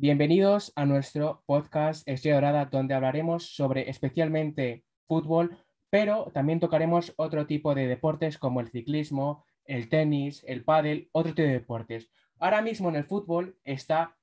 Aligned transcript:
Bienvenidos 0.00 0.72
a 0.76 0.86
nuestro 0.86 1.42
podcast 1.44 2.08
Estrella 2.08 2.36
Dorada, 2.36 2.66
donde 2.66 2.94
hablaremos 2.94 3.56
sobre 3.56 3.90
especialmente 3.90 4.84
fútbol, 5.08 5.58
pero 5.90 6.30
también 6.32 6.60
tocaremos 6.60 7.14
otro 7.16 7.48
tipo 7.48 7.74
de 7.74 7.88
deportes 7.88 8.38
como 8.38 8.60
el 8.60 8.68
ciclismo, 8.68 9.44
el 9.64 9.88
tenis, 9.88 10.44
el 10.46 10.62
pádel, 10.62 11.08
otro 11.10 11.34
tipo 11.34 11.48
de 11.48 11.54
deportes. 11.54 12.12
Ahora 12.38 12.62
mismo 12.62 12.90
en 12.90 12.94
el 12.94 13.06
fútbol 13.06 13.58
está 13.64 14.16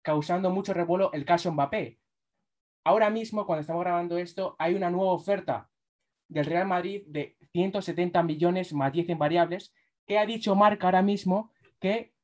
causando 0.00 0.48
mucho 0.48 0.72
revuelo 0.72 1.12
el 1.12 1.26
caso 1.26 1.52
Mbappé. 1.52 2.00
Ahora 2.82 3.10
mismo, 3.10 3.44
cuando 3.44 3.60
estamos 3.60 3.84
grabando 3.84 4.16
esto, 4.16 4.56
hay 4.58 4.76
una 4.76 4.88
nueva 4.88 5.12
oferta 5.12 5.68
del 6.26 6.46
Real 6.46 6.66
Madrid 6.66 7.02
de 7.06 7.36
170 7.52 8.22
millones 8.22 8.72
más 8.72 8.94
10 8.94 9.10
en 9.10 9.18
variables, 9.18 9.74
que 10.06 10.18
ha 10.18 10.24
dicho 10.24 10.54
Marca 10.54 10.86
ahora 10.86 11.02
mismo 11.02 11.52
que 11.80 12.15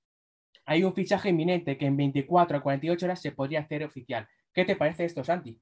hay 0.65 0.85
un 0.85 0.95
fichaje 0.95 1.31
inminente 1.31 1.77
que 1.77 1.87
en 1.87 1.97
24 1.97 2.57
a 2.57 2.63
48 2.63 3.07
horas 3.07 3.21
se 3.21 3.33
podría 3.33 3.61
hacer 3.61 3.85
oficial. 3.85 4.29
¿Qué 4.53 4.65
te 4.65 4.77
parece 4.77 5.05
esto, 5.05 5.25
Santi? 5.25 5.61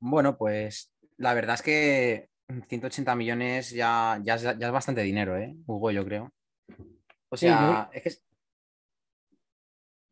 Bueno, 0.00 0.36
pues 0.36 0.92
la 1.16 1.34
verdad 1.34 1.54
es 1.54 1.62
que 1.62 2.28
180 2.68 3.14
millones 3.14 3.70
ya, 3.70 4.20
ya, 4.22 4.34
es, 4.36 4.42
ya 4.42 4.52
es 4.66 4.70
bastante 4.72 5.02
dinero, 5.02 5.36
¿eh? 5.36 5.56
Hugo, 5.66 5.90
yo 5.90 6.04
creo. 6.04 6.32
O 7.30 7.36
Sí, 7.36 7.46
sea, 7.46 7.88
yo- 7.90 7.90
es 7.92 8.02
que 8.02 8.10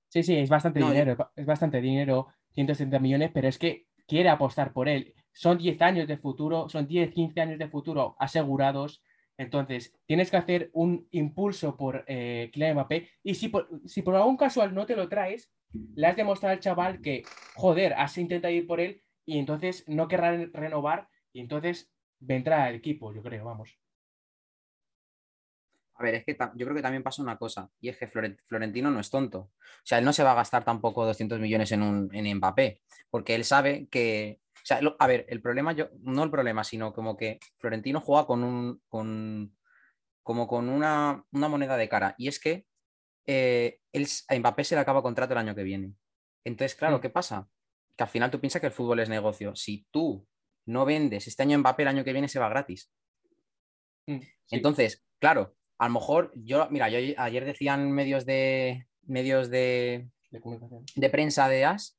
Sí, 0.08 0.22
sí, 0.22 0.36
es 0.38 0.48
bastante 0.48 0.80
No, 0.80 0.86
yo- 0.86 0.92
dinero, 0.92 1.32
es 1.36 1.44
bastante 1.46 1.80
dinero, 1.80 2.28
170 2.54 2.98
millones, 2.98 3.30
pero 3.34 3.48
es 3.48 3.58
que 3.58 3.86
quiere 4.06 4.28
apostar 4.30 4.72
por 4.72 4.88
él. 4.88 5.14
Son 5.32 5.58
10 5.58 5.80
años 5.82 6.08
de 6.08 6.16
futuro, 6.16 6.68
son 6.70 6.86
10, 6.86 7.10
15 7.12 7.40
años 7.42 7.58
de 7.58 7.68
futuro 7.68 8.16
asegurados. 8.18 9.02
Entonces, 9.38 9.94
tienes 10.06 10.30
que 10.30 10.36
hacer 10.38 10.70
un 10.72 11.08
impulso 11.10 11.76
por 11.76 12.04
eh, 12.06 12.50
Kylian. 12.52 12.86
Y 13.22 13.34
si 13.34 13.48
por, 13.48 13.68
si 13.86 14.02
por 14.02 14.14
algún 14.16 14.36
casual 14.36 14.74
no 14.74 14.86
te 14.86 14.96
lo 14.96 15.08
traes, 15.08 15.52
le 15.94 16.06
has 16.06 16.16
demostrado 16.16 16.54
al 16.54 16.60
chaval 16.60 17.00
que, 17.00 17.24
joder, 17.54 17.92
has 17.94 18.16
intentado 18.18 18.52
ir 18.54 18.66
por 18.66 18.80
él 18.80 19.02
y 19.26 19.38
entonces 19.38 19.84
no 19.88 20.08
querrá 20.08 20.30
re- 20.30 20.50
renovar 20.52 21.08
y 21.32 21.40
entonces 21.40 21.92
vendrá 22.18 22.64
al 22.64 22.76
equipo, 22.76 23.12
yo 23.12 23.22
creo, 23.22 23.44
vamos. 23.44 23.78
A 25.98 26.02
ver, 26.02 26.14
es 26.16 26.24
que 26.24 26.36
yo 26.54 26.66
creo 26.66 26.74
que 26.74 26.82
también 26.82 27.02
pasa 27.02 27.22
una 27.22 27.36
cosa, 27.38 27.70
y 27.80 27.88
es 27.88 27.96
que 27.96 28.08
Flore- 28.10 28.38
Florentino 28.46 28.90
no 28.90 29.00
es 29.00 29.10
tonto. 29.10 29.38
O 29.40 29.50
sea, 29.84 29.98
él 29.98 30.04
no 30.04 30.12
se 30.12 30.22
va 30.22 30.32
a 30.32 30.36
gastar 30.36 30.64
tampoco 30.64 31.04
200 31.06 31.38
millones 31.40 31.72
en, 31.72 31.82
un, 31.82 32.14
en 32.14 32.36
Mbappé, 32.36 32.82
porque 33.10 33.34
él 33.34 33.44
sabe 33.44 33.88
que... 33.90 34.40
O 34.56 34.66
sea, 34.66 34.80
lo- 34.80 34.96
a 34.98 35.06
ver, 35.06 35.24
el 35.28 35.40
problema, 35.40 35.72
yo, 35.72 35.88
no 36.02 36.24
el 36.24 36.30
problema, 36.30 36.64
sino 36.64 36.92
como 36.92 37.16
que 37.16 37.38
Florentino 37.58 38.00
juega 38.00 38.26
con 38.26 38.42
un... 38.44 38.82
Con, 38.88 39.56
como 40.22 40.48
con 40.48 40.68
una, 40.68 41.24
una 41.30 41.48
moneda 41.48 41.76
de 41.76 41.88
cara, 41.88 42.14
y 42.18 42.26
es 42.28 42.40
que 42.40 42.66
eh, 43.26 43.78
él 43.92 44.06
a 44.28 44.36
Mbappé 44.36 44.64
se 44.64 44.74
le 44.74 44.80
acaba 44.80 45.02
contrato 45.02 45.32
el 45.34 45.38
año 45.38 45.54
que 45.54 45.62
viene. 45.62 45.92
Entonces, 46.44 46.74
claro, 46.76 46.98
Mm. 46.98 47.00
¿qué 47.00 47.10
pasa? 47.10 47.48
Que 47.96 48.02
al 48.04 48.10
final 48.10 48.30
tú 48.30 48.40
piensas 48.40 48.60
que 48.60 48.66
el 48.66 48.72
fútbol 48.72 48.98
es 49.00 49.08
negocio. 49.08 49.54
Si 49.54 49.86
tú 49.92 50.26
no 50.66 50.84
vendes 50.84 51.26
este 51.28 51.42
año 51.44 51.58
Mbappé, 51.58 51.82
el 51.82 51.88
año 51.88 52.04
que 52.04 52.12
viene 52.12 52.28
se 52.28 52.38
va 52.40 52.48
gratis. 52.48 52.92
Mm, 54.06 54.18
sí. 54.20 54.28
Entonces, 54.50 55.04
claro, 55.20 55.56
a 55.78 55.88
lo 55.88 55.94
mejor 55.94 56.32
yo, 56.34 56.68
mira, 56.70 56.88
yo 56.88 56.98
ayer 57.18 57.44
decían 57.44 57.90
medios 57.92 58.24
de 58.26 58.86
medios 59.02 59.50
de, 59.50 60.08
de 60.30 60.40
comunicación. 60.40 60.84
de 60.94 61.10
prensa 61.10 61.48
de 61.48 61.64
AS 61.64 61.98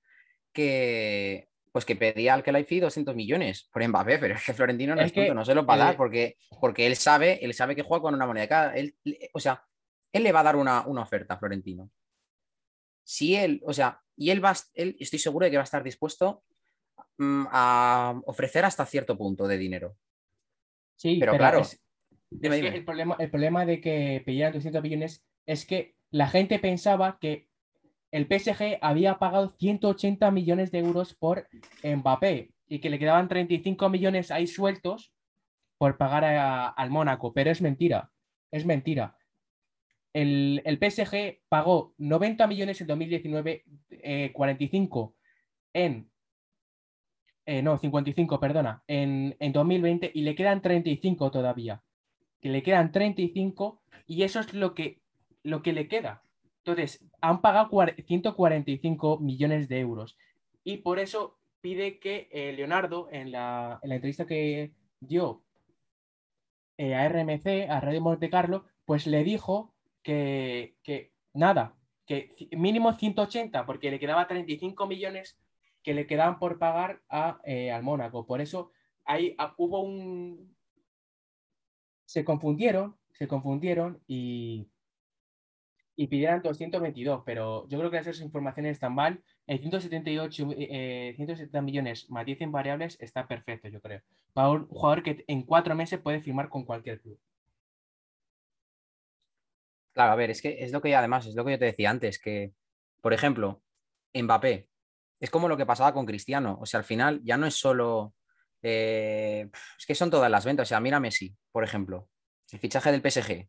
que 0.52 1.50
pues 1.72 1.86
que 1.86 1.95
pedía 1.95 2.34
al 2.34 2.44
Kelaifi 2.44 2.80
200 2.80 3.16
millones 3.16 3.69
por 3.72 3.88
Mbappé, 3.88 4.17
pero 4.17 4.34
es 4.36 4.44
que 4.44 4.53
Florentino 4.53 4.95
no 4.95 5.02
Es 5.02 5.08
es, 5.08 5.14
tonto, 5.14 5.36
no 5.36 5.45
se 5.45 5.53
lo 5.53 5.64
va 5.64 5.75
a 5.75 5.78
dar 5.78 5.97
porque, 5.97 6.38
porque 6.59 6.88
él 6.88 6.96
sabe, 6.96 7.44
él 7.46 7.53
sabe 7.53 7.75
que 7.75 7.84
juega 7.84 8.02
con 8.02 8.16
una 8.16 8.25
moneda 8.25 8.47
cada. 8.47 8.75
Él, 8.75 8.96
o 9.34 9.40
sea, 9.40 9.63
él 10.12 10.23
le 10.23 10.31
va 10.31 10.40
a 10.40 10.44
dar 10.44 10.56
una, 10.56 10.88
una 10.88 11.03
oferta 11.03 11.35
a 11.35 11.38
Florentino. 11.38 11.91
Si 13.03 13.35
él, 13.35 13.62
o 13.63 13.73
sea, 13.73 14.02
y 14.16 14.31
él 14.31 14.44
va, 14.44 14.56
él 14.73 14.97
estoy 15.00 15.19
seguro 15.19 15.44
de 15.46 15.52
que 15.52 15.57
va 15.57 15.63
a 15.63 15.66
estar 15.66 15.84
dispuesto 15.84 16.44
mm, 17.19 17.46
a 17.52 18.19
ofrecer 18.25 18.66
hasta 18.66 18.84
cierto 18.88 19.16
punto 19.16 19.47
de 19.47 19.57
dinero. 19.59 19.96
Sí, 20.96 21.18
Pero 21.19 21.38
claro, 21.38 21.59
es- 21.59 21.79
Dime, 22.30 22.56
es 22.56 22.62
que 22.62 22.66
dime. 22.68 22.78
el 22.78 22.86
problema, 22.86 23.16
el 23.20 23.30
problema 23.30 23.66
de 23.66 23.82
que 23.82 24.22
pidieran 24.26 24.54
200 24.54 24.84
millones 24.84 25.26
es 25.46 25.66
que 25.66 25.96
la 26.12 26.28
gente 26.28 26.60
pensaba 26.60 27.18
que 27.20 27.48
el 28.12 28.28
PSG 28.28 28.78
había 28.82 29.20
pagado 29.20 29.50
180 29.50 30.32
millones 30.32 30.72
de 30.72 30.80
euros 30.80 31.14
por 31.14 31.48
Mbappé 31.84 32.52
y 32.68 32.80
que 32.80 32.90
le 32.90 33.00
quedaban 33.00 33.28
35 33.28 33.90
millones 33.90 34.32
ahí 34.32 34.48
sueltos 34.48 35.14
por 35.78 35.98
pagar 35.98 36.24
a- 36.26 36.68
al 36.70 36.90
Mónaco, 36.90 37.34
pero 37.34 37.52
es 37.52 37.62
mentira, 37.62 38.12
es 38.52 38.66
mentira. 38.66 39.18
El, 40.14 40.62
el 40.66 40.80
PSG 40.80 41.42
pagó 41.50 41.94
90 41.98 42.48
millones 42.48 42.82
en 42.82 42.88
2019, 42.88 43.64
eh, 43.92 44.32
45 44.34 45.16
en 45.74 46.09
eh, 47.46 47.62
no, 47.62 47.78
55, 47.78 48.40
perdona, 48.40 48.84
en, 48.88 49.36
en 49.40 49.52
2020 49.54 50.12
y 50.14 50.22
le 50.22 50.36
quedan 50.36 50.62
35 50.62 51.32
todavía. 51.32 51.82
Le 52.47 52.63
quedan 52.63 52.91
35 52.91 53.81
y 54.08 54.24
eso 54.24 54.40
es 54.40 54.53
lo 54.53 54.74
que, 54.74 55.02
lo 55.44 55.62
que 55.62 55.74
le 55.74 55.88
queda. 55.88 56.24
Entonces, 56.59 57.06
han 57.22 57.41
pagado 57.41 57.69
cuar- 57.69 57.96
145 58.06 59.19
millones 59.19 59.68
de 59.69 59.80
euros 59.80 60.18
y 60.63 60.78
por 60.78 61.00
eso 61.00 61.40
pide 61.62 62.00
que 62.00 62.28
eh, 62.31 62.53
Leonardo, 62.53 63.08
en 63.12 63.31
la, 63.31 63.80
en 63.81 63.90
la 63.90 63.96
entrevista 63.96 64.25
que 64.25 64.74
dio 65.00 65.44
eh, 66.78 66.94
a 66.96 67.08
RMC, 67.09 67.69
a 67.69 67.80
Radio 67.80 68.02
Monte 68.02 68.30
Carlo, 68.30 68.66
pues 68.85 69.08
le 69.08 69.24
dijo 69.24 69.74
que, 70.03 70.75
que 70.84 71.12
nada, 71.34 71.75
que 72.06 72.34
mínimo 72.52 72.94
180, 72.94 73.66
porque 73.66 73.91
le 73.91 74.00
quedaba 74.00 74.28
35 74.28 74.88
millones 74.88 75.40
que 75.84 75.94
le 75.94 76.06
quedaban 76.06 76.38
por 76.40 76.59
pagar 76.59 77.02
a, 77.09 77.40
eh, 77.46 77.72
al 77.72 77.84
Mónaco. 77.84 78.25
Por 78.25 78.41
eso 78.41 78.72
ahí 79.06 79.35
ah, 79.38 79.53
hubo 79.58 79.81
un... 79.81 80.56
Se 82.07 82.23
confundieron, 82.25 82.95
se 83.12 83.28
confundieron 83.28 84.01
y, 84.07 84.68
y 85.95 86.07
pidieron 86.07 86.41
222, 86.41 87.23
pero 87.25 87.68
yo 87.68 87.78
creo 87.79 87.91
que 87.91 87.97
esas 87.97 88.22
informaciones 88.22 88.73
están 88.73 88.95
mal. 88.95 89.22
En 89.45 89.59
178, 89.59 90.47
eh, 90.57 91.13
170 91.16 91.62
millones 91.62 92.09
más 92.09 92.25
10 92.25 92.41
en 92.41 92.51
variables 92.51 92.97
está 93.01 93.28
perfecto, 93.28 93.67
yo 93.67 93.81
creo. 93.81 94.01
Para 94.34 94.51
un 94.51 94.67
jugador 94.67 95.03
que 95.03 95.25
en 95.28 95.44
cuatro 95.44 95.75
meses 95.75 96.00
puede 96.00 96.22
firmar 96.22 96.50
con 96.50 96.66
cualquier 96.66 97.01
club. 97.01 97.19
Claro, 99.94 100.12
a 100.12 100.16
ver, 100.16 100.29
es 100.29 100.41
que 100.41 100.63
es 100.63 100.72
lo 100.72 100.79
que 100.79 100.96
además, 100.96 101.25
es 101.25 101.35
lo 101.35 101.44
que 101.44 101.51
yo 101.51 101.59
te 101.59 101.66
decía 101.66 101.90
antes, 101.90 102.19
que, 102.19 102.53
por 103.01 103.13
ejemplo, 103.13 103.63
Mbappé, 104.13 104.69
es 105.19 105.29
como 105.31 105.50
lo 105.50 105.57
que 105.57 105.66
pasaba 105.66 105.94
con 105.94 106.06
Cristiano. 106.06 106.57
O 106.62 106.66
sea, 106.67 106.79
al 106.79 106.85
final 106.85 107.22
ya 107.23 107.38
no 107.38 107.47
es 107.47 107.56
solo. 107.56 108.13
Eh, 108.62 109.50
es 109.78 109.85
que 109.85 109.95
son 109.95 110.09
todas 110.09 110.29
las 110.31 110.45
ventas. 110.45 110.68
O 110.68 110.69
sea, 110.69 110.79
mira 110.79 111.00
Messi, 111.00 111.35
por 111.51 111.63
ejemplo. 111.63 112.09
El 112.51 112.59
fichaje 112.59 112.91
del 112.91 113.01
PSG. 113.01 113.47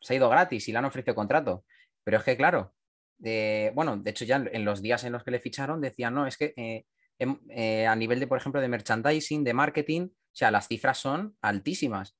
Se 0.00 0.12
ha 0.12 0.16
ido 0.16 0.28
gratis 0.28 0.68
y 0.68 0.72
le 0.72 0.78
han 0.78 0.84
ofrecido 0.84 1.14
contrato. 1.14 1.64
Pero 2.02 2.18
es 2.18 2.24
que, 2.24 2.36
claro, 2.36 2.74
eh, 3.22 3.72
bueno, 3.74 3.96
de 3.96 4.10
hecho, 4.10 4.24
ya 4.24 4.36
en 4.36 4.64
los 4.64 4.82
días 4.82 5.04
en 5.04 5.12
los 5.12 5.24
que 5.24 5.30
le 5.30 5.40
ficharon 5.40 5.80
decían, 5.80 6.14
no, 6.14 6.26
es 6.26 6.36
que 6.36 6.52
eh, 6.56 6.84
em- 7.18 7.40
eh, 7.50 7.86
a 7.86 7.96
nivel 7.96 8.20
de, 8.20 8.26
por 8.26 8.38
ejemplo, 8.38 8.60
de 8.60 8.68
merchandising, 8.68 9.44
de 9.44 9.54
marketing, 9.54 10.08
o 10.10 10.36
sea, 10.36 10.50
las 10.50 10.68
cifras 10.68 10.98
son 10.98 11.36
altísimas. 11.40 12.16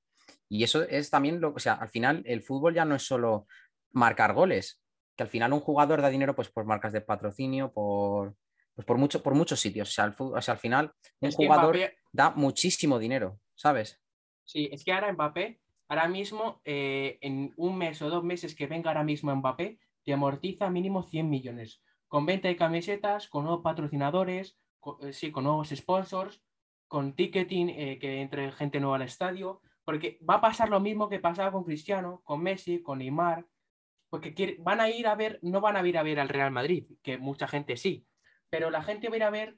Y 0.49 0.63
eso 0.63 0.83
es 0.83 1.09
también 1.09 1.41
lo, 1.41 1.53
o 1.53 1.59
sea, 1.59 1.73
al 1.73 1.89
final 1.89 2.23
el 2.25 2.41
fútbol 2.41 2.73
ya 2.73 2.85
no 2.85 2.95
es 2.95 3.03
solo 3.03 3.47
marcar 3.91 4.33
goles, 4.33 4.81
que 5.15 5.23
al 5.23 5.29
final 5.29 5.53
un 5.53 5.59
jugador 5.59 6.01
da 6.01 6.09
dinero 6.09 6.35
pues 6.35 6.49
por 6.49 6.65
marcas 6.65 6.93
de 6.93 7.01
patrocinio, 7.01 7.71
por, 7.73 8.35
pues 8.73 8.85
por, 8.85 8.97
mucho, 8.97 9.21
por 9.21 9.33
muchos 9.35 9.59
sitios. 9.59 9.89
O 9.89 9.91
sea, 9.91 10.05
al 10.05 10.13
fu- 10.13 10.35
o 10.35 10.41
sea, 10.41 10.53
al 10.55 10.59
final 10.59 10.93
un 11.19 11.29
Es 11.29 11.35
que 11.35 11.45
jugador 11.45 11.75
Mbappé- 11.75 11.95
da 12.15 12.31
muchísimo 12.31 12.97
dinero, 12.97 13.39
¿sabes? 13.55 14.01
Sí, 14.45 14.69
es 14.71 14.83
que 14.85 14.93
ahora 14.93 15.11
Mbappé, 15.11 15.59
ahora 15.89 16.07
mismo, 16.07 16.61
eh, 16.63 17.17
en 17.21 17.53
un 17.57 17.77
mes 17.77 18.01
o 18.01 18.09
dos 18.09 18.23
meses 18.23 18.55
que 18.55 18.67
venga 18.67 18.89
ahora 18.89 19.03
mismo 19.03 19.35
Mbappé, 19.35 19.79
te 20.03 20.13
amortiza 20.13 20.69
mínimo 20.69 21.03
100 21.03 21.29
millones. 21.29 21.81
Con 22.07 22.25
venta 22.25 22.47
de 22.47 22.55
camisetas, 22.55 23.27
con 23.27 23.43
nuevos 23.43 23.63
patrocinadores, 23.63 24.57
con, 24.79 24.95
eh, 25.05 25.13
sí, 25.13 25.31
con 25.31 25.43
nuevos 25.43 25.69
sponsors, 25.69 26.41
con 26.87 27.15
ticketing, 27.15 27.69
eh, 27.69 27.99
que 27.99 28.21
entre 28.21 28.51
gente 28.53 28.79
nueva 28.79 28.95
al 28.95 29.01
estadio. 29.01 29.61
Porque 29.83 30.19
va 30.27 30.35
a 30.35 30.41
pasar 30.41 30.69
lo 30.69 30.79
mismo 30.79 31.09
que 31.09 31.19
pasaba 31.19 31.51
con 31.51 31.63
Cristiano, 31.63 32.21
con 32.23 32.41
Messi, 32.41 32.81
con 32.81 32.99
Neymar. 32.99 33.45
Porque 34.09 34.55
van 34.59 34.79
a 34.79 34.89
ir 34.89 35.07
a 35.07 35.15
ver, 35.15 35.39
no 35.41 35.59
van 35.59 35.75
a 35.75 35.85
ir 35.85 35.97
a 35.97 36.03
ver 36.03 36.19
al 36.19 36.29
Real 36.29 36.51
Madrid, 36.51 36.85
que 37.03 37.17
mucha 37.17 37.47
gente 37.47 37.75
sí. 37.75 38.07
Pero 38.49 38.69
la 38.69 38.83
gente 38.83 39.09
va 39.09 39.15
a 39.15 39.17
ir 39.17 39.23
a 39.23 39.29
ver 39.31 39.57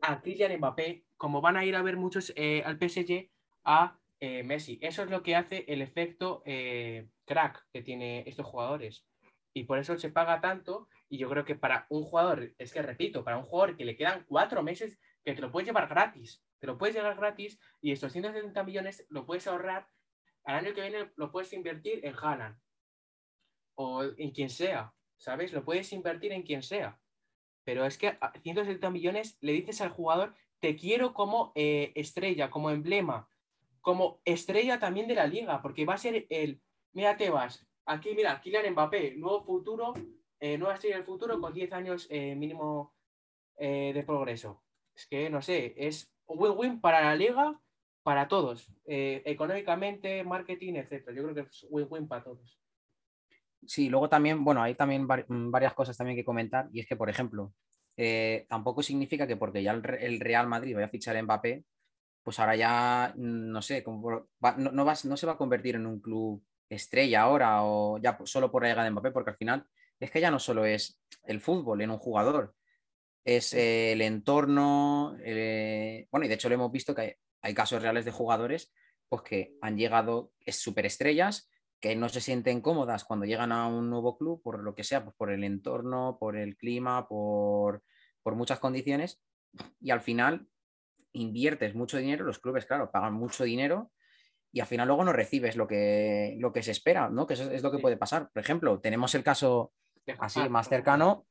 a 0.00 0.20
Kylian 0.20 0.58
Mbappé, 0.58 1.03
como 1.16 1.40
van 1.40 1.56
a 1.56 1.64
ir 1.64 1.76
a 1.76 1.82
ver 1.82 1.96
muchos 1.96 2.32
eh, 2.36 2.62
al 2.64 2.78
PSG 2.78 3.30
a 3.64 3.98
eh, 4.20 4.42
Messi. 4.42 4.78
Eso 4.82 5.02
es 5.02 5.10
lo 5.10 5.22
que 5.22 5.36
hace 5.36 5.64
el 5.68 5.82
efecto 5.82 6.42
eh, 6.44 7.08
crack 7.24 7.66
que 7.72 7.82
tiene 7.82 8.24
estos 8.26 8.46
jugadores. 8.46 9.06
Y 9.52 9.64
por 9.64 9.78
eso 9.78 9.96
se 9.98 10.10
paga 10.10 10.40
tanto. 10.40 10.88
Y 11.08 11.18
yo 11.18 11.28
creo 11.28 11.44
que 11.44 11.54
para 11.54 11.86
un 11.90 12.02
jugador, 12.02 12.54
es 12.58 12.72
que 12.72 12.82
repito, 12.82 13.24
para 13.24 13.38
un 13.38 13.44
jugador 13.44 13.76
que 13.76 13.84
le 13.84 13.96
quedan 13.96 14.24
cuatro 14.26 14.62
meses, 14.62 14.98
que 15.24 15.34
te 15.34 15.40
lo 15.40 15.52
puedes 15.52 15.66
llevar 15.66 15.88
gratis, 15.88 16.42
te 16.58 16.66
lo 16.66 16.76
puedes 16.76 16.94
llevar 16.94 17.16
gratis 17.16 17.58
y 17.80 17.92
estos 17.92 18.12
170 18.12 18.62
millones 18.64 19.06
lo 19.10 19.26
puedes 19.26 19.46
ahorrar. 19.46 19.88
Al 20.44 20.56
año 20.56 20.74
que 20.74 20.82
viene 20.82 21.12
lo 21.16 21.30
puedes 21.30 21.52
invertir 21.52 22.04
en 22.04 22.14
Haaland 22.14 22.58
o 23.76 24.02
en 24.02 24.30
quien 24.32 24.50
sea. 24.50 24.94
¿sabes? 25.24 25.52
Lo 25.52 25.64
puedes 25.64 25.92
invertir 25.92 26.32
en 26.32 26.42
quien 26.42 26.62
sea. 26.62 27.00
Pero 27.64 27.86
es 27.86 27.96
que 27.96 28.18
a 28.20 28.32
170 28.42 28.90
millones 28.90 29.38
le 29.40 29.52
dices 29.52 29.80
al 29.80 29.88
jugador, 29.88 30.34
te 30.64 30.76
quiero 30.76 31.12
como 31.12 31.52
eh, 31.54 31.92
estrella, 31.94 32.48
como 32.48 32.70
emblema, 32.70 33.28
como 33.82 34.22
estrella 34.24 34.80
también 34.80 35.06
de 35.06 35.14
la 35.14 35.26
liga, 35.26 35.60
porque 35.60 35.84
va 35.84 35.92
a 35.92 35.98
ser 35.98 36.24
el, 36.30 36.62
mira 36.94 37.18
Tebas, 37.18 37.68
aquí 37.84 38.14
mira, 38.14 38.40
Kylian 38.40 38.72
Mbappé, 38.72 39.14
nuevo 39.14 39.44
futuro, 39.44 39.92
eh, 40.40 40.56
nueva 40.56 40.72
estrella 40.72 40.96
del 40.96 41.04
futuro 41.04 41.38
con 41.38 41.52
10 41.52 41.70
años 41.74 42.06
eh, 42.08 42.34
mínimo 42.34 42.94
de 43.58 44.02
progreso. 44.06 44.64
Es 44.94 45.06
que, 45.06 45.28
no 45.28 45.42
sé, 45.42 45.74
es 45.76 46.10
win-win 46.26 46.80
para 46.80 47.02
la 47.02 47.14
liga, 47.14 47.60
para 48.02 48.26
todos, 48.26 48.72
económicamente, 48.86 50.24
marketing, 50.24 50.76
etc. 50.76 51.10
Yo 51.14 51.24
creo 51.24 51.34
que 51.34 51.40
es 51.42 51.66
win-win 51.68 52.08
para 52.08 52.24
todos. 52.24 52.58
Sí, 53.66 53.90
luego 53.90 54.08
también, 54.08 54.42
bueno, 54.42 54.62
hay 54.62 54.74
también 54.74 55.02
mm, 55.04 55.50
varias 55.50 55.74
cosas 55.74 55.94
también 55.94 56.16
que 56.16 56.24
comentar. 56.24 56.70
Y 56.72 56.80
es 56.80 56.86
que, 56.86 56.96
por 56.96 57.10
ejemplo, 57.10 57.52
eh, 57.96 58.46
tampoco 58.48 58.82
significa 58.82 59.26
que 59.26 59.36
porque 59.36 59.62
ya 59.62 59.72
el, 59.72 59.82
Re- 59.82 60.04
el 60.06 60.20
Real 60.20 60.46
Madrid 60.48 60.74
vaya 60.74 60.86
a 60.86 60.90
fichar 60.90 61.16
a 61.16 61.22
Mbappé, 61.22 61.64
pues 62.22 62.38
ahora 62.40 62.56
ya, 62.56 63.12
mm, 63.16 63.50
no 63.52 63.62
sé, 63.62 63.82
como 63.84 64.02
por- 64.02 64.28
va- 64.44 64.56
no, 64.56 64.70
no 64.72 65.16
se 65.16 65.26
va 65.26 65.32
a 65.34 65.36
convertir 65.38 65.76
en 65.76 65.86
un 65.86 66.00
club 66.00 66.42
estrella 66.68 67.22
ahora 67.22 67.62
o 67.64 67.98
ya 67.98 68.18
solo 68.24 68.50
por 68.50 68.62
la 68.62 68.68
llegada 68.70 68.84
de 68.84 68.90
Mbappé, 68.92 69.10
porque 69.12 69.30
al 69.30 69.36
final 69.36 69.66
es 70.00 70.10
que 70.10 70.20
ya 70.20 70.30
no 70.30 70.38
solo 70.38 70.64
es 70.66 71.00
el 71.24 71.40
fútbol 71.40 71.80
en 71.82 71.90
un 71.90 71.98
jugador, 71.98 72.54
es 73.24 73.54
eh, 73.54 73.92
el 73.92 74.02
entorno, 74.02 75.16
eh, 75.24 76.06
bueno, 76.10 76.26
y 76.26 76.28
de 76.28 76.34
hecho 76.34 76.48
lo 76.48 76.54
hemos 76.56 76.72
visto 76.72 76.94
que 76.94 77.00
hay, 77.02 77.12
hay 77.42 77.54
casos 77.54 77.82
reales 77.82 78.04
de 78.04 78.10
jugadores 78.12 78.72
pues 79.08 79.22
que 79.22 79.54
han 79.60 79.76
llegado 79.76 80.32
es 80.40 80.56
superestrellas 80.60 81.50
que 81.84 81.94
no 81.96 82.08
se 82.08 82.22
sienten 82.22 82.62
cómodas 82.62 83.04
cuando 83.04 83.26
llegan 83.26 83.52
a 83.52 83.66
un 83.66 83.90
nuevo 83.90 84.16
club 84.16 84.40
por 84.42 84.58
lo 84.62 84.74
que 84.74 84.84
sea, 84.84 85.04
pues 85.04 85.14
por 85.16 85.30
el 85.30 85.44
entorno, 85.44 86.16
por 86.18 86.34
el 86.34 86.56
clima, 86.56 87.06
por, 87.06 87.82
por 88.22 88.36
muchas 88.36 88.58
condiciones 88.58 89.20
y 89.82 89.90
al 89.90 90.00
final 90.00 90.46
inviertes 91.12 91.74
mucho 91.74 91.98
dinero, 91.98 92.24
los 92.24 92.38
clubes, 92.38 92.64
claro, 92.64 92.90
pagan 92.90 93.12
mucho 93.12 93.44
dinero 93.44 93.90
y 94.50 94.60
al 94.60 94.66
final 94.66 94.88
luego 94.88 95.04
no 95.04 95.12
recibes 95.12 95.56
lo 95.56 95.66
que, 95.66 96.36
lo 96.38 96.54
que 96.54 96.62
se 96.62 96.70
espera, 96.70 97.10
¿no? 97.10 97.26
Que 97.26 97.34
eso 97.34 97.50
es 97.50 97.62
lo 97.62 97.70
que 97.70 97.80
puede 97.80 97.98
pasar. 97.98 98.30
Por 98.32 98.42
ejemplo, 98.42 98.80
tenemos 98.80 99.14
el 99.14 99.22
caso 99.22 99.74
De 100.06 100.16
así 100.18 100.40
más 100.48 100.70
cercano 100.70 101.26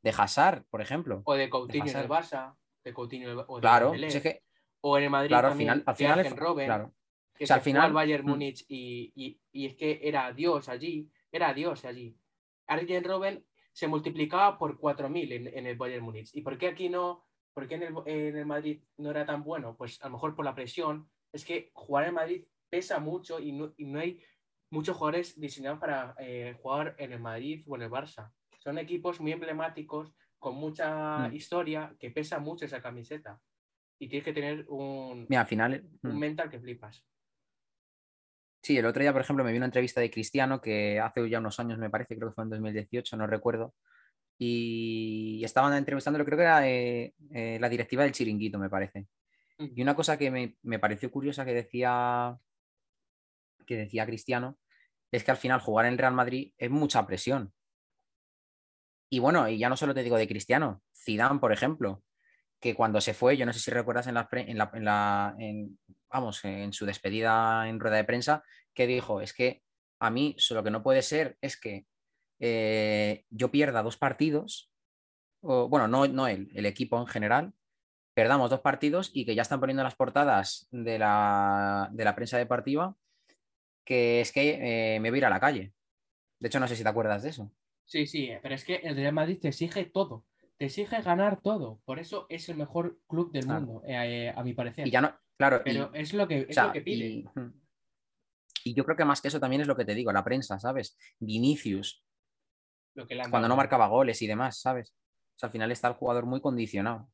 de 0.00 0.14
Hazard, 0.16 0.64
por 0.70 0.80
ejemplo. 0.80 1.20
O 1.26 1.34
de 1.34 1.50
Coutinho 1.50 1.84
en 1.84 1.96
el. 1.98 2.08
Barça, 2.08 2.56
de 2.82 2.94
Coutinho 2.94 3.44
o 3.46 3.56
de 3.56 3.60
Claro, 3.60 3.92
es 3.92 4.22
que, 4.22 4.42
o 4.80 4.96
en 4.96 5.04
el 5.04 5.10
Madrid 5.10 5.28
claro, 5.28 5.48
al 5.48 5.52
también, 5.52 5.68
final, 5.68 5.84
al 5.86 6.24
de 6.24 6.30
final, 6.30 6.64
claro, 6.64 6.94
que 7.38 7.44
O 7.44 7.46
sea, 7.46 7.54
se 7.56 7.60
al 7.60 7.64
final- 7.64 7.82
al 7.86 7.92
Bayern 7.92 8.24
mm. 8.26 8.28
Múnich 8.28 8.64
y, 8.68 9.12
y- 9.14 9.40
y 9.52 9.66
es 9.66 9.74
que 9.76 10.00
era 10.02 10.32
Dios 10.32 10.68
allí, 10.68 11.08
era 11.32 11.54
Dios 11.54 11.84
allí. 11.84 12.16
Arjen 12.66 13.04
Robben 13.04 13.44
se 13.72 13.86
multiplicaba 13.88 14.58
por 14.58 14.78
4.000 14.78 15.32
en, 15.32 15.46
en 15.46 15.66
el 15.66 15.76
Bayern 15.76 16.04
Múnich. 16.04 16.30
¿Y 16.34 16.42
por 16.42 16.58
qué 16.58 16.68
aquí 16.68 16.88
no? 16.88 17.24
¿Por 17.54 17.66
qué 17.68 17.76
en 17.76 17.82
el, 17.84 17.94
en 18.06 18.36
el 18.36 18.46
Madrid 18.46 18.82
no 18.98 19.10
era 19.10 19.24
tan 19.24 19.42
bueno? 19.44 19.76
Pues 19.76 20.00
a 20.02 20.06
lo 20.08 20.12
mejor 20.14 20.34
por 20.34 20.44
la 20.44 20.54
presión. 20.54 21.08
Es 21.32 21.44
que 21.44 21.70
jugar 21.74 22.06
en 22.08 22.14
Madrid 22.14 22.44
pesa 22.68 22.98
mucho 23.00 23.38
y 23.40 23.52
no, 23.52 23.72
y 23.76 23.84
no 23.86 24.00
hay 24.00 24.20
muchos 24.70 24.96
jugadores 24.96 25.40
diseñados 25.40 25.78
para 25.78 26.14
eh, 26.18 26.56
jugar 26.60 26.94
en 26.98 27.12
el 27.12 27.20
Madrid 27.20 27.64
o 27.66 27.76
en 27.76 27.82
el 27.82 27.90
Barça. 27.90 28.32
Son 28.58 28.78
equipos 28.78 29.20
muy 29.20 29.32
emblemáticos, 29.32 30.12
con 30.38 30.54
mucha 30.56 31.28
Mm. 31.28 31.34
historia, 31.34 31.96
que 31.98 32.10
pesa 32.10 32.38
mucho 32.38 32.64
esa 32.64 32.80
camiseta. 32.82 33.40
Y 33.98 34.08
tienes 34.08 34.24
que 34.24 34.32
tener 34.32 34.66
un, 34.68 35.26
mira, 35.28 35.40
al 35.42 35.46
final, 35.48 35.88
un 36.02 36.14
mm, 36.14 36.18
mental 36.18 36.48
que 36.50 36.60
flipas. 36.60 37.04
Sí, 38.62 38.76
el 38.76 38.86
otro 38.86 39.00
día, 39.02 39.12
por 39.12 39.22
ejemplo, 39.22 39.44
me 39.44 39.52
vi 39.52 39.56
una 39.58 39.66
entrevista 39.66 40.00
de 40.00 40.10
Cristiano 40.10 40.60
que 40.60 41.00
hace 41.00 41.28
ya 41.30 41.38
unos 41.38 41.58
años, 41.60 41.78
me 41.78 41.90
parece, 41.90 42.16
creo 42.16 42.28
que 42.30 42.34
fue 42.34 42.44
en 42.44 42.50
2018, 42.50 43.16
no 43.16 43.26
recuerdo. 43.26 43.74
Y 44.38 45.42
estaban 45.44 45.74
entrevistándolo, 45.74 46.24
creo 46.24 46.38
que 46.38 46.42
era 46.44 46.68
eh, 46.68 47.14
eh, 47.32 47.58
la 47.60 47.68
directiva 47.68 48.02
del 48.04 48.12
chiringuito, 48.12 48.58
me 48.58 48.70
parece. 48.70 49.06
Y 49.58 49.82
una 49.82 49.96
cosa 49.96 50.16
que 50.18 50.30
me, 50.30 50.56
me 50.62 50.78
pareció 50.78 51.10
curiosa 51.10 51.44
que 51.44 51.54
decía, 51.54 52.38
que 53.66 53.76
decía 53.76 54.06
Cristiano 54.06 54.58
es 55.10 55.24
que 55.24 55.30
al 55.30 55.36
final 55.36 55.60
jugar 55.60 55.86
en 55.86 55.98
Real 55.98 56.14
Madrid 56.14 56.52
es 56.58 56.70
mucha 56.70 57.06
presión. 57.06 57.52
Y 59.10 59.20
bueno, 59.20 59.48
y 59.48 59.58
ya 59.58 59.68
no 59.68 59.76
solo 59.76 59.94
te 59.94 60.02
digo 60.02 60.18
de 60.18 60.28
Cristiano, 60.28 60.82
Zidane, 60.94 61.38
por 61.40 61.52
ejemplo, 61.52 62.02
que 62.60 62.74
cuando 62.74 63.00
se 63.00 63.14
fue, 63.14 63.36
yo 63.36 63.46
no 63.46 63.52
sé 63.52 63.60
si 63.60 63.70
recuerdas 63.70 64.06
en 64.06 64.14
la, 64.14 64.28
pre- 64.28 64.50
en 64.50 64.58
la- 64.58 64.70
en 64.74 64.84
la- 64.84 65.34
en- 65.38 65.78
vamos, 66.10 66.44
en 66.44 66.72
su 66.72 66.86
despedida 66.86 67.68
en 67.68 67.80
rueda 67.80 67.96
de 67.96 68.04
prensa, 68.04 68.42
que 68.74 68.86
dijo, 68.86 69.20
es 69.20 69.32
que 69.32 69.62
a 70.00 70.10
mí 70.10 70.36
lo 70.50 70.62
que 70.62 70.70
no 70.70 70.82
puede 70.82 71.02
ser 71.02 71.36
es 71.40 71.58
que 71.58 71.86
eh, 72.40 73.24
yo 73.30 73.50
pierda 73.50 73.82
dos 73.82 73.96
partidos, 73.96 74.70
o, 75.40 75.68
bueno, 75.68 75.88
no, 75.88 76.06
no 76.06 76.26
él, 76.26 76.50
el 76.54 76.66
equipo 76.66 76.98
en 77.00 77.06
general, 77.06 77.52
perdamos 78.14 78.50
dos 78.50 78.60
partidos 78.60 79.10
y 79.12 79.24
que 79.24 79.34
ya 79.34 79.42
están 79.42 79.60
poniendo 79.60 79.82
en 79.82 79.84
las 79.84 79.94
portadas 79.94 80.66
de 80.70 80.98
la, 80.98 81.88
de 81.92 82.04
la 82.04 82.14
prensa 82.14 82.38
deportiva 82.38 82.96
que 83.88 84.20
es 84.20 84.32
que 84.32 84.94
eh, 84.96 85.00
me 85.00 85.08
voy 85.08 85.16
a 85.16 85.20
ir 85.20 85.24
a 85.24 85.30
la 85.30 85.40
calle. 85.40 85.72
De 86.38 86.48
hecho, 86.48 86.60
no 86.60 86.68
sé 86.68 86.76
si 86.76 86.82
te 86.82 86.90
acuerdas 86.90 87.22
de 87.22 87.30
eso. 87.30 87.50
Sí, 87.86 88.06
sí, 88.06 88.30
pero 88.42 88.54
es 88.54 88.62
que 88.62 88.76
el 88.76 88.94
Real 88.94 89.14
Madrid 89.14 89.38
te 89.40 89.48
exige 89.48 89.86
todo. 89.86 90.26
Te 90.58 90.66
exige 90.66 91.00
ganar 91.00 91.40
todo. 91.40 91.80
Por 91.86 91.98
eso 91.98 92.26
es 92.28 92.50
el 92.50 92.58
mejor 92.58 92.98
club 93.08 93.32
del 93.32 93.46
Claro. 93.46 93.60
mundo, 93.62 93.82
eh, 93.86 94.26
eh, 94.26 94.34
a 94.36 94.42
mi 94.44 94.52
parecer. 94.52 94.86
Y 94.86 94.90
ya 94.90 95.00
no, 95.00 95.18
claro, 95.38 95.58
y- 95.64 95.70
Pero 95.72 95.94
es 95.94 96.12
lo 96.12 96.28
que, 96.28 96.42
O 96.42 96.46
es 96.48 96.54
sea, 96.54 96.66
lo 96.66 96.72
que 96.72 96.80
pide. 96.82 97.06
y, 97.06 97.24
y 98.64 98.74
yo 98.74 98.84
creo 98.84 98.96
que 98.96 99.04
más 99.04 99.20
que 99.22 99.28
eso 99.28 99.40
también 99.40 99.62
es 99.62 99.68
lo 99.68 99.76
que 99.76 99.84
te 99.84 99.94
digo, 99.94 100.12
la 100.12 100.24
prensa, 100.24 100.58
¿sabes? 100.58 100.98
Vinicius, 101.18 102.04
lo 102.94 103.06
que 103.06 103.16
cuando 103.30 103.48
no 103.48 103.56
marcaba 103.56 103.86
goles 103.86 104.20
y 104.22 104.26
demás, 104.26 104.60
¿sabes? 104.60 104.90
O 104.90 105.38
sea, 105.38 105.46
al 105.46 105.52
final 105.52 105.70
está 105.72 105.88
el 105.88 105.94
jugador 105.94 106.26
muy 106.26 106.40
condicionado. 106.40 107.08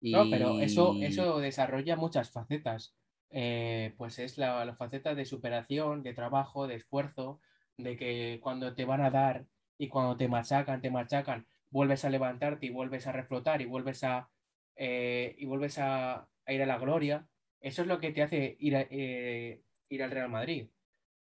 Y... 0.00 0.12
No, 0.12 0.28
pero 0.28 0.58
eso, 0.60 0.98
eso 1.00 1.38
desarrolla 1.38 1.96
muchas 1.96 2.30
facetas. 2.30 2.96
Eh, 3.30 3.94
pues 3.96 4.18
es 4.18 4.36
la, 4.36 4.62
la 4.64 4.74
faceta 4.76 5.14
de 5.14 5.24
superación, 5.24 6.02
de 6.02 6.12
trabajo, 6.12 6.66
de 6.66 6.74
esfuerzo, 6.74 7.40
de 7.78 7.96
que 7.96 8.40
cuando 8.42 8.74
te 8.74 8.84
van 8.84 9.00
a 9.00 9.10
dar 9.10 9.46
y 9.78 9.88
cuando 9.88 10.16
te 10.18 10.28
machacan, 10.28 10.82
te 10.82 10.90
machacan, 10.90 11.46
vuelves 11.70 12.04
a 12.04 12.10
levantarte 12.10 12.66
y 12.66 12.70
vuelves 12.70 13.06
a 13.06 13.12
reflotar 13.12 13.62
y 13.62 13.64
vuelves 13.64 14.04
a, 14.04 14.28
eh, 14.76 15.34
y 15.38 15.46
vuelves 15.46 15.78
a, 15.78 16.28
a 16.44 16.52
ir 16.52 16.62
a 16.62 16.66
la 16.66 16.76
gloria. 16.78 17.26
Eso 17.62 17.82
es 17.82 17.88
lo 17.88 17.98
que 17.98 18.10
te 18.12 18.22
hace 18.22 18.56
ir, 18.58 18.76
a- 18.76 18.86
eh, 18.90 19.62
ir 19.88 20.02
al 20.02 20.10
Real 20.10 20.28
Madrid. 20.28 20.68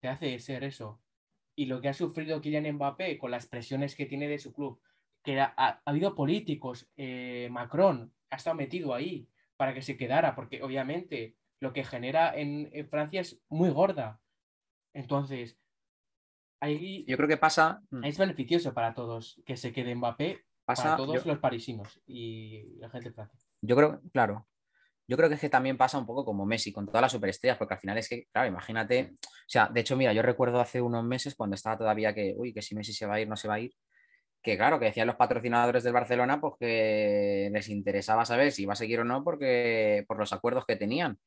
Te 0.01 0.09
hace 0.09 0.39
ser 0.39 0.65
eso. 0.65 1.01
Y 1.57 1.67
lo 1.67 1.81
que 1.81 1.89
ha 1.89 1.95
sufrido 1.95 2.41
Kylian 2.41 2.73
Mbappé 2.77 3.19
con 3.19 3.31
las 3.33 3.47
presiones 3.47 3.97
que 3.97 4.07
tiene 4.07 4.29
de 4.29 4.39
su 4.39 4.53
club, 4.53 4.81
que 5.25 5.41
ha, 5.41 5.53
ha 5.57 5.83
habido 5.85 6.15
políticos, 6.15 6.89
eh, 6.97 7.49
Macron 7.51 8.13
ha 8.31 8.37
estado 8.37 8.55
metido 8.57 8.95
ahí 8.95 9.29
para 9.57 9.75
que 9.75 9.83
se 9.83 9.97
quedara, 9.97 10.37
porque 10.37 10.63
obviamente 10.63 11.35
lo 11.61 11.73
que 11.73 11.83
genera 11.85 12.33
en, 12.39 12.71
en 12.73 12.89
Francia 12.89 13.21
es 13.21 13.41
muy 13.49 13.71
gorda. 13.71 14.21
Entonces, 14.95 15.59
ahí 16.61 17.05
Yo 17.07 17.17
creo 17.17 17.29
que 17.29 17.37
pasa, 17.37 17.83
mm, 17.91 18.05
es 18.05 18.19
beneficioso 18.19 18.73
para 18.75 18.95
todos 18.95 19.41
que 19.45 19.57
se 19.57 19.73
quede 19.73 19.95
Mbappé, 19.95 20.45
pasa 20.65 20.83
para 20.85 20.97
todos 20.97 21.25
yo, 21.25 21.31
los 21.33 21.39
parisinos 21.41 22.01
y 22.07 22.77
la 22.79 22.89
gente 22.91 23.09
de 23.11 23.15
Francia. 23.15 23.41
yo 23.63 23.77
creo, 23.77 24.01
claro, 24.13 24.47
yo 25.09 25.17
creo 25.17 25.29
que 25.29 25.37
es 25.37 25.41
que 25.41 25.49
también 25.49 25.77
pasa 25.79 25.99
un 25.99 26.07
poco 26.07 26.25
como 26.25 26.47
Messi, 26.47 26.73
con 26.73 26.87
todas 26.87 27.03
las 27.03 27.13
superestrellas, 27.13 27.59
porque 27.59 27.75
al 27.75 27.81
final 27.81 27.99
es 27.99 28.09
que, 28.09 28.27
claro, 28.33 28.49
imagínate, 28.49 29.15
o 29.25 29.29
sea, 29.49 29.69
de 29.69 29.81
hecho, 29.81 29.97
mira, 29.97 30.13
yo 30.13 30.23
recuerdo 30.23 30.61
hace 30.61 30.81
unos 30.83 31.05
meses 31.05 31.35
cuando 31.35 31.55
estaba 31.57 31.79
todavía 31.79 32.15
que, 32.15 32.35
uy, 32.37 32.53
que 32.55 32.63
si 32.63 32.75
Messi 32.77 32.93
se 32.93 33.07
va 33.07 33.15
a 33.17 33.21
ir, 33.21 33.29
no 33.29 33.37
se 33.37 33.49
va 33.49 33.55
a 33.55 33.61
ir, 33.61 33.73
que 34.43 34.57
claro, 34.57 34.79
que 34.79 34.87
decían 34.87 35.07
los 35.09 35.17
patrocinadores 35.17 35.85
del 35.85 35.93
Barcelona, 35.95 36.41
pues 36.41 36.55
que 36.61 37.51
les 37.53 37.69
interesaba 37.71 38.25
saber 38.25 38.53
si 38.53 38.63
iba 38.65 38.75
a 38.75 38.77
seguir 38.77 39.01
o 39.01 39.05
no, 39.05 39.25
porque 39.25 40.05
por 40.09 40.19
los 40.19 40.33
acuerdos 40.33 40.65
que 40.67 40.77
tenían, 40.77 41.19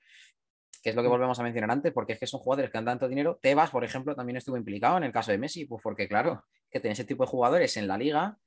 que 0.84 0.90
es 0.92 0.96
lo 0.96 1.04
que 1.04 1.10
Mm. 1.10 1.12
volvemos 1.12 1.40
a 1.40 1.44
mencionar 1.44 1.72
antes, 1.72 1.94
porque 1.94 2.14
es 2.14 2.20
que 2.20 2.28
son 2.28 2.40
jugadores 2.40 2.72
que 2.72 2.78
dan 2.78 2.86
tanto 2.86 3.08
dinero. 3.08 3.38
Tebas, 3.42 3.70
por 3.72 3.84
ejemplo, 3.84 4.16
también 4.16 4.38
estuvo 4.38 4.58
implicado 4.58 4.98
en 4.98 5.04
el 5.04 5.12
caso 5.12 5.32
de 5.32 5.38
Messi, 5.38 5.66
pues 5.66 5.82
porque 5.84 6.08
claro, 6.08 6.46
que 6.72 6.80
tener 6.80 6.94
ese 6.94 7.06
tipo 7.06 7.24
de 7.24 7.30
jugadores 7.30 7.78
en 7.78 7.88
la 7.88 7.98
liga 7.98 8.38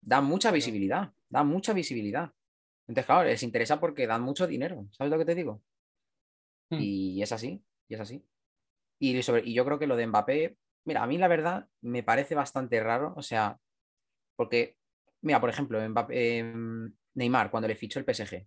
dan 0.00 0.24
mucha 0.26 0.50
visibilidad, 0.50 1.12
dan 1.28 1.46
mucha 1.48 1.72
visibilidad. 1.72 2.32
Entonces, 2.88 3.06
claro, 3.06 3.24
les 3.24 3.42
interesa 3.42 3.78
porque 3.78 4.06
dan 4.06 4.22
mucho 4.22 4.46
dinero, 4.46 4.86
¿sabes 4.92 5.10
lo 5.12 5.18
que 5.18 5.26
te 5.26 5.34
digo? 5.34 5.62
Mm. 6.70 6.78
Y 6.80 7.22
es 7.22 7.32
así, 7.32 7.62
y 7.86 7.94
es 7.94 8.00
así. 8.00 8.24
Y, 8.98 9.22
sobre, 9.22 9.42
y 9.44 9.54
yo 9.54 9.64
creo 9.64 9.78
que 9.78 9.86
lo 9.86 9.94
de 9.96 10.06
Mbappé, 10.06 10.56
mira, 10.84 11.02
a 11.02 11.06
mí 11.06 11.18
la 11.18 11.28
verdad 11.28 11.68
me 11.82 12.02
parece 12.02 12.34
bastante 12.34 12.82
raro, 12.82 13.12
o 13.16 13.22
sea, 13.22 13.58
porque, 14.36 14.76
mira, 15.20 15.40
por 15.40 15.50
ejemplo, 15.50 15.78
Mbappé- 15.80 16.14
em, 16.40 16.94
Neymar, 17.14 17.50
cuando 17.50 17.68
le 17.68 17.76
fichó 17.76 17.98
el 17.98 18.06
PSG, 18.06 18.46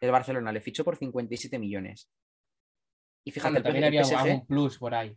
el 0.00 0.10
Barcelona 0.10 0.52
le 0.52 0.60
fichó 0.60 0.84
por 0.84 0.96
57 0.96 1.58
millones. 1.58 2.10
Y 3.24 3.30
fíjate, 3.30 3.50
Bueno, 3.52 3.58
el, 3.58 3.62
también 3.64 3.84
había 3.84 4.04
PSG, 4.04 4.18
algún 4.18 4.46
plus 4.46 4.78
por 4.78 4.94
ahí. 4.94 5.16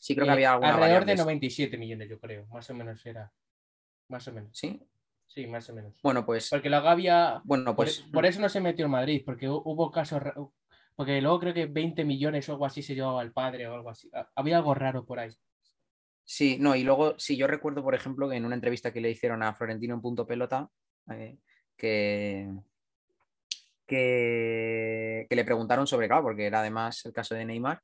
Sí 0.00 0.14
creo 0.14 0.26
que 0.26 0.30
eh, 0.30 0.34
había 0.34 0.52
alguna 0.52 0.74
alrededor 0.74 1.04
de 1.04 1.12
variables. 1.12 1.20
97 1.20 1.78
millones, 1.78 2.08
yo 2.08 2.18
creo. 2.18 2.46
Más 2.48 2.68
o 2.68 2.74
menos 2.74 3.04
era. 3.06 3.32
Más 4.08 4.26
o 4.28 4.32
menos. 4.32 4.50
Sí, 4.52 4.80
Sí, 5.34 5.46
más 5.48 5.68
o 5.68 5.74
menos. 5.74 5.94
bueno, 6.02 6.24
pues, 6.24 6.48
Porque 6.48 6.70
luego 6.70 6.86
había. 6.88 7.40
bueno, 7.44 7.74
pues, 7.74 8.00
por 8.12 8.24
eso 8.24 8.40
no 8.40 8.48
se 8.48 8.60
metió 8.60 8.84
en 8.84 8.92
Madrid, 8.92 9.22
porque 9.26 9.48
hu- 9.48 9.62
hubo 9.64 9.90
casos. 9.90 10.22
Porque 10.94 11.20
luego 11.20 11.40
creo 11.40 11.52
que 11.54 11.66
20 11.66 12.04
millones 12.04 12.48
o 12.48 12.52
algo 12.52 12.66
así 12.66 12.82
se 12.82 12.94
llevaba 12.94 13.20
el 13.22 13.32
padre 13.32 13.66
o 13.66 13.74
algo 13.74 13.90
así. 13.90 14.08
Ha- 14.14 14.30
Había 14.36 14.58
algo 14.58 14.74
raro 14.74 15.04
por 15.04 15.18
ahí. 15.18 15.32
Sí, 16.22 16.56
no, 16.60 16.76
y 16.76 16.84
luego, 16.84 17.18
sí, 17.18 17.36
yo 17.36 17.48
recuerdo, 17.48 17.82
por 17.82 17.94
ejemplo, 17.96 18.28
que 18.28 18.36
en 18.36 18.44
una 18.44 18.54
entrevista 18.54 18.92
que 18.92 19.00
le 19.00 19.10
hicieron 19.10 19.42
a 19.42 19.54
Florentino 19.54 19.94
en 19.94 20.00
punto 20.00 20.24
pelota, 20.26 20.70
eh, 21.10 21.36
que, 21.76 22.48
que, 23.86 25.26
que 25.28 25.36
le 25.36 25.44
preguntaron 25.44 25.86
sobre, 25.86 26.06
claro, 26.06 26.22
porque 26.22 26.46
era 26.46 26.60
además 26.60 27.04
el 27.06 27.12
caso 27.12 27.34
de 27.34 27.44
Neymar, 27.44 27.80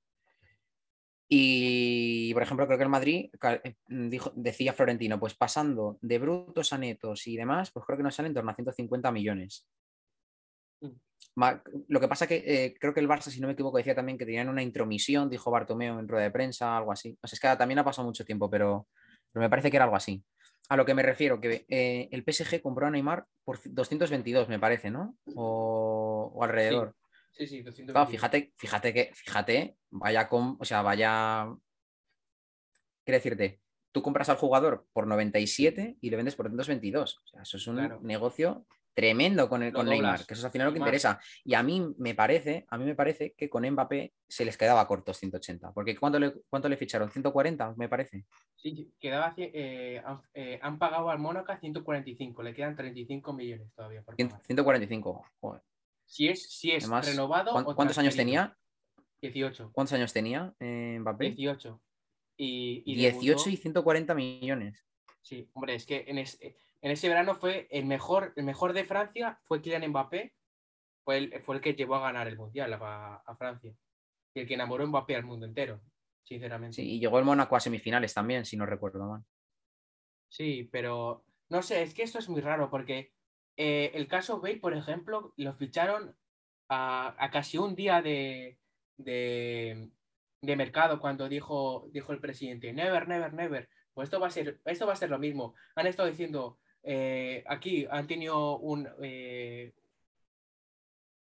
y, 1.33 2.35
por 2.35 2.43
ejemplo, 2.43 2.67
creo 2.67 2.77
que 2.77 2.83
el 2.83 2.91
Madrid 2.91 3.31
eh, 3.41 3.77
dijo, 3.87 4.33
decía 4.35 4.73
Florentino, 4.73 5.21
pues 5.21 5.35
pasando 5.35 5.97
de 6.01 6.19
brutos 6.19 6.73
a 6.73 6.79
netos 6.79 7.25
y 7.29 7.37
demás, 7.37 7.71
pues 7.71 7.87
creo 7.87 7.97
que 7.97 8.03
nos 8.03 8.17
salen 8.17 8.31
en 8.31 8.35
torno 8.35 8.51
a 8.51 8.55
150 8.57 9.13
millones. 9.13 9.65
Mm. 10.81 10.89
Lo 11.87 12.01
que 12.01 12.09
pasa 12.09 12.27
que 12.27 12.43
eh, 12.45 12.75
creo 12.81 12.93
que 12.93 12.99
el 12.99 13.09
Barça, 13.09 13.31
si 13.31 13.41
no 13.41 13.47
me 13.47 13.53
equivoco, 13.53 13.77
decía 13.77 13.95
también 13.95 14.19
que 14.19 14.27
tenían 14.27 14.49
una 14.49 14.61
intromisión, 14.61 15.31
dijo 15.31 15.53
Bartomeo 15.53 16.01
en 16.01 16.09
rueda 16.09 16.25
de 16.25 16.33
prensa, 16.33 16.77
algo 16.77 16.91
así. 16.91 17.17
O 17.23 17.29
sea, 17.29 17.37
es 17.37 17.41
que 17.41 17.57
también 17.57 17.79
ha 17.79 17.85
pasado 17.85 18.09
mucho 18.09 18.25
tiempo, 18.25 18.51
pero, 18.51 18.89
me 19.35 19.49
parece 19.49 19.71
que 19.71 19.77
era 19.77 19.85
algo 19.85 19.97
así. 19.97 20.25
A 20.69 20.77
lo 20.77 20.85
que 20.85 20.95
me 20.95 21.05
refiero, 21.05 21.41
que 21.41 21.65
eh, 21.69 22.09
el 22.11 22.25
PSG 22.25 22.61
compró 22.61 22.89
a 22.89 22.91
Neymar 22.91 23.25
por 23.45 23.61
222, 23.65 24.49
me 24.49 24.59
parece, 24.59 24.91
¿no? 24.91 25.15
O, 25.37 26.41
alrededor. 26.43 26.97
Sí, 26.97 27.00
sí, 27.33 27.65
fíjate, 28.09 28.53
fíjate 28.57 28.95
que, 28.95 29.11
fíjate, 29.15 29.77
vaya 29.91 30.29
con, 30.29 30.57
o 30.59 30.65
sea, 30.65 30.83
vaya. 30.83 31.47
Quiero 33.05 33.17
decirte, 33.17 33.61
tú 33.93 34.03
compras 34.03 34.29
al 34.29 34.37
jugador 34.37 34.87
por 34.93 35.07
97 35.07 35.97
y 36.01 36.11
le 36.11 36.17
vendes 36.17 36.37
por 36.37 36.47
222. 36.47 37.19
O 37.25 37.27
sea, 37.27 37.43
eso 37.43 37.57
es 37.57 37.67
un 37.67 37.99
negocio 38.03 38.67
tremendo 38.95 39.49
con, 39.49 39.63
el, 39.63 39.73
con 39.73 39.87
Neymar, 39.87 40.27
que 40.27 40.35
eso 40.35 40.41
es 40.41 40.45
al 40.45 40.51
final 40.51 40.69
lo 40.69 40.73
que 40.73 40.79
interesa. 40.79 41.19
Y 41.45 41.55
a 41.55 41.63
mí 41.63 41.95
me 41.99 42.15
parece, 42.15 42.67
a 42.69 42.77
mí 42.77 42.85
me 42.85 42.95
parece 42.95 43.33
que 43.33 43.49
con 43.49 43.69
Mbappé 43.69 44.13
se 44.29 44.45
les 44.45 44.57
quedaba 44.57 44.87
cortos 44.87 45.17
180. 45.17 45.73
Porque 45.73 45.97
¿cuánto 45.97 46.19
le, 46.19 46.35
cuánto 46.49 46.69
le 46.69 46.77
ficharon? 46.77 47.11
140, 47.11 47.75
me 47.77 47.89
parece. 47.89 48.27
Sí, 48.57 48.93
quedaba, 48.99 49.33
eh, 49.37 50.03
eh, 50.35 50.59
han 50.63 50.79
pagado 50.79 51.11
al 51.11 51.19
Mónaco 51.19 51.57
145, 51.57 52.43
le 52.43 52.55
quedan 52.55 52.77
35 52.77 53.33
millones 53.33 53.73
todavía. 53.75 54.03
Por 54.03 54.17
145, 54.17 55.25
joder. 55.41 55.63
Si 56.11 56.27
es, 56.27 56.51
si 56.51 56.73
es 56.73 56.89
renovado. 56.89 57.53
¿Cuántos 57.77 57.97
años 57.99 58.17
tenía? 58.17 58.59
18. 59.23 59.71
¿Cuántos 59.73 59.93
años 59.93 60.13
tenía 60.13 60.53
eh, 60.59 60.99
Mbappé? 60.99 61.31
18. 61.31 61.81
Y, 62.37 62.95
18 62.97 63.49
y 63.49 63.57
140 63.57 64.15
millones. 64.17 64.85
Sí, 65.23 65.49
hombre, 65.53 65.77
es 65.77 65.87
que 65.87 66.05
en, 66.09 66.19
ese 66.19 67.09
verano 67.09 67.37
fue 67.37 67.69
el 67.71 67.85
mejor, 67.85 68.33
el 68.35 68.43
mejor 68.43 68.73
de 68.73 68.85
Francia, 68.85 69.39
fue 69.45 69.63
Kylian 69.63 69.89
Mbappé, 69.89 70.35
fue 71.05 71.19
el, 71.19 71.43
fue 71.43 71.57
el 71.57 71.61
que 71.61 71.75
llevó 71.75 71.95
a 71.95 72.01
ganar 72.01 72.27
el 72.27 72.37
Mundial 72.37 72.73
a, 72.73 73.37
Francia. 73.39 73.73
Y 74.35 74.41
el 74.41 74.49
que 74.49 74.55
enamoró 74.55 74.83
a 74.83 74.87
Mbappé 74.89 75.15
al 75.15 75.25
mundo 75.25 75.47
entero, 75.47 75.81
sinceramente. 76.25 76.75
Sí, 76.75 76.97
y 76.97 76.99
llegó 76.99 77.21
el 77.21 77.25
Mónaco 77.25 77.55
a 77.55 77.61
semifinales 77.61 78.15
también, 78.15 78.45
si 78.45 78.57
no 78.57 78.67
recuerdo 78.67 79.07
mal. 79.07 79.23
Sí, 80.29 80.69
pero 80.73 81.25
no 81.51 81.63
sé, 81.63 81.83
es 81.83 81.95
que 81.95 82.03
esto 82.03 82.19
es 82.19 82.29
muy 82.29 82.41
raro 82.41 82.69
porque 82.69 83.13
eh, 83.63 83.93
el 83.93 84.09
caso 84.09 84.41
Bale, 84.41 84.57
por 84.57 84.73
ejemplo, 84.73 85.35
lo 85.37 85.53
ficharon 85.53 86.17
a, 86.71 87.29
casi 87.31 87.59
un 87.59 87.75
día 87.75 88.01
de, 88.01 88.59
de, 88.97 89.91
mercado 90.57 90.99
cuando 90.99 91.29
dijo, 91.29 91.87
dijo 91.93 92.15
el 92.15 92.21
presidente, 92.21 92.73
never, 92.73 93.07
never, 93.07 93.35
never. 93.35 93.69
Pues 93.93 94.07
esto 94.07 94.19
va 94.19 94.29
a 94.29 94.31
ser, 94.31 94.63
esto 94.65 94.87
va 94.87 94.95
a 94.95 94.97
ser 94.97 95.11
lo 95.11 95.19
mismo. 95.19 95.55
Han 95.75 95.87
estado 95.87 96.09
diciendo, 96.09 96.59
eh, 96.85 97.45
aquí 97.49 97.87
han 97.91 98.07
tenido 98.07 98.59
un, 98.61 98.89
eh, 99.03 99.75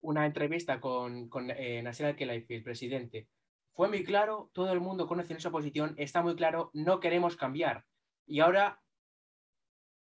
una 0.00 0.24
entrevista 0.24 0.80
con, 0.80 1.28
con 1.28 1.48
Nasser 1.48 2.16
el 2.18 2.62
presidente. 2.62 3.28
Fue 3.74 3.88
muy 3.88 4.02
claro, 4.02 4.50
todo 4.54 4.72
el 4.72 4.80
mundo 4.80 5.06
conoce 5.06 5.34
esa 5.34 5.50
posición, 5.50 5.94
está 5.98 6.22
muy 6.22 6.36
claro, 6.36 6.70
no 6.72 7.00
queremos 7.00 7.36
cambiar. 7.36 7.84
Y 8.26 8.40
ahora, 8.40 8.80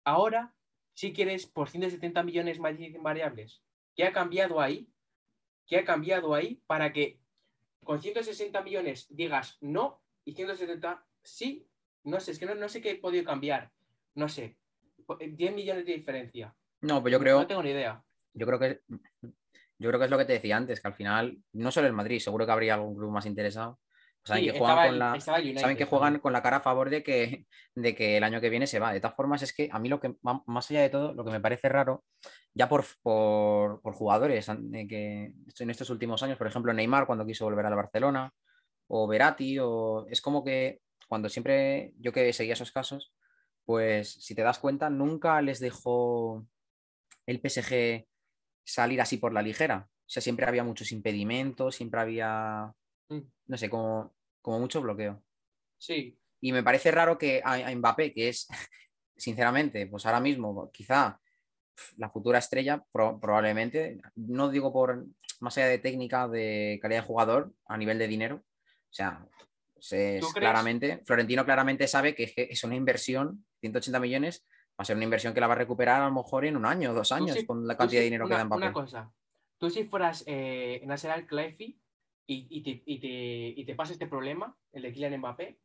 ahora 0.03 0.53
si 0.99 1.13
quieres 1.13 1.45
por 1.45 1.69
170 1.69 2.23
millones 2.23 2.59
más 2.59 2.75
variables. 3.01 3.63
¿Qué 3.95 4.03
ha 4.03 4.11
cambiado 4.11 4.59
ahí? 4.59 4.91
¿Qué 5.65 5.77
ha 5.77 5.85
cambiado 5.85 6.35
ahí 6.35 6.61
para 6.67 6.91
que 6.91 7.21
con 7.85 8.01
160 8.01 8.61
millones 8.63 9.07
digas 9.09 9.57
no 9.61 10.03
y 10.25 10.33
170 10.33 11.07
sí? 11.23 11.65
No 12.03 12.19
sé, 12.19 12.31
es 12.31 12.39
que 12.39 12.45
no, 12.47 12.67
sé 12.67 12.81
qué 12.81 12.91
he 12.91 12.95
podido 12.95 13.23
cambiar. 13.23 13.71
No 14.13 14.27
sé. 14.27 14.57
10 15.17 15.55
millones 15.55 15.85
de 15.85 15.93
diferencia. 15.93 16.53
No, 16.81 17.01
pues 17.01 17.13
yo 17.13 17.19
creo. 17.19 17.39
No 17.39 17.47
tengo 17.47 17.63
ni 17.63 17.69
idea. 17.69 18.03
Yo 18.33 18.45
creo 18.45 18.59
que. 18.59 18.81
Yo 19.77 19.89
creo 19.89 19.99
que 19.99 20.05
es 20.05 20.11
lo 20.11 20.17
que 20.17 20.25
te 20.25 20.33
decía 20.33 20.57
antes, 20.57 20.81
que 20.81 20.87
al 20.89 20.95
final, 20.95 21.41
no 21.53 21.71
solo 21.71 21.87
el 21.87 21.93
Madrid, 21.93 22.19
seguro 22.19 22.45
que 22.45 22.51
habría 22.51 22.73
algún 22.73 22.97
club 22.97 23.09
más 23.09 23.25
interesado, 23.25 23.79
Saben, 24.23 24.45
que, 24.45 24.59
juegan 24.59 24.87
con 24.89 24.99
la, 24.99 25.19
saben 25.19 25.77
que 25.77 25.85
juegan 25.85 26.19
con 26.19 26.33
la 26.33 26.43
cara 26.43 26.57
a 26.57 26.61
favor 26.61 26.89
de 26.89 27.03
que, 27.03 27.45
de 27.73 27.95
que 27.95 28.17
el 28.17 28.23
año 28.23 28.41
que 28.41 28.49
viene 28.49 28.67
se 28.67 28.79
va. 28.79 28.93
De 28.93 28.99
todas 28.99 29.15
formas, 29.15 29.41
es 29.41 29.53
que 29.53 29.69
a 29.71 29.79
mí 29.79 29.89
lo 29.89 29.99
que, 29.99 30.15
más 30.21 30.69
allá 30.69 30.81
de 30.81 30.89
todo, 30.89 31.13
lo 31.13 31.25
que 31.25 31.31
me 31.31 31.39
parece 31.39 31.69
raro, 31.69 32.03
ya 32.53 32.69
por, 32.69 32.85
por, 33.01 33.93
jugadores 33.93 34.47
que 34.87 35.33
en 35.59 35.69
estos 35.69 35.89
últimos 35.89 36.21
años, 36.21 36.37
por 36.37 36.47
ejemplo, 36.47 36.73
Neymar 36.73 37.07
cuando 37.07 37.25
quiso 37.25 37.45
volver 37.45 37.65
al 37.65 37.75
Barcelona, 37.75 38.31
o 38.87 39.07
Verati, 39.07 39.57
o 39.59 40.05
es 40.09 40.21
como 40.21 40.43
que 40.43 40.81
cuando 41.07 41.29
siempre 41.29 41.93
yo 41.99 42.11
que 42.11 42.33
seguía 42.33 42.53
esos 42.53 42.71
casos, 42.71 43.13
pues 43.65 44.13
si 44.13 44.35
te 44.35 44.41
das 44.41 44.59
cuenta, 44.59 44.89
nunca 44.89 45.41
les 45.41 45.59
dejó 45.59 46.45
el 47.25 47.39
PSG 47.39 48.07
salir 48.63 49.01
así 49.01 49.17
por 49.17 49.33
la 49.33 49.41
ligera. 49.41 49.87
O 49.89 50.09
sea, 50.11 50.21
siempre 50.21 50.45
había 50.47 50.63
muchos 50.63 50.91
impedimentos, 50.91 51.75
siempre 51.75 52.01
había. 52.01 52.73
No 53.09 53.57
sé, 53.57 53.69
como, 53.69 54.13
como 54.41 54.59
mucho 54.59 54.81
bloqueo. 54.81 55.21
Sí. 55.77 56.17
Y 56.41 56.51
me 56.51 56.63
parece 56.63 56.91
raro 56.91 57.17
que 57.17 57.41
a, 57.43 57.73
Mbappé, 57.73 58.13
que 58.13 58.29
es, 58.29 58.47
sinceramente, 59.17 59.87
pues 59.87 60.05
ahora 60.05 60.19
mismo, 60.19 60.69
quizá 60.71 61.19
la 61.97 62.09
futura 62.09 62.39
estrella, 62.39 62.83
probablemente, 62.91 64.01
no 64.15 64.49
digo 64.49 64.73
por 64.73 65.05
más 65.39 65.57
allá 65.57 65.67
de 65.67 65.79
técnica, 65.79 66.27
de 66.27 66.77
calidad 66.81 67.01
de 67.01 67.07
jugador, 67.07 67.53
a 67.65 67.77
nivel 67.77 67.97
de 67.97 68.07
dinero. 68.07 68.43
O 68.65 68.93
sea, 68.93 69.25
claramente, 70.33 71.01
Florentino 71.05 71.45
claramente 71.45 71.87
sabe 71.87 72.15
que 72.15 72.33
es 72.35 72.63
una 72.63 72.75
inversión, 72.75 73.45
180 73.61 73.99
millones, 73.99 74.45
va 74.71 74.83
a 74.83 74.85
ser 74.85 74.95
una 74.95 75.05
inversión 75.05 75.33
que 75.33 75.39
la 75.39 75.47
va 75.47 75.53
a 75.53 75.57
recuperar 75.57 76.01
a 76.01 76.05
lo 76.05 76.13
mejor 76.13 76.45
en 76.45 76.57
un 76.57 76.65
año, 76.65 76.93
dos 76.93 77.11
años, 77.11 77.37
con 77.45 77.65
la 77.67 77.77
cantidad 77.77 78.01
de 78.01 78.05
dinero 78.05 78.27
que 78.27 78.33
da 78.33 78.45
Mbappé. 78.45 78.63
Una 78.63 78.73
cosa, 78.73 79.11
tú 79.57 79.69
si 79.69 79.85
fueras 79.85 80.23
eh, 80.25 80.81
Nasser 80.85 81.11
Al-Khelaifi, 81.11 81.79
y, 82.31 82.61
te, 82.61 82.83
y, 82.85 83.73
pasa 83.73 83.93
este 83.93 84.07
problema, 84.07 84.55
el 84.71 84.83
de 84.83 84.93
Kylian 84.93 85.17
Mbappé, 85.17 85.59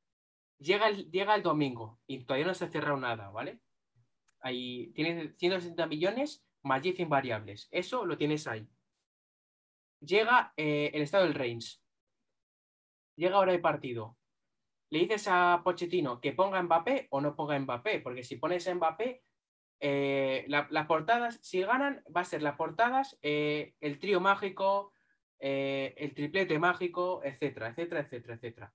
llega 0.58 0.88
el, 0.88 1.10
llega 1.10 1.34
el 1.34 1.42
domingo 1.42 2.00
y 2.06 2.24
todavía 2.24 2.46
no 2.46 2.54
se 2.54 2.64
ha 2.64 2.70
cerrado 2.70 2.96
nada, 2.96 3.28
¿vale? 3.30 3.60
Ahí 4.40 4.92
tienes 4.94 5.36
160 5.36 5.86
millones 5.86 6.44
más 6.62 6.82
10 6.82 7.08
variables. 7.08 7.68
Eso 7.70 8.06
lo 8.06 8.16
tienes 8.16 8.46
ahí. 8.46 8.66
Llega 10.00 10.52
eh, 10.56 10.90
el 10.94 11.02
estado 11.02 11.24
del 11.24 11.34
Reims. 11.34 11.82
Llega 13.16 13.36
ahora 13.36 13.52
el 13.52 13.60
partido. 13.60 14.16
Le 14.90 15.00
dices 15.00 15.26
a 15.28 15.60
Pochettino 15.64 16.20
que 16.20 16.32
ponga 16.32 16.62
Mbappé 16.62 17.08
o 17.10 17.20
no 17.20 17.36
ponga 17.36 17.58
Mbappé, 17.58 18.00
porque 18.00 18.22
si 18.22 18.36
pones 18.36 18.72
Mbappé, 18.72 19.22
eh, 19.80 20.46
las 20.48 20.86
portadas, 20.86 21.38
si 21.42 21.60
ganan, 21.60 22.02
va 22.14 22.22
a 22.22 22.24
ser 22.24 22.42
las 22.42 22.56
portadas, 22.56 23.18
eh, 23.22 23.74
el 23.80 23.98
trío 23.98 24.20
mágico, 24.20 24.93
eh, 25.38 25.94
el 25.96 26.14
triplete 26.14 26.58
mágico, 26.58 27.22
etcétera, 27.24 27.68
etcétera, 27.68 28.00
etcétera, 28.00 28.34
etcétera. 28.34 28.74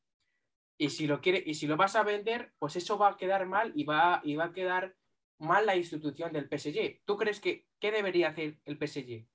Y 0.78 0.90
si 0.92 1.08
lo 1.08 1.20
quiere, 1.20 1.44
y 1.46 1.56
si 1.56 1.68
lo 1.68 1.76
vas 1.76 1.96
a 1.96 2.04
vender, 2.04 2.54
pues 2.58 2.76
eso 2.76 2.98
va 2.98 3.10
a 3.10 3.18
quedar 3.18 3.46
mal 3.46 3.72
y 3.76 3.84
va, 3.84 4.22
y 4.24 4.36
va 4.36 4.46
a 4.46 4.54
quedar 4.54 4.96
mal 5.38 5.66
la 5.66 5.76
institución 5.76 6.32
del 6.32 6.48
PSG. 6.48 7.02
¿Tú 7.06 7.18
crees 7.18 7.40
que 7.40 7.66
qué 7.80 7.92
debería 7.92 8.30
hacer 8.30 8.60
el 8.66 8.78
PSG 8.78 9.28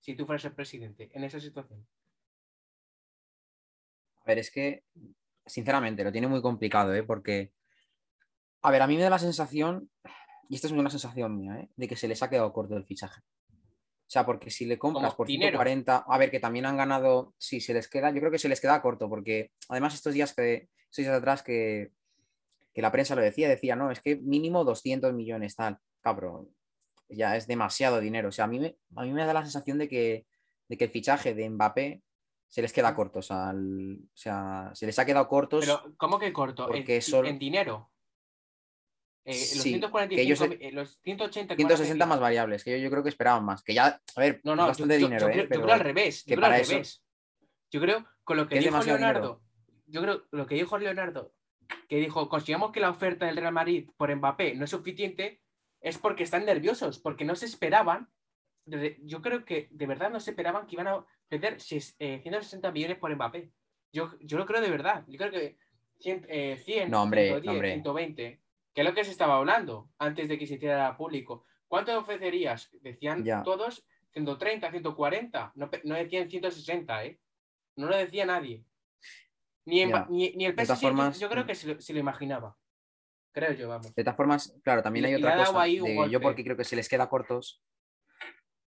si 0.00 0.14
tú 0.14 0.26
fueras 0.26 0.44
el 0.44 0.54
presidente 0.54 1.10
en 1.12 1.24
esa 1.24 1.40
situación? 1.40 1.86
A 4.20 4.24
ver, 4.26 4.38
es 4.38 4.50
que, 4.50 4.84
sinceramente, 5.46 6.04
lo 6.04 6.12
tiene 6.12 6.28
muy 6.28 6.40
complicado, 6.40 6.94
¿eh? 6.94 7.02
Porque, 7.02 7.52
a 8.62 8.70
ver, 8.70 8.82
a 8.82 8.86
mí 8.86 8.96
me 8.96 9.02
da 9.02 9.10
la 9.10 9.18
sensación, 9.18 9.90
y 10.48 10.54
esta 10.54 10.68
es 10.68 10.72
una 10.72 10.90
sensación 10.90 11.36
mía, 11.36 11.58
¿eh? 11.58 11.68
de 11.74 11.88
que 11.88 11.96
se 11.96 12.06
les 12.06 12.22
ha 12.22 12.30
quedado 12.30 12.52
corto 12.52 12.76
el 12.76 12.84
fichaje. 12.84 13.22
O 14.12 14.18
sea, 14.20 14.26
porque 14.26 14.50
si 14.50 14.66
le 14.66 14.78
compras 14.78 15.14
por 15.14 15.26
140, 15.26 16.04
a 16.06 16.18
ver, 16.18 16.30
que 16.30 16.38
también 16.38 16.66
han 16.66 16.76
ganado, 16.76 17.32
si 17.38 17.62
se 17.62 17.72
les 17.72 17.88
queda, 17.88 18.10
yo 18.10 18.20
creo 18.20 18.30
que 18.30 18.38
se 18.38 18.50
les 18.50 18.60
queda 18.60 18.82
corto, 18.82 19.08
porque 19.08 19.52
además 19.70 19.94
estos 19.94 20.12
días 20.12 20.34
que, 20.34 20.68
estos 20.90 21.06
días 21.06 21.16
atrás 21.16 21.42
que, 21.42 21.92
la 22.74 22.92
prensa 22.92 23.14
lo 23.14 23.22
decía, 23.22 23.48
decía, 23.48 23.74
no, 23.74 23.90
es 23.90 24.00
que 24.02 24.16
mínimo 24.16 24.64
200 24.64 25.14
millones, 25.14 25.56
tal, 25.56 25.78
cabrón, 26.02 26.50
ya 27.08 27.38
es 27.38 27.46
demasiado 27.46 28.00
dinero. 28.00 28.28
O 28.28 28.32
sea, 28.32 28.44
a 28.44 28.48
mí 28.48 28.60
me, 28.60 28.76
a 28.96 29.04
mí 29.04 29.14
me 29.14 29.24
da 29.24 29.32
la 29.32 29.44
sensación 29.44 29.78
de 29.78 29.88
que, 29.88 30.26
de 30.68 30.76
que 30.76 30.84
el 30.84 30.90
fichaje 30.90 31.32
de 31.32 31.48
Mbappé 31.48 32.02
se 32.48 32.60
les 32.60 32.74
queda 32.74 32.94
corto, 32.94 33.20
o 33.20 33.22
sea, 33.22 33.54
se 34.74 34.84
les 34.86 34.98
ha 34.98 35.06
quedado 35.06 35.26
cortos. 35.26 35.64
Pero, 35.64 35.94
¿cómo 35.96 36.18
que 36.18 36.34
corto? 36.34 36.66
Porque 36.66 37.00
¿En 37.24 37.38
dinero? 37.38 37.91
Eh, 39.24 39.38
los, 39.54 39.62
145, 39.62 40.44
eh, 40.58 40.72
los 40.72 41.00
180 41.00 41.54
160 41.54 42.06
más 42.06 42.18
variables, 42.18 42.64
que 42.64 42.72
yo, 42.72 42.76
yo, 42.78 42.90
creo 42.90 43.04
que 43.04 43.08
esperaban 43.08 43.44
más. 43.44 43.62
Que 43.62 43.72
ya, 43.72 44.00
a 44.16 44.20
ver, 44.20 44.40
no, 44.42 44.56
no, 44.56 44.66
bastante 44.66 44.98
yo, 44.98 45.06
dinero. 45.06 45.32
Yo, 45.32 45.42
eh, 45.42 45.46
pero 45.48 45.72
al 45.72 45.78
revés. 45.78 46.24
Yo 46.24 46.44
al 46.44 46.52
revés. 46.52 47.04
Yo 47.70 47.80
creo, 47.80 48.04
con 48.24 48.36
lo 48.36 48.48
que 48.48 48.58
dijo 48.58 48.82
Leonardo, 48.82 49.40
yo 49.86 50.02
creo 50.02 50.24
lo 50.32 50.46
que 50.46 50.56
dijo 50.56 50.76
Leonardo, 50.76 51.32
que 51.88 51.98
dijo, 51.98 52.28
consideramos 52.28 52.72
que 52.72 52.80
la 52.80 52.90
oferta 52.90 53.26
del 53.26 53.36
Real 53.36 53.52
Madrid 53.52 53.88
por 53.96 54.14
Mbappé 54.14 54.56
no 54.56 54.64
es 54.64 54.70
suficiente, 54.70 55.40
es 55.80 55.98
porque 55.98 56.24
están 56.24 56.44
nerviosos, 56.44 56.98
porque 56.98 57.24
no 57.24 57.36
se 57.36 57.46
esperaban, 57.46 58.08
yo 58.66 59.22
creo 59.22 59.44
que 59.44 59.68
de 59.70 59.86
verdad 59.86 60.10
no 60.10 60.18
se 60.18 60.30
esperaban 60.30 60.66
que 60.66 60.74
iban 60.74 60.88
a 60.88 61.06
perder 61.28 61.60
160 61.60 61.98
eh, 62.68 62.72
millones 62.72 62.98
por 62.98 63.14
Mbappé. 63.14 63.52
Yo, 63.92 64.10
yo 64.20 64.36
lo 64.36 64.46
creo 64.46 64.60
de 64.60 64.70
verdad. 64.70 65.04
Yo 65.06 65.18
creo 65.18 65.30
que 65.30 65.58
100, 66.00 66.26
100 66.64 66.88
110, 66.88 67.42
120, 67.42 68.41
que 68.74 68.80
es 68.82 68.86
lo 68.86 68.94
que 68.94 69.04
se 69.04 69.10
estaba 69.10 69.36
hablando 69.36 69.90
antes 69.98 70.28
de 70.28 70.38
que 70.38 70.46
se 70.46 70.54
hiciera 70.54 70.96
público. 70.96 71.44
¿Cuánto 71.68 71.98
ofrecerías? 71.98 72.70
Decían 72.80 73.24
todos 73.44 73.86
130, 74.12 74.70
140. 74.70 75.52
No, 75.54 75.70
no 75.84 75.94
decían 75.94 76.28
160, 76.28 77.04
¿eh? 77.04 77.18
No 77.76 77.88
lo 77.88 77.96
decía 77.96 78.26
nadie. 78.26 78.64
Ni, 79.64 79.84
ni, 79.86 80.44
el 80.44 80.54
PSG 80.54 81.18
yo, 81.20 81.28
creo 81.30 81.44
mm. 81.44 81.46
que 81.46 81.54
se 81.54 81.92
lo, 81.92 81.98
imaginaba. 82.00 82.56
Creo 83.32 83.52
yo, 83.52 83.68
vamos. 83.68 83.94
De 83.94 84.04
todas 84.04 84.16
formas, 84.16 84.58
claro, 84.62 84.82
también 84.82 85.06
hay 85.06 85.14
otra 85.14 85.36
cosa. 85.36 85.66
yo 85.66 86.20
porque 86.20 86.44
creo 86.44 86.56
que 86.56 86.64
se 86.64 86.76
les 86.76 86.88
queda 86.88 87.08
cortos. 87.08 87.62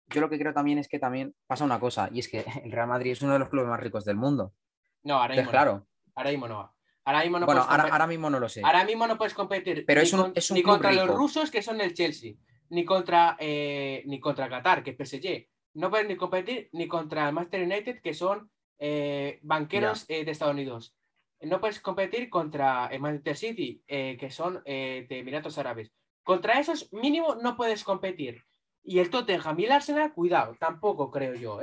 Yo 0.07 0.21
lo 0.21 0.29
que 0.29 0.39
creo 0.39 0.53
también 0.53 0.79
es 0.79 0.89
que 0.89 0.99
también 0.99 1.35
pasa 1.47 1.65
una 1.65 1.81
cosa, 1.81 2.09
y 2.13 2.21
es 2.21 2.29
que 2.29 2.45
el 2.65 2.73
Real 2.73 2.89
Madrid 2.89 3.13
es 3.13 3.23
uno 3.23 3.33
de 3.33 3.39
los 3.39 3.49
clubes 3.49 3.69
más 3.69 3.81
ricos 3.81 4.05
del 4.05 4.17
mundo. 4.17 4.55
No, 5.03 5.19
ahora 5.19 5.35
mismo 5.35 5.51
claro. 5.51 5.73
no. 5.73 5.89
Ahora 6.15 6.31
mismo 6.31 6.49
no. 6.49 6.74
Ahora 7.05 7.23
mismo 7.23 7.39
no 7.39 7.47
bueno, 7.47 7.63
ahora, 7.63 8.07
mismo 8.07 8.31
no 8.31 8.41
lo 8.41 8.49
sé. 8.49 8.63
Ahora 8.65 8.85
mismo 8.85 9.07
no 9.07 9.19
puedes 9.19 9.35
competir 9.35 9.85
Pero 9.87 10.01
ni, 10.01 10.07
es 10.35 10.51
un, 10.51 10.63
contra 10.63 10.91
los 10.93 11.09
rusos 11.09 11.51
que 11.51 11.63
son 11.63 11.81
el 11.83 11.93
Chelsea, 11.93 12.35
ni 12.71 12.85
contra, 12.85 13.37
eh, 13.39 14.03
ni 14.07 14.19
contra 14.21 14.49
Qatar, 14.49 14.83
que 14.83 14.97
es 14.97 15.11
PSG. 15.11 15.47
No 15.75 15.91
puedes 15.91 16.09
ni 16.09 16.17
competir 16.17 16.71
ni 16.73 16.89
contra 16.89 17.29
el 17.29 17.35
Master 17.35 17.63
United, 17.63 18.01
que 18.01 18.15
son 18.15 18.51
eh, 18.79 19.39
banqueros 19.43 20.07
eh, 20.09 20.25
de 20.25 20.31
Estados 20.31 20.55
Unidos. 20.55 20.95
No 21.43 21.61
puedes 21.61 21.79
competir 21.81 22.31
contra 22.31 22.87
el 22.87 23.01
Manchester 23.01 23.37
City, 23.37 23.83
que 23.87 24.31
son 24.31 24.63
de 24.65 25.07
Emiratos 25.11 25.59
Árabes. 25.59 25.93
Contra 26.23 26.59
esos 26.59 26.91
mínimo 26.91 27.35
no 27.35 27.55
puedes 27.55 27.85
competir. 27.85 28.45
Y 28.83 28.99
el 28.99 29.11
Tottenham 29.11 29.61
y 29.61 29.65
el 29.67 29.73
Arsenal, 29.73 30.15
cuidado, 30.15 30.57
tampoco 30.59 31.11
creo 31.11 31.35
yo. 31.35 31.61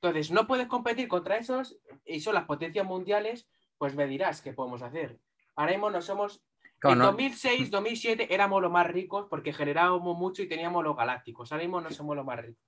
Entonces, 0.00 0.30
no 0.30 0.46
puedes 0.46 0.68
competir 0.68 1.08
contra 1.08 1.36
esos 1.36 1.76
y 2.04 2.20
son 2.20 2.34
las 2.34 2.44
potencias 2.44 2.86
mundiales 2.86 3.48
pues 3.78 3.94
me 3.94 4.06
dirás 4.06 4.40
qué 4.42 4.52
podemos 4.52 4.82
hacer. 4.82 5.18
Ahora 5.56 5.72
mismo 5.72 5.90
no 5.90 6.00
somos. 6.00 6.42
en 6.82 6.98
2006, 6.98 7.70
2007 7.70 8.34
éramos 8.34 8.60
los 8.60 8.70
más 8.70 8.86
ricos 8.86 9.26
porque 9.28 9.52
generábamos 9.52 10.16
mucho 10.16 10.42
y 10.42 10.48
teníamos 10.48 10.84
los 10.84 10.96
galácticos. 10.96 11.52
Ahora 11.52 11.64
mismo 11.64 11.80
no 11.80 11.90
somos 11.90 12.16
los 12.16 12.24
más 12.24 12.40
ricos. 12.40 12.62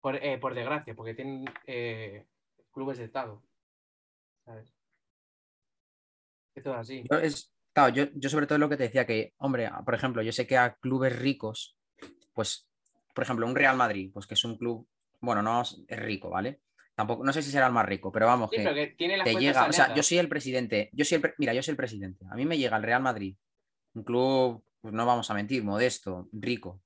Por, 0.00 0.16
eh, 0.16 0.40
desgracia, 0.54 0.94
porque 0.94 1.14
tienen 1.14 1.44
eh, 1.66 2.26
clubes 2.72 2.98
de 2.98 3.04
Estado. 3.04 3.42
¿Sabes? 4.44 4.74
Es 6.54 6.64
todo 6.64 6.74
así. 6.74 7.04
Yo, 7.94 8.04
yo, 8.14 8.28
sobre 8.28 8.46
todo 8.46 8.58
lo 8.58 8.68
que 8.68 8.76
te 8.76 8.82
decía 8.84 9.06
que, 9.06 9.32
hombre, 9.38 9.70
por 9.84 9.94
ejemplo, 9.94 10.22
yo 10.22 10.32
sé 10.32 10.46
que 10.46 10.58
a 10.58 10.74
clubes 10.74 11.18
ricos, 11.18 11.76
pues, 12.34 12.68
por 13.14 13.24
ejemplo, 13.24 13.46
un 13.46 13.56
Real 13.56 13.76
Madrid, 13.76 14.10
pues 14.12 14.26
que 14.26 14.34
es 14.34 14.44
un 14.44 14.58
club, 14.58 14.86
bueno, 15.20 15.42
no 15.42 15.62
es 15.62 15.82
rico, 15.88 16.28
¿vale? 16.28 16.60
Tampoco, 17.02 17.24
no 17.24 17.32
sé 17.32 17.42
si 17.42 17.50
será 17.50 17.66
el 17.66 17.72
más 17.72 17.84
rico, 17.84 18.12
pero 18.12 18.26
vamos, 18.26 18.48
que, 18.48 18.94
te 18.96 19.34
llega, 19.34 19.66
o 19.66 19.72
sea, 19.72 19.92
yo 19.92 20.04
soy 20.04 20.18
el 20.18 20.28
presidente, 20.28 20.88
yo 20.92 21.04
soy 21.04 21.16
el, 21.16 21.34
mira, 21.36 21.52
yo 21.52 21.60
soy 21.60 21.72
el 21.72 21.76
presidente, 21.76 22.24
a 22.30 22.36
mí 22.36 22.44
me 22.44 22.56
llega 22.56 22.76
el 22.76 22.84
Real 22.84 23.02
Madrid, 23.02 23.34
un 23.94 24.04
club, 24.04 24.64
pues 24.80 24.94
no 24.94 25.04
vamos 25.04 25.28
a 25.28 25.34
mentir, 25.34 25.64
modesto, 25.64 26.28
rico, 26.30 26.80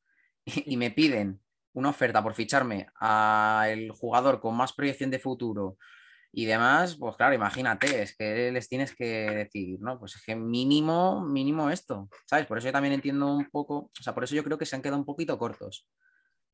y, 0.46 0.78
me 0.78 0.90
piden 0.90 1.38
una 1.75 1.90
oferta 1.90 2.23
por 2.23 2.32
ficharme 2.32 2.87
al 2.94 3.90
jugador 3.90 4.40
con 4.40 4.56
más 4.56 4.73
proyección 4.73 5.10
de 5.10 5.19
futuro 5.19 5.76
y 6.32 6.47
demás, 6.47 6.97
pues 6.97 7.14
claro, 7.17 7.34
imagínate, 7.34 8.00
es 8.00 8.17
que 8.17 8.50
les 8.50 8.71
tienes 8.71 8.97
que 8.97 9.04
decir, 9.04 9.78
¿no? 9.82 9.99
Pues 9.99 10.17
es 10.17 10.23
que 10.23 10.34
mínimo, 10.34 11.26
mínimo 11.26 11.69
esto, 11.69 12.08
¿sabes? 12.25 12.47
Por 12.47 12.56
eso 12.56 12.69
yo 12.69 12.73
también 12.73 12.95
entiendo 12.95 13.36
un 13.36 13.50
poco, 13.50 13.76
o 13.76 14.02
sea, 14.02 14.14
por 14.14 14.25
eso 14.25 14.34
yo 14.34 14.45
creo 14.45 14.56
que 14.56 14.64
se 14.64 14.76
han 14.76 14.80
quedado 14.80 14.99
un 14.99 15.04
poquito 15.04 15.38
cortos. 15.38 15.86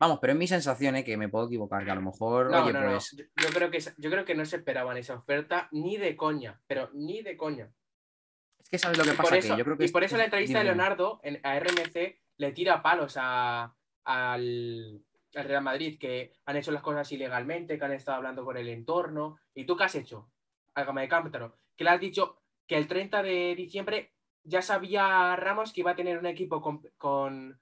Vamos, 0.02 0.18
pero 0.20 0.32
es 0.32 0.38
mi 0.40 0.48
sensación, 0.48 0.96
¿eh? 0.96 1.04
que 1.04 1.16
me 1.16 1.28
puedo 1.28 1.46
equivocar, 1.46 1.84
que 1.84 1.92
a 1.92 1.94
lo 1.94 2.02
mejor. 2.02 2.50
No, 2.50 2.72
no, 2.72 2.90
pues 2.90 3.16
Yo, 3.16 3.48
creo 3.54 3.70
que, 3.70 3.78
yo 3.78 4.10
creo 4.10 4.24
que 4.24 4.34
no 4.34 4.44
se 4.44 4.56
esperaban 4.56 4.96
esa 4.96 5.14
oferta 5.14 5.68
ni 5.70 5.96
de 5.96 6.16
coña, 6.16 6.60
pero 6.66 6.90
ni 6.92 7.22
de 7.22 7.36
coña. 7.36 7.70
Es 8.58 8.68
que 8.68 8.78
sabes 8.80 8.98
lo 8.98 9.04
que 9.04 9.12
pasa. 9.12 9.38
yo 9.38 9.64
creo 9.64 9.78
que 9.78 9.84
y 9.84 9.88
por 9.90 10.02
eso 10.02 10.16
la 10.16 10.24
entrevista 10.24 10.58
de 10.58 10.64
Leonardo 10.64 11.20
en, 11.22 11.38
a 11.44 11.56
RMC 11.56 12.18
le 12.36 12.50
tira 12.50 12.82
palos 12.82 13.16
a, 13.16 13.76
al, 14.02 15.04
Real 15.32 15.62
Madrid, 15.62 16.00
que 16.00 16.32
han 16.46 16.56
hecho 16.56 16.72
las 16.72 16.82
cosas 16.82 17.12
ilegalmente, 17.12 17.78
que 17.78 17.84
han 17.84 17.92
estado 17.92 18.16
hablando 18.16 18.44
con 18.44 18.56
el 18.56 18.70
entorno. 18.70 19.38
¿Y 19.54 19.66
tú 19.66 19.76
qué 19.76 19.84
has 19.84 19.94
hecho? 19.94 20.32
Álgame 20.74 21.02
de 21.02 21.08
Cántaro. 21.08 21.54
Que 21.76 21.84
le 21.84 21.90
has 21.90 22.00
dicho 22.00 22.42
que 22.66 22.76
el 22.76 22.88
30 22.88 23.22
de 23.22 23.54
diciembre 23.54 24.14
ya 24.42 24.62
sabía 24.62 25.36
Ramos 25.36 25.72
que 25.72 25.82
iba 25.82 25.92
a 25.92 25.96
tener 25.96 26.18
un 26.18 26.26
equipo 26.26 26.60
con 26.98 27.60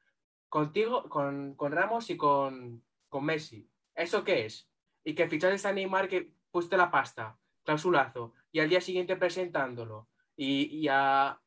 contigo, 0.51 1.09
con, 1.09 1.57
Ramos 1.59 2.11
y 2.11 2.17
con, 2.19 2.85
Messi. 3.23 3.71
¿Eso 3.95 4.23
qué 4.25 4.45
es? 4.45 4.69
Y 5.05 5.15
que 5.15 5.29
fichaste 5.29 5.67
a 5.67 5.73
Neymar 5.73 6.09
que 6.09 6.35
pusiste 6.51 6.77
la 6.77 6.91
pasta, 6.91 7.39
clausulazo, 7.65 8.35
y 8.53 8.61
al 8.61 8.69
día 8.69 8.81
siguiente 8.81 9.17
presentándolo. 9.17 10.09
Y, 10.37 10.89
a, 10.89 11.41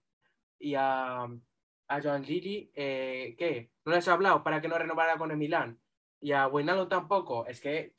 y 0.59 0.75
a, 0.75 1.23
a 1.23 2.01
Joan 2.01 2.23
Lili, 2.23 2.71
eh, 2.75 3.35
¿qué? 3.37 3.71
¿No 3.85 3.93
les 3.93 4.07
ha 4.07 4.13
hablado 4.13 4.43
para 4.43 4.61
que 4.61 4.67
no 4.67 4.77
renovara 4.77 5.17
con 5.17 5.31
el 5.31 5.37
Milán? 5.37 5.79
Y 6.19 6.31
a 6.31 6.47
Wijnaldum 6.47 6.89
tampoco. 6.89 7.45
Es 7.47 7.59
que 7.59 7.95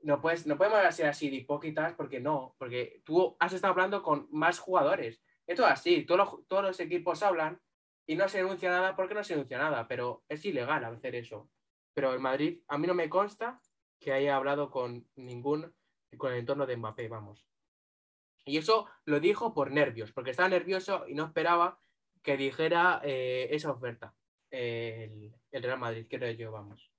no, 0.00 0.20
puedes, 0.20 0.46
no 0.46 0.56
podemos 0.56 0.94
ser 0.94 1.08
así 1.08 1.28
de 1.28 1.36
hipócritas 1.36 1.94
porque 1.94 2.20
no, 2.20 2.54
porque 2.58 3.02
tú 3.04 3.36
has 3.40 3.52
estado 3.52 3.72
hablando 3.72 4.02
con 4.02 4.28
más 4.30 4.58
jugadores. 4.58 5.20
Esto 5.46 5.64
es 5.66 5.72
así, 5.72 6.04
todos 6.04 6.46
todos 6.46 6.62
los 6.62 6.80
equipos 6.80 7.22
hablan 7.22 7.60
y 8.08 8.16
no 8.16 8.26
se 8.28 8.38
denuncia 8.38 8.70
nada 8.70 8.96
porque 8.96 9.14
no 9.14 9.22
se 9.22 9.34
denuncia 9.34 9.58
nada, 9.58 9.86
pero 9.86 10.24
es 10.28 10.42
ilegal 10.44 10.84
hacer 10.86 11.14
eso. 11.14 11.50
Pero 11.92 12.14
en 12.14 12.22
Madrid, 12.22 12.62
a 12.66 12.78
mí 12.78 12.86
no 12.86 12.94
me 12.94 13.10
consta 13.10 13.60
que 14.00 14.12
haya 14.12 14.34
hablado 14.34 14.70
con 14.70 15.06
ningún, 15.16 15.74
con 16.16 16.32
el 16.32 16.38
entorno 16.38 16.66
de 16.66 16.76
Mbappé, 16.78 17.08
vamos. 17.08 17.46
Y 18.46 18.56
eso 18.56 18.86
lo 19.04 19.20
dijo 19.20 19.52
por 19.52 19.70
nervios, 19.70 20.10
porque 20.12 20.30
estaba 20.30 20.48
nervioso 20.48 21.06
y 21.06 21.14
no 21.14 21.26
esperaba 21.26 21.80
que 22.22 22.38
dijera 22.38 23.02
eh, 23.04 23.48
esa 23.50 23.72
oferta 23.72 24.14
el, 24.50 25.32
Real 25.52 25.78
Madrid, 25.78 26.06
creo 26.08 26.32
yo, 26.32 26.50
vamos. 26.50 26.90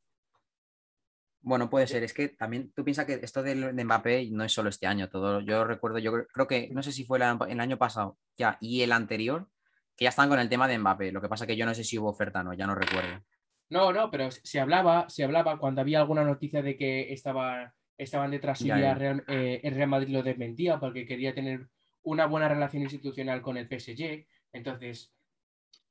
Bueno, 1.41 1.71
puede 1.71 1.87
ser. 1.87 2.03
Es 2.03 2.13
que 2.13 2.29
también 2.29 2.71
tú 2.73 2.83
piensas 2.83 3.07
que 3.07 3.13
esto 3.13 3.41
de, 3.41 3.55
Mbappé 3.55 4.29
no 4.29 4.43
es 4.43 4.51
solo 4.51 4.69
este 4.69 4.85
año. 4.85 5.09
Todo, 5.09 5.39
yo 5.41 5.63
recuerdo, 5.63 5.97
yo 5.97 6.27
creo 6.27 6.47
que 6.47 6.69
no 6.69 6.83
sé 6.83 6.91
si 6.91 7.03
fue 7.03 7.17
el 7.17 7.59
año 7.59 7.77
pasado 7.79 8.19
ya 8.37 8.59
y 8.61 8.81
el 8.83 8.91
anterior, 8.91 9.49
que 9.99 10.05
ya 10.05 10.09
están 10.09 10.29
con 10.29 10.39
el 10.39 10.47
tema 10.47 10.65
de 10.65 10.77
Mbappé. 10.77 11.11
Lo 11.11 11.19
que 11.19 11.27
pasa 11.27 11.45
que 11.45 11.57
yo 11.57 11.65
no 11.65 11.75
sé 11.75 11.83
si 11.83 11.99
hubo 11.99 12.07
oferta 12.07 12.39
o 12.39 12.43
no, 12.43 12.53
ya 12.53 12.65
no 12.65 12.73
recuerdo. 12.73 13.21
No, 13.69 13.91
no, 13.91 14.09
pero 14.09 14.31
se 14.31 14.61
hablaba, 14.61 15.09
se 15.09 15.25
hablaba 15.25 15.59
cuando 15.59 15.81
había 15.81 15.99
alguna 15.99 16.23
noticia 16.23 16.61
de 16.61 16.77
que 16.77 17.11
estaba, 17.11 17.73
estaban 17.97 18.31
detrás 18.31 18.59
suya, 18.59 18.95
Real, 18.95 19.25
eh, 19.27 19.59
el 19.61 19.75
Real 19.75 19.89
Madrid 19.89 20.13
lo 20.13 20.23
desmentía 20.23 20.79
porque 20.79 21.05
quería 21.05 21.35
tener 21.35 21.67
una 22.01 22.27
buena 22.27 22.47
relación 22.47 22.83
institucional 22.83 23.41
con 23.41 23.57
el 23.57 23.67
PSG. 23.67 24.25
Entonces, 24.53 25.13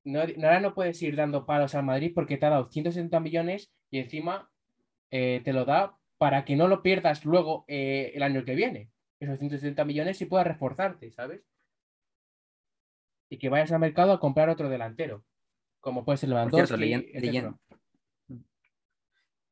no, 0.04 0.20
ahora 0.20 0.60
no 0.60 0.74
puedes 0.74 1.02
ir 1.02 1.14
dando 1.14 1.44
palos 1.44 1.74
al 1.74 1.84
Madrid 1.84 2.12
porque 2.14 2.38
te 2.38 2.46
ha 2.46 2.50
dado 2.50 2.70
160 2.70 3.20
millones 3.20 3.70
y 3.90 3.98
encima 3.98 4.50
eh, 5.10 5.42
te 5.44 5.52
lo 5.52 5.66
da 5.66 5.98
para 6.16 6.46
que 6.46 6.56
no 6.56 6.66
lo 6.66 6.82
pierdas 6.82 7.26
luego 7.26 7.66
eh, 7.68 8.12
el 8.14 8.22
año 8.22 8.42
que 8.46 8.54
viene. 8.54 8.88
Esos 9.20 9.38
160 9.38 9.84
millones 9.84 10.18
y 10.22 10.24
puedas 10.24 10.46
reforzarte, 10.46 11.10
¿sabes? 11.10 11.42
Y 13.28 13.38
que 13.38 13.48
vayas 13.48 13.72
al 13.72 13.80
mercado 13.80 14.12
a 14.12 14.20
comprar 14.20 14.48
otro 14.48 14.68
delantero, 14.68 15.24
como 15.80 16.04
puede 16.04 16.18
ser 16.18 16.30
Lewandowski. 16.30 16.76
leyendo, 16.76 17.58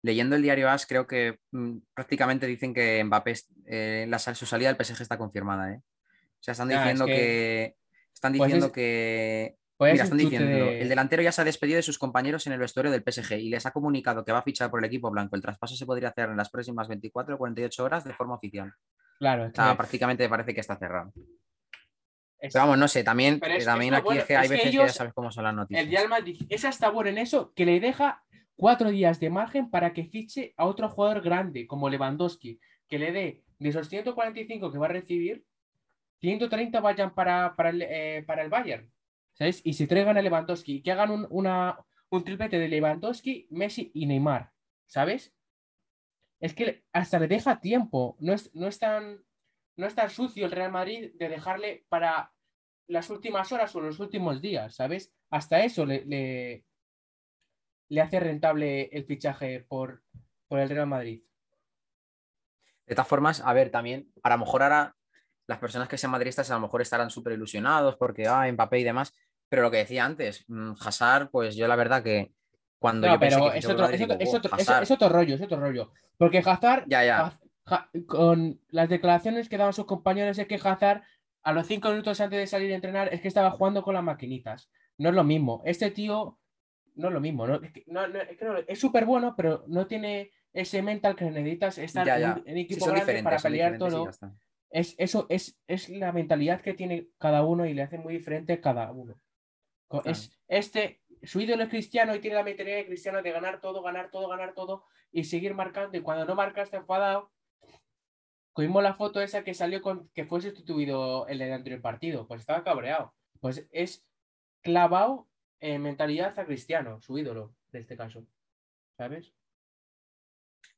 leyendo 0.03 0.37
el 0.37 0.43
diario 0.43 0.71
AS, 0.71 0.87
creo 0.87 1.07
que 1.07 1.41
mm, 1.51 1.79
prácticamente 1.95 2.47
dicen 2.47 2.73
que 2.73 3.03
Mbappé, 3.05 3.35
eh, 3.67 4.07
la, 4.09 4.19
su 4.19 4.47
salida 4.47 4.73
del 4.73 4.85
PSG 4.85 5.03
está 5.03 5.19
confirmada. 5.19 5.73
¿eh? 5.73 5.81
O 5.81 6.43
sea, 6.43 6.53
están 6.53 6.69
diciendo 6.69 7.07
que... 7.07 7.77
Están 8.15 8.33
pues 8.33 8.47
diciendo 8.47 8.73
que... 8.73 9.57
Pues 9.77 9.93
mira, 9.93 10.05
están 10.05 10.17
diciendo, 10.17 10.71
el 10.71 10.89
delantero 10.89 11.23
ya 11.23 11.33
se 11.33 11.43
ha 11.43 11.45
despedido 11.45 11.77
de 11.77 11.83
sus 11.83 11.99
compañeros 11.99 12.47
en 12.47 12.55
el 12.55 12.59
vestuario 12.59 12.91
del 12.91 13.03
PSG 13.03 13.33
y 13.33 13.51
les 13.51 13.67
ha 13.67 13.73
comunicado 13.73 14.25
que 14.25 14.33
va 14.33 14.39
a 14.39 14.43
fichar 14.43 14.71
por 14.71 14.81
el 14.81 14.87
equipo 14.87 15.11
blanco. 15.11 15.37
El 15.37 15.43
traspaso 15.43 15.77
se 15.77 15.85
podría 15.85 16.09
hacer 16.09 16.31
en 16.31 16.37
las 16.39 16.49
próximas 16.49 16.89
24 16.89 17.35
o 17.35 17.39
48 17.39 17.85
horas 17.85 18.03
de 18.05 18.15
forma 18.15 18.37
oficial. 18.37 18.73
Claro. 19.19 19.53
prácticamente 19.77 20.27
parece 20.31 20.55
que 20.55 20.61
está 20.61 20.77
cerrado. 20.77 21.13
Pero 22.53 22.65
vamos, 22.65 22.79
no 22.79 22.89
sé, 22.89 23.05
también, 23.05 23.41
eh, 23.43 23.65
también 23.65 23.95
aquí 23.95 24.19
es 24.19 24.25
que 24.25 24.37
hay 24.37 24.49
veces 24.49 24.71
que, 24.71 24.77
ya 24.77 24.89
sabes 24.89 25.13
cómo 25.13 25.31
son 25.31 25.45
las 25.45 25.55
noticias. 25.55 25.85
El 25.85 25.91
Real 25.91 26.09
Madrid 26.09 26.41
es 26.49 26.65
hasta 26.65 26.91
bueno 26.91 27.11
en 27.11 27.19
eso 27.19 27.53
que 27.55 27.67
le 27.67 27.81
deja 27.81 28.25
cuatro 28.57 28.91
días 28.91 29.21
de 29.21 29.31
margen 29.31 29.71
para 29.71 29.93
que 29.93 30.07
fiche 30.07 30.55
a 30.57 30.67
otro 30.67 30.89
jugador 30.89 31.23
grande 31.23 31.67
como 31.67 31.89
Lewandowski, 31.89 32.61
que 32.89 32.99
le 32.99 33.13
dé 33.13 33.43
de 33.59 33.69
esos 33.69 33.89
145 33.89 34.73
que 34.73 34.79
va 34.79 34.87
a 34.87 34.91
recibir, 34.91 35.45
130 36.21 36.81
vayan 36.81 37.15
para, 37.15 37.55
para, 37.57 37.71
el, 37.71 37.83
eh, 37.83 38.25
para 38.27 38.43
el 38.43 38.49
Bayern. 38.49 38.91
¿Sabes? 39.35 39.61
Y 39.65 39.75
si 39.75 39.87
traigan 39.87 40.17
a 40.17 40.23
Lewandowski, 40.23 40.83
que 40.83 40.93
hagan 40.93 41.11
un, 41.11 41.27
una, 41.29 41.79
un 42.09 42.25
triplete 42.25 42.59
de 42.59 42.69
Lewandowski, 42.69 43.47
Messi 43.51 43.91
y 43.93 44.07
Neymar. 44.07 44.51
¿Sabes? 44.87 45.35
Es 46.41 46.55
que 46.55 46.85
hasta 46.93 47.19
le 47.19 47.29
deja 47.29 47.61
tiempo. 47.61 48.17
No 48.19 48.33
es, 48.33 48.55
no 48.55 48.67
es 48.67 48.79
tan 48.79 49.27
no 49.77 49.87
es 49.87 49.95
tan 49.95 50.11
sucio 50.11 50.47
el 50.47 50.53
Real 50.53 50.73
Madrid 50.73 51.13
de 51.15 51.29
dejarle 51.29 51.85
para 51.89 52.33
las 52.89 53.11
últimas 53.11 53.51
horas 53.53 53.75
o 53.75 53.81
los 53.81 53.99
últimos 54.01 54.41
días, 54.41 54.75
¿sabes? 54.77 55.13
Hasta 55.31 55.61
eso 55.65 55.85
le, 55.87 56.05
le, 56.05 56.65
le 57.89 58.01
hace 58.01 58.21
rentable 58.21 58.85
el 58.93 59.05
fichaje 59.05 59.61
por, 59.69 60.03
por 60.49 60.59
el 60.61 60.69
Real 60.69 60.87
Madrid. 60.87 61.23
De 62.87 62.95
todas 62.95 63.09
formas, 63.09 63.41
a 63.45 63.53
ver, 63.53 63.71
también, 63.71 64.13
a 64.23 64.31
lo 64.31 64.39
mejor 64.39 64.63
ahora 64.63 64.97
las 65.49 65.59
personas 65.59 65.89
que 65.89 65.99
sean 65.99 66.11
madridistas 66.13 66.51
a 66.51 66.55
lo 66.55 66.61
mejor 66.61 66.83
estarán 66.83 67.11
súper 67.11 67.33
ilusionados 67.33 67.97
porque, 67.97 68.27
ah, 68.29 68.51
Mbappé 68.51 68.81
y 68.81 68.85
demás, 68.85 69.13
pero 69.49 69.63
lo 69.63 69.71
que 69.71 69.79
decía 69.79 70.05
antes, 70.05 70.45
mm, 70.49 70.73
Hazard, 70.81 71.31
pues 71.31 71.57
yo 71.57 71.67
la 71.69 71.77
verdad 71.77 72.03
que 72.03 72.33
cuando 72.79 73.07
No, 73.07 73.15
yo 73.15 73.21
pensé 73.21 73.37
que 73.53 73.59
es 73.59 73.65
otro, 73.67 73.79
Madrid, 73.79 73.95
es, 73.97 74.03
otro, 74.05 74.17
digo, 74.17 74.21
es 74.25 74.29
"Buah, 74.31 74.39
otro- 74.39 74.57
es- 74.59 74.69
Hazard". 74.69 74.83
es 74.83 74.91
otro 74.91 75.09
rollo, 75.09 75.35
es 75.35 75.41
otro 75.43 75.61
rollo. 75.61 75.93
Porque 76.19 76.39
Hazard, 76.45 76.85
Ya, 76.87 77.05
ya. 77.05 77.27
Ha- 77.27 77.41
Ha- 77.69 77.91
con 78.07 78.61
las 78.69 78.89
declaraciones 78.89 79.49
que 79.49 79.57
daban 79.59 79.73
sus 79.73 79.87
compañeros 79.87 80.39
es 80.39 80.47
que 80.47 80.55
Hazard 80.63 81.03
a 81.47 81.53
los 81.53 81.67
cinco 81.69 81.91
minutos 81.91 82.21
antes 82.21 82.41
de 82.41 82.47
salir 82.49 82.73
a 82.73 82.75
entrenar 82.75 83.15
es 83.15 83.21
que 83.21 83.29
estaba 83.29 83.53
jugando 83.53 83.83
con 83.85 83.95
las 83.95 84.03
maquinitas. 84.03 84.69
No 84.99 85.11
es 85.11 85.15
lo 85.15 85.23
mismo. 85.23 85.63
Este 85.65 85.93
tío 85.93 86.41
no 86.97 87.07
es 87.09 87.15
lo 87.15 87.21
mismo. 87.21 87.47
¿no? 87.47 87.55
Es 87.63 87.73
que 87.73 87.85
no- 87.87 88.09
no- 88.09 88.19
es 88.21 88.67
que 88.67 88.75
súper 88.77 89.05
bueno, 89.05 89.35
pero 89.37 89.63
no 89.69 89.87
tiene 89.87 90.33
ese 90.53 90.83
mental 90.83 91.15
que 91.15 91.27
necesitas 91.27 91.79
estar 91.79 92.05
Ya, 92.05 92.17
en, 92.17 92.21
ya. 92.23 92.43
en 92.47 92.55
Sí, 92.57 92.61
equipo 92.63 92.85
son 92.87 92.95
grande 92.97 93.23
para 93.23 93.39
pelear 93.39 93.79
todo. 93.79 94.09
está. 94.09 94.35
Es, 94.71 94.97
eso 94.99 95.27
es, 95.29 95.57
es 95.69 95.89
la 95.89 96.11
mentalidad 96.11 96.61
que 96.61 96.75
tiene 96.75 97.11
cada 97.19 97.45
uno 97.45 97.65
y 97.65 97.75
le 97.75 97.83
hace 97.83 97.99
muy 97.99 98.15
diferente 98.15 98.61
cada 98.61 98.91
uno. 98.91 99.21
Claro. 99.89 100.11
Es, 100.11 100.37
este, 100.49 101.01
su 101.23 101.41
ídolo 101.41 101.63
es 101.63 101.69
cristiano 101.69 102.13
y 102.15 102.19
tiene 102.19 102.35
la 102.37 102.43
mentalidad 102.43 102.79
de 102.79 102.87
cristiano 102.87 103.23
de 103.23 103.31
ganar 103.31 103.61
todo, 103.61 103.83
ganar 103.83 104.11
todo, 104.11 104.29
ganar 104.29 104.53
todo 104.55 104.85
y 105.13 105.23
seguir 105.23 105.55
marcando. 105.55 105.97
Y 105.97 106.01
cuando 106.01 106.25
no 106.25 106.35
marca 106.35 106.63
está 106.63 106.79
enfadado. 106.79 107.31
Cogimos 108.57 108.83
la 108.83 108.95
foto 108.95 109.21
esa 109.21 109.45
que 109.45 109.53
salió 109.53 109.83
con 109.83 110.09
que 110.15 110.25
fue 110.25 110.41
sustituido 110.41 111.27
el 111.29 111.39
del 111.39 111.53
anterior 111.53 111.83
partido. 111.83 112.27
Pues 112.27 112.41
estaba 112.41 112.65
cabreado. 112.65 113.15
Pues 113.41 113.69
es 113.71 114.03
clavado 114.63 115.29
en 115.61 115.83
mentalidad 115.83 116.39
a 116.39 116.47
cristiano, 116.47 116.99
su 117.03 117.19
ídolo, 117.19 117.55
de 117.71 117.81
este 117.81 117.99
caso. 117.99 118.27
¿Sabes? 118.97 119.35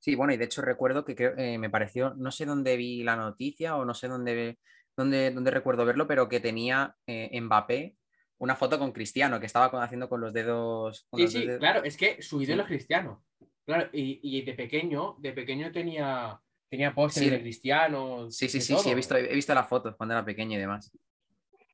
Sí, 0.01 0.17
bueno, 0.17 0.33
y 0.33 0.37
de 0.39 0.47
hecho 0.47 0.61
recuerdo 0.61 1.05
que 1.05 1.15
creo, 1.15 1.39
eh, 1.39 1.57
me 1.57 1.71
pareció, 1.71 2.15
no 2.15 2.33
sé 2.33 2.47
dónde 2.47 2.77
vi 2.77 3.05
la 3.05 3.15
noticia 3.15 3.77
o 3.77 3.85
no 3.85 3.95
sé 3.95 4.09
dónde, 4.09 4.59
dónde, 4.97 5.31
dónde 5.31 5.53
recuerdo 5.53 5.85
verlo, 5.85 6.09
pero 6.09 6.29
que 6.29 6.41
tenía 6.41 6.97
eh, 7.07 7.41
Mbappé 7.41 7.95
una 8.39 8.57
foto 8.57 8.81
con 8.81 8.91
Cristiano, 8.91 9.39
que 9.39 9.47
estaba 9.47 9.71
con- 9.71 9.83
haciendo 9.85 10.09
con 10.09 10.21
los 10.21 10.33
dedos. 10.33 11.07
con 11.11 11.19
Sí, 11.19 11.23
los 11.25 11.33
sí, 11.33 11.47
dedos- 11.47 11.59
claro, 11.61 11.85
es 11.85 11.97
que 11.97 12.21
su 12.23 12.43
ídolo 12.43 12.63
Sí. 12.63 12.65
es 12.65 12.69
cristiano. 12.77 13.25
Claro, 13.65 13.89
y, 13.93 14.19
y 14.23 14.43
de 14.45 14.55
pequeño, 14.55 15.15
de 15.21 15.33
pequeño 15.33 15.71
tenía, 15.71 16.41
tenía 16.69 16.95
pósteres 16.95 17.29
Sí. 17.31 17.35
de 17.35 17.41
cristianos. 17.41 18.37
Sí, 18.37 18.49
sí, 18.49 18.61
sí, 18.61 18.77
sí, 18.77 18.91
he 18.91 18.95
visto, 18.95 19.17
he 19.17 19.35
visto 19.35 19.55
las 19.55 19.69
fotos 19.69 19.97
cuando 19.97 20.15
era 20.15 20.25
pequeño 20.25 20.57
y 20.57 20.61
demás. 20.61 20.91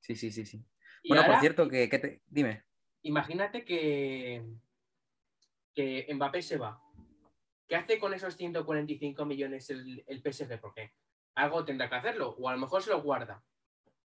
Sí, 0.01 0.15
sí, 0.17 0.31
sí, 0.31 0.45
sí. 0.45 0.65
Y 1.03 1.09
Bueno, 1.09 1.25
por 1.27 1.41
cierto, 1.41 1.69
que, 1.69 1.89
que 1.89 1.99
te- 1.99 2.23
dime. 2.27 2.65
Imagínate 3.03 3.65
que, 3.65 4.43
que 5.75 6.07
Mbappé 6.15 6.43
se 6.43 6.57
va. 6.57 6.81
¿Qué 7.69 7.77
hace 7.77 7.99
con 7.99 8.15
esos 8.15 8.37
145 8.37 9.25
millones 9.25 9.69
el, 9.71 10.05
el 10.07 10.23
PSG? 10.23 10.61
Porque 10.61 10.93
algo 11.35 11.65
tendrá 11.65 11.89
que 11.89 11.97
hacerlo, 11.97 12.31
o 12.39 12.49
a 12.49 12.53
lo 12.53 12.59
mejor 12.59 12.83
se 12.83 12.91
lo 12.91 13.03
guarda. 13.03 13.43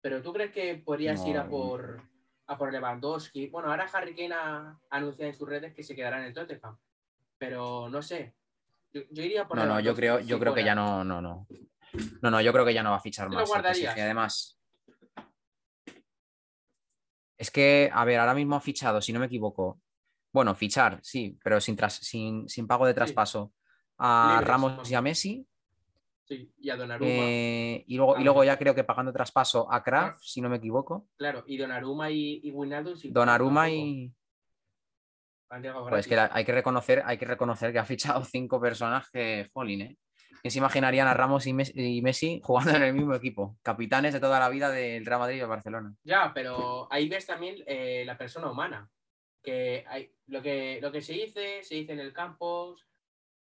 Pero 0.01 0.23
¿tú 0.23 0.33
crees 0.33 0.53
que 0.53 0.77
podrías 0.77 1.27
ir 1.27 1.37
a 1.39 1.49
por, 1.49 2.01
a 2.47 2.57
por 2.57 2.71
Lewandowski? 2.73 3.49
Bueno, 3.49 3.71
ahora 3.71 3.89
Harry 3.93 4.15
Kane 4.15 4.35
ha 4.35 4.79
anunciado 4.91 5.31
en 5.31 5.37
sus 5.37 5.49
redes 5.49 5.75
que 5.75 5.83
se 5.83 5.97
quedará 5.97 6.19
en 6.21 6.27
el 6.27 6.35
Tottenham. 6.35 6.79
Pero 7.39 7.89
no 7.89 8.03
sé. 8.03 8.35
Yo, 8.97 9.03
yo 9.11 9.23
iría 9.25 9.47
por 9.47 9.59
No, 9.59 9.67
no, 9.67 9.79
yo 9.79 9.95
creo, 9.95 10.21
si 10.21 10.27
yo 10.27 10.39
creo 10.39 10.55
que 10.55 10.65
ya 10.65 10.75
no, 10.75 11.05
no, 11.05 11.21
no. 11.21 11.47
No, 12.23 12.31
no, 12.31 12.41
yo 12.41 12.51
creo 12.51 12.65
que 12.65 12.73
ya 12.73 12.83
no 12.83 12.93
va 12.93 12.97
a 12.97 13.01
fichar 13.01 13.29
¿Te 13.29 13.35
lo 13.35 13.41
más. 13.41 13.49
el 13.51 13.53
guardarías? 13.55 13.93
PSG. 13.95 14.01
Además, 14.01 14.59
es 17.37 17.51
que, 17.51 17.91
a 17.93 18.05
ver, 18.07 18.19
ahora 18.21 18.33
mismo 18.33 18.57
ha 18.57 18.61
fichado, 18.61 19.03
si 19.03 19.13
no 19.13 19.21
me 19.21 19.27
equivoco. 19.27 19.83
Bueno, 20.33 20.55
fichar, 20.55 20.99
sí, 21.03 21.39
pero 21.45 21.61
sin, 21.61 21.77
tras- 21.77 22.01
sin, 22.01 22.49
sin 22.49 22.67
pago 22.67 22.87
de 22.87 22.95
traspaso 22.95 23.53
a 23.99 24.37
Libres, 24.39 24.49
Ramos 24.49 24.91
y 24.91 24.95
a 24.95 25.03
Messi. 25.03 25.47
Sí, 26.25 26.51
y 26.59 26.71
a 26.71 26.77
Donnarumma. 26.77 27.11
eh, 27.13 27.85
y, 27.87 27.97
luego, 27.99 28.17
y 28.17 28.21
Ah, 28.21 28.25
luego 28.25 28.45
ya 28.45 28.57
creo 28.59 28.75
que 28.75 28.83
pagando 28.85 29.13
traspaso 29.13 29.71
a 29.71 29.83
Kraft, 29.83 30.23
si 30.23 30.41
no 30.41 30.49
me 30.49 30.57
equivoco. 30.57 31.07
Claro, 31.19 31.45
y 31.47 31.59
Donnarumma 31.59 32.11
y, 32.11 32.41
y 32.43 32.51
Wijnaldum 32.51 32.97
sí, 32.97 33.11
Donnarumma 33.11 33.69
y. 33.71 34.11
Han 35.51 35.63
llegado 35.63 35.89
Pues 35.89 36.01
es 36.01 36.09
que 36.09 36.17
la- 36.17 36.31
hay 36.33 36.45
que 36.45 36.53
reconocer, 36.53 37.03
hay 37.05 37.19
que 37.19 37.25
reconocer 37.27 37.73
que 37.73 37.79
ha 37.79 37.85
fichado 37.85 38.25
cinco 38.31 38.61
personas 38.61 39.09
que, 39.11 39.49
jolín, 39.53 39.81
¿eh? 39.83 39.97
¿Quién 40.43 40.51
se 40.53 40.59
imaginarían 40.59 41.09
a 41.09 41.15
Ramos 41.15 41.47
y 41.47 41.53
Mes- 41.53 41.73
y 41.75 42.03
Messi 42.03 42.41
jugando 42.45 42.73
en 42.73 42.83
el 42.83 42.93
mismo 42.95 43.15
equipo? 43.15 43.57
Capitanes 43.63 44.13
de 44.15 44.21
toda 44.21 44.39
la 44.41 44.49
vida 44.49 44.71
del 44.71 45.05
Real 45.07 45.21
Madrid 45.21 45.37
y 45.37 45.41
del 45.41 45.49
Barcelona. 45.49 45.95
Ya, 46.05 46.33
pero 46.35 46.89
ahí 46.93 47.09
ves 47.09 47.27
también 47.27 47.57
eh, 47.67 48.05
la 48.05 48.17
persona 48.19 48.51
humana. 48.51 48.89
Que 49.43 49.85
hay, 49.89 50.13
lo, 50.27 50.43
que, 50.43 50.81
lo 50.83 50.91
que 50.91 51.01
se 51.01 51.13
dice, 51.13 51.63
se 51.63 51.77
dice 51.77 51.93
en 51.93 52.01
el 52.01 52.13
campo, 52.13 52.77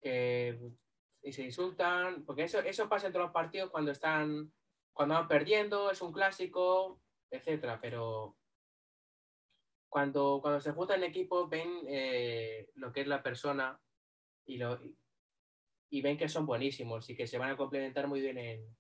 que 0.02 0.60
y 1.24 1.32
se 1.34 1.44
insultan, 1.44 2.24
porque 2.26 2.44
eso, 2.44 2.60
eso 2.60 2.88
pasa 2.88 3.08
en 3.08 3.14
todos 3.14 3.26
los 3.26 3.34
partidos 3.34 3.72
cuando 3.72 3.92
están, 3.92 4.52
cuando 4.94 5.16
van 5.16 5.28
perdiendo, 5.28 5.90
es 5.90 6.02
un 6.04 6.12
clásico, 6.14 7.02
etcétera, 7.32 7.80
pero 7.82 8.36
cuando, 9.96 10.40
cuando 10.42 10.60
se 10.60 10.74
juntan 10.74 11.02
en 11.02 11.10
equipo 11.10 11.48
ven 11.48 11.70
eh, 11.88 12.68
lo 12.76 12.92
que 12.92 13.00
es 13.00 13.08
la 13.08 13.24
persona 13.24 13.80
y, 14.46 14.58
lo, 14.58 14.78
y 15.90 16.02
ven 16.02 16.18
que 16.18 16.28
son 16.28 16.46
buenísimos 16.46 17.10
y 17.10 17.16
que 17.16 17.26
se 17.26 17.38
van 17.38 17.52
a 17.52 17.56
complementar 17.56 18.06
muy 18.06 18.20
bien 18.20 18.38
en, 18.38 18.76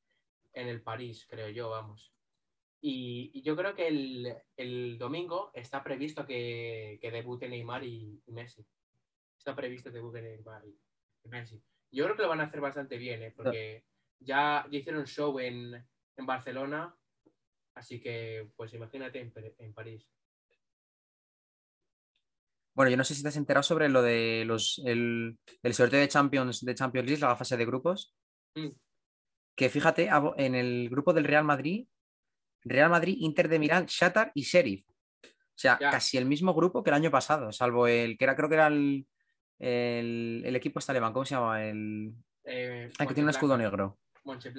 en 0.51 0.67
el 0.67 0.81
París, 0.81 1.25
creo 1.29 1.47
yo, 1.47 1.69
vamos. 1.69 2.11
Y, 2.81 3.41
yo 3.43 3.55
creo 3.55 3.73
que 3.75 3.87
el, 3.87 4.35
el 4.57 4.97
domingo 4.97 5.51
está 5.53 5.81
previsto 5.81 6.25
que, 6.25 6.99
que 7.01 7.11
debute 7.11 7.47
Neymar 7.47 7.85
y, 7.85 8.21
Messi. 8.27 8.67
Está 9.37 9.55
previsto 9.55 9.91
que 9.91 9.99
debute 9.99 10.21
Neymar 10.21 10.65
y, 10.65 10.77
Messi. 11.29 11.63
Yo 11.93 12.03
creo 12.03 12.17
que 12.17 12.23
lo 12.23 12.27
van 12.27 12.41
a 12.41 12.47
hacer 12.47 12.59
bastante 12.59 12.97
bien, 12.97 13.23
¿eh? 13.23 13.31
porque 13.31 13.85
ya, 14.19 14.67
ya 14.69 14.79
hicieron 14.79 15.05
show 15.05 15.39
en, 15.39 15.81
en 16.17 16.25
Barcelona, 16.25 16.93
así 17.73 18.01
que 18.01 18.49
pues 18.57 18.73
imagínate 18.73 19.21
en, 19.21 19.31
en 19.59 19.73
París. 19.73 20.11
Bueno, 22.75 22.91
yo 22.91 22.97
no 22.97 23.03
sé 23.03 23.15
si 23.15 23.23
te 23.23 23.29
has 23.29 23.37
enterado 23.37 23.63
sobre 23.63 23.89
lo 23.89 24.01
de 24.01 24.43
los 24.45 24.81
el, 24.85 25.37
el 25.63 25.73
sorteo 25.73 25.99
de 25.99 26.09
Champions, 26.09 26.63
de 26.63 26.75
Champions 26.75 27.07
League, 27.07 27.21
la 27.21 27.35
fase 27.35 27.57
de 27.57 27.65
grupos. 27.65 28.13
Mm. 28.53 28.69
Que 29.55 29.69
fíjate, 29.69 30.09
en 30.37 30.55
el 30.55 30.89
grupo 30.89 31.13
del 31.13 31.23
Real 31.23 31.45
Madrid, 31.45 31.87
Real 32.63 32.89
Madrid, 32.89 33.15
Inter 33.19 33.47
de 33.47 33.59
Milán, 33.59 33.85
Shakhtar 33.85 34.31
y 34.33 34.41
Sheriff. 34.41 34.85
O 35.23 35.57
sea, 35.57 35.77
casi 35.77 36.17
el 36.17 36.25
mismo 36.25 36.53
grupo 36.53 36.83
que 36.83 36.89
el 36.89 36.95
año 36.95 37.09
pasado, 37.09 37.53
salvo 37.53 37.87
el 37.87 38.17
que 38.17 38.25
era, 38.25 38.35
creo 38.35 38.49
que 38.49 38.55
era 38.55 38.67
el, 38.67 39.07
el, 39.57 40.43
el 40.45 40.55
equipo 40.57 40.81
alemán, 40.85 41.13
¿cómo 41.13 41.25
se 41.25 41.35
llama? 41.35 41.63
El, 41.63 42.13
Eh, 42.43 42.91
que 42.97 43.13
tiene 43.13 43.23
un 43.23 43.29
escudo 43.29 43.57
negro. 43.57 43.97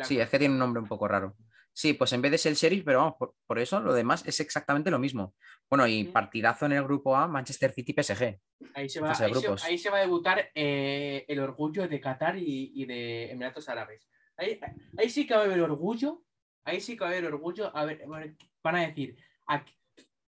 Sí, 0.04 0.18
es 0.18 0.30
que 0.30 0.38
tiene 0.38 0.54
un 0.54 0.58
nombre 0.58 0.80
un 0.80 0.88
poco 0.88 1.06
raro. 1.06 1.36
Sí, 1.78 1.92
pues 1.92 2.10
en 2.14 2.22
vez 2.22 2.30
de 2.30 2.38
ser 2.38 2.52
el 2.52 2.56
Sheriff, 2.56 2.84
pero 2.86 3.00
vamos, 3.00 3.16
por, 3.18 3.34
por 3.46 3.58
eso 3.58 3.78
lo 3.80 3.92
demás 3.92 4.26
es 4.26 4.40
exactamente 4.40 4.90
lo 4.90 4.98
mismo. 4.98 5.34
Bueno, 5.68 5.86
y 5.86 6.04
partidazo 6.04 6.64
en 6.64 6.72
el 6.72 6.82
grupo 6.84 7.14
A, 7.14 7.28
Manchester 7.28 7.70
City 7.70 7.92
PSG. 7.92 8.40
Ahí 8.72 8.88
se, 8.88 8.98
va, 8.98 9.10
ahí, 9.10 9.14
se, 9.14 9.28
grupos. 9.28 9.62
ahí 9.62 9.76
se 9.76 9.90
va 9.90 9.98
a 9.98 10.00
debutar 10.00 10.50
eh, 10.54 11.26
el 11.28 11.38
orgullo 11.38 11.86
de 11.86 12.00
Qatar 12.00 12.38
y, 12.38 12.72
y 12.74 12.86
de 12.86 13.30
Emiratos 13.30 13.68
Árabes. 13.68 14.08
Ahí, 14.38 14.58
ahí 14.96 15.10
sí 15.10 15.26
que 15.26 15.34
va 15.34 15.42
a 15.42 15.44
haber 15.44 15.60
orgullo. 15.60 16.22
Ahí 16.64 16.80
sí 16.80 16.94
que 16.96 17.00
va 17.04 17.08
a 17.08 17.12
haber 17.12 17.26
orgullo. 17.26 17.76
A 17.76 17.84
ver, 17.84 18.06
van 18.62 18.74
a 18.76 18.86
decir, 18.86 19.14
a 19.46 19.62
qu- 19.62 19.74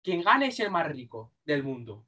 quien 0.04 0.22
gane 0.24 0.48
es 0.48 0.60
el 0.60 0.70
más 0.70 0.86
rico 0.92 1.34
del 1.46 1.64
mundo. 1.64 2.06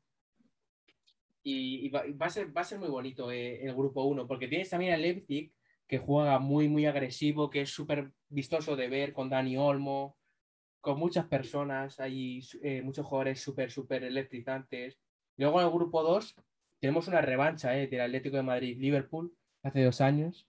Y, 1.43 1.85
y 1.85 1.89
va, 1.89 2.03
a 2.25 2.29
ser, 2.29 2.55
va 2.55 2.59
a 2.59 2.65
ser 2.65 2.77
muy 2.77 2.89
bonito 2.89 3.31
eh, 3.31 3.63
el 3.63 3.73
grupo 3.73 4.03
1, 4.03 4.27
porque 4.27 4.49
tienes 4.49 4.69
también 4.69 4.93
al 4.95 5.01
Leipzig, 5.01 5.53
que 5.87 5.97
juega 5.97 6.39
muy, 6.39 6.67
muy 6.67 6.85
agresivo, 6.85 7.49
que 7.49 7.61
es 7.61 7.69
súper 7.69 8.11
vistoso 8.29 8.75
de 8.75 8.87
ver 8.87 9.13
con 9.13 9.29
Dani 9.29 9.57
Olmo, 9.57 10.17
con 10.81 10.97
muchas 10.97 11.25
personas, 11.25 11.99
hay 11.99 12.41
eh, 12.61 12.81
muchos 12.81 13.05
jugadores 13.05 13.41
súper, 13.41 13.71
súper 13.71 14.03
electrizantes. 14.03 14.99
Luego 15.37 15.59
en 15.59 15.67
el 15.67 15.73
grupo 15.73 16.03
2 16.03 16.35
tenemos 16.79 17.07
una 17.07 17.21
revancha 17.21 17.77
eh, 17.77 17.87
del 17.87 18.01
Atlético 18.01 18.37
de 18.37 18.43
Madrid-Liverpool 18.43 19.35
hace 19.63 19.83
dos 19.83 19.99
años, 20.01 20.47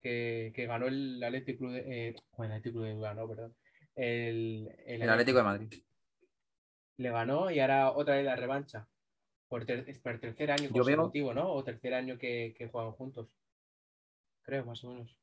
que, 0.00 0.52
que 0.54 0.66
ganó 0.66 0.86
el 0.86 1.22
Atlético 1.22 1.70
de, 1.70 2.08
eh, 2.08 2.14
bueno, 2.36 2.54
el 2.54 2.58
Atlético 2.60 2.82
de 2.84 2.98
ganó, 3.00 3.28
perdón. 3.28 3.56
El, 3.96 4.70
el 4.86 5.02
El 5.02 5.08
Atlético 5.10 5.38
de 5.38 5.44
Madrid. 5.44 5.72
le 6.98 7.10
ganó 7.10 7.50
y 7.50 7.58
ahora 7.60 7.90
otra 7.92 8.16
vez 8.16 8.24
la 8.24 8.36
revancha. 8.36 8.88
Por, 9.48 9.64
ter- 9.66 10.00
por 10.02 10.18
tercer 10.18 10.50
año 10.50 10.70
Yo 10.72 10.84
veo- 10.84 10.96
consecutivo, 10.96 11.32
¿no? 11.34 11.52
O 11.52 11.62
tercer 11.62 11.94
año 11.94 12.18
que, 12.18 12.54
que 12.56 12.66
juegan 12.68 12.92
juntos. 12.92 13.28
Creo, 14.42 14.64
más 14.64 14.82
o 14.84 14.90
menos. 14.90 15.16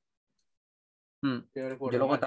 Hmm. 1.21 1.39
Yo, 1.53 1.69
luego, 1.91 2.19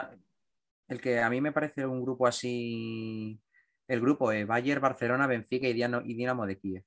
el 0.88 1.00
que 1.00 1.20
a 1.20 1.30
mí 1.30 1.40
me 1.40 1.52
parece 1.52 1.86
un 1.86 2.02
grupo 2.02 2.26
así, 2.26 3.40
el 3.88 4.00
grupo 4.00 4.30
de 4.30 4.44
Bayern, 4.44 4.80
Barcelona, 4.80 5.26
Benfica 5.26 5.66
y 5.66 5.72
Dinamo, 5.72 6.02
y 6.04 6.14
Dinamo 6.14 6.46
de 6.46 6.58
Kiev. 6.58 6.84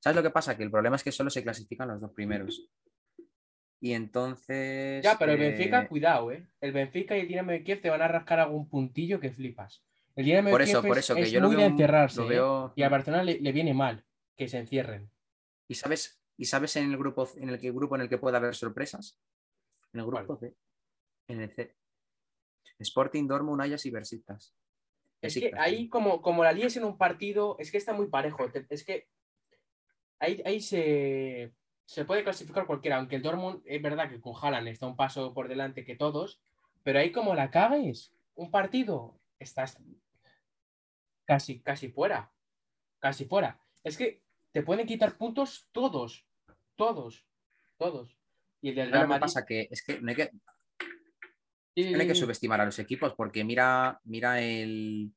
¿Sabes 0.00 0.16
lo 0.16 0.22
que 0.22 0.30
pasa? 0.30 0.56
Que 0.56 0.62
el 0.62 0.70
problema 0.70 0.96
es 0.96 1.04
que 1.04 1.12
solo 1.12 1.30
se 1.30 1.42
clasifican 1.42 1.88
los 1.88 2.00
dos 2.00 2.12
primeros. 2.12 2.68
Y 3.80 3.92
entonces... 3.92 5.02
Ya, 5.02 5.16
pero 5.18 5.32
el 5.32 5.40
eh, 5.40 5.48
Benfica, 5.50 5.88
cuidado, 5.88 6.32
¿eh? 6.32 6.46
El 6.60 6.72
Benfica 6.72 7.16
y 7.16 7.20
el 7.20 7.28
Dinamo 7.28 7.52
de 7.52 7.64
Kiev 7.64 7.80
te 7.80 7.88
van 7.90 8.02
a 8.02 8.08
rascar 8.08 8.40
algún 8.40 8.68
puntillo 8.68 9.20
que 9.20 9.30
flipas. 9.32 9.84
El 10.16 10.26
Dinamo 10.26 10.50
Por 10.50 10.60
de 10.60 10.70
eso, 10.70 10.80
Kiev 10.82 10.90
por 10.90 10.98
es- 10.98 11.04
eso, 11.04 11.14
que 11.14 11.22
es 11.22 11.30
yo 11.30 11.40
lo 11.40 11.46
muy 11.46 11.56
veo, 11.56 11.64
de 11.66 11.70
encerrarse. 11.72 12.20
lo 12.28 12.68
¿eh? 12.68 12.72
Y 12.76 12.82
a 12.82 12.88
Barcelona 12.88 13.22
le, 13.22 13.40
le 13.40 13.52
viene 13.52 13.72
mal 13.72 14.04
que 14.36 14.48
se 14.48 14.58
encierren. 14.58 15.10
¿Y 15.68 15.74
sabes, 15.74 16.20
¿Y 16.36 16.46
sabes 16.46 16.76
en 16.76 16.90
el 16.90 16.96
grupo 16.96 17.28
en 17.36 17.50
el 17.50 17.60
que 17.60 17.70
grupo 17.70 17.94
en 17.94 18.02
el 18.02 18.08
que 18.08 18.18
puede 18.18 18.36
haber 18.38 18.54
sorpresas? 18.54 19.18
En 19.92 20.00
el 20.00 20.06
grupo 20.06 20.36
C. 20.38 20.54
En 21.30 21.40
el 21.40 21.50
C. 21.50 21.74
Sporting, 22.78 23.26
Dortmund, 23.26 23.60
Ajax 23.62 23.86
y 23.86 23.90
Besiktas. 23.90 24.54
Es 25.20 25.34
que 25.34 25.52
ahí, 25.58 25.88
como, 25.88 26.22
como 26.22 26.42
la 26.42 26.52
líes 26.52 26.76
en 26.76 26.84
un 26.84 26.96
partido, 26.96 27.56
es 27.58 27.70
que 27.70 27.76
está 27.76 27.92
muy 27.92 28.06
parejo. 28.08 28.48
Es 28.70 28.84
que 28.84 29.08
ahí, 30.18 30.40
ahí 30.46 30.60
se, 30.60 31.52
se 31.84 32.04
puede 32.06 32.24
clasificar 32.24 32.66
cualquiera, 32.66 32.96
aunque 32.96 33.16
el 33.16 33.22
Dortmund 33.22 33.62
es 33.66 33.82
verdad 33.82 34.08
que 34.08 34.20
con 34.20 34.34
Haaland 34.40 34.68
está 34.68 34.86
un 34.86 34.96
paso 34.96 35.34
por 35.34 35.48
delante 35.48 35.84
que 35.84 35.94
todos, 35.96 36.40
pero 36.82 36.98
ahí 36.98 37.12
como 37.12 37.34
la 37.34 37.50
cagues, 37.50 38.14
un 38.34 38.50
partido, 38.50 39.20
estás 39.38 39.76
casi, 41.26 41.60
casi 41.60 41.90
fuera. 41.90 42.32
Casi 42.98 43.24
fuera. 43.26 43.60
Es 43.84 43.96
que 43.98 44.22
te 44.52 44.62
pueden 44.62 44.86
quitar 44.86 45.16
puntos 45.18 45.68
todos, 45.72 46.26
todos, 46.76 47.26
todos. 47.76 48.16
Y 48.62 48.70
el 48.70 48.74
del 48.74 48.84
¿Sabes 48.86 48.98
Real 49.00 49.08
Madrid- 49.08 49.20
pasa? 49.20 49.44
Que 49.44 49.68
es 49.70 49.82
que 49.82 50.00
no 50.00 50.08
hay 50.10 50.16
que, 50.16 50.30
Hay 51.76 52.06
que 52.06 52.14
subestimar 52.14 52.60
a 52.60 52.64
los 52.64 52.78
equipos 52.78 53.14
porque 53.14 53.44
mira, 53.44 54.00
mira 54.04 54.40
el, 54.40 55.12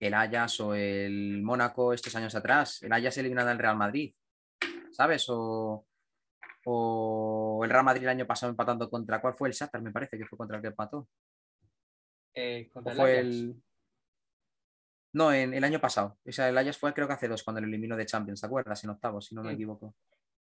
el 0.00 0.14
Ajax 0.14 0.60
o 0.60 0.74
el 0.74 1.42
Mónaco 1.42 1.92
estos 1.92 2.14
años 2.14 2.34
atrás. 2.34 2.82
El 2.82 2.92
Ajax 2.92 3.18
eliminado 3.18 3.50
al 3.50 3.58
Real 3.58 3.76
Madrid, 3.76 4.14
¿sabes? 4.92 5.26
O, 5.28 5.86
o 6.64 7.60
el 7.64 7.70
Real 7.70 7.84
Madrid 7.84 8.04
el 8.04 8.10
año 8.10 8.26
pasado 8.26 8.50
empatando 8.50 8.88
contra. 8.88 9.20
¿Cuál 9.20 9.34
fue 9.34 9.48
el 9.48 9.54
Shakhtar? 9.54 9.82
Me 9.82 9.92
parece 9.92 10.16
que 10.16 10.26
fue 10.26 10.38
contra 10.38 10.56
el 10.56 10.62
que 10.62 10.68
empató. 10.68 11.08
Eh, 12.34 12.68
¿O 12.70 12.74
contra 12.74 12.92
el 12.92 12.98
fue 12.98 13.18
el. 13.18 13.62
No, 15.14 15.32
en 15.32 15.54
el 15.54 15.64
año 15.64 15.80
pasado. 15.80 16.18
O 16.26 16.32
sea, 16.32 16.48
el 16.48 16.58
Ajax 16.58 16.78
fue 16.78 16.92
creo 16.94 17.06
que 17.06 17.14
hace 17.14 17.28
dos 17.28 17.42
cuando 17.42 17.60
lo 17.60 17.66
eliminó 17.66 17.96
de 17.96 18.06
Champions, 18.06 18.40
¿te 18.40 18.46
acuerdas? 18.46 18.84
En 18.84 18.90
octavos, 18.90 19.26
si 19.26 19.34
no 19.34 19.42
me 19.42 19.52
equivoco. 19.52 19.94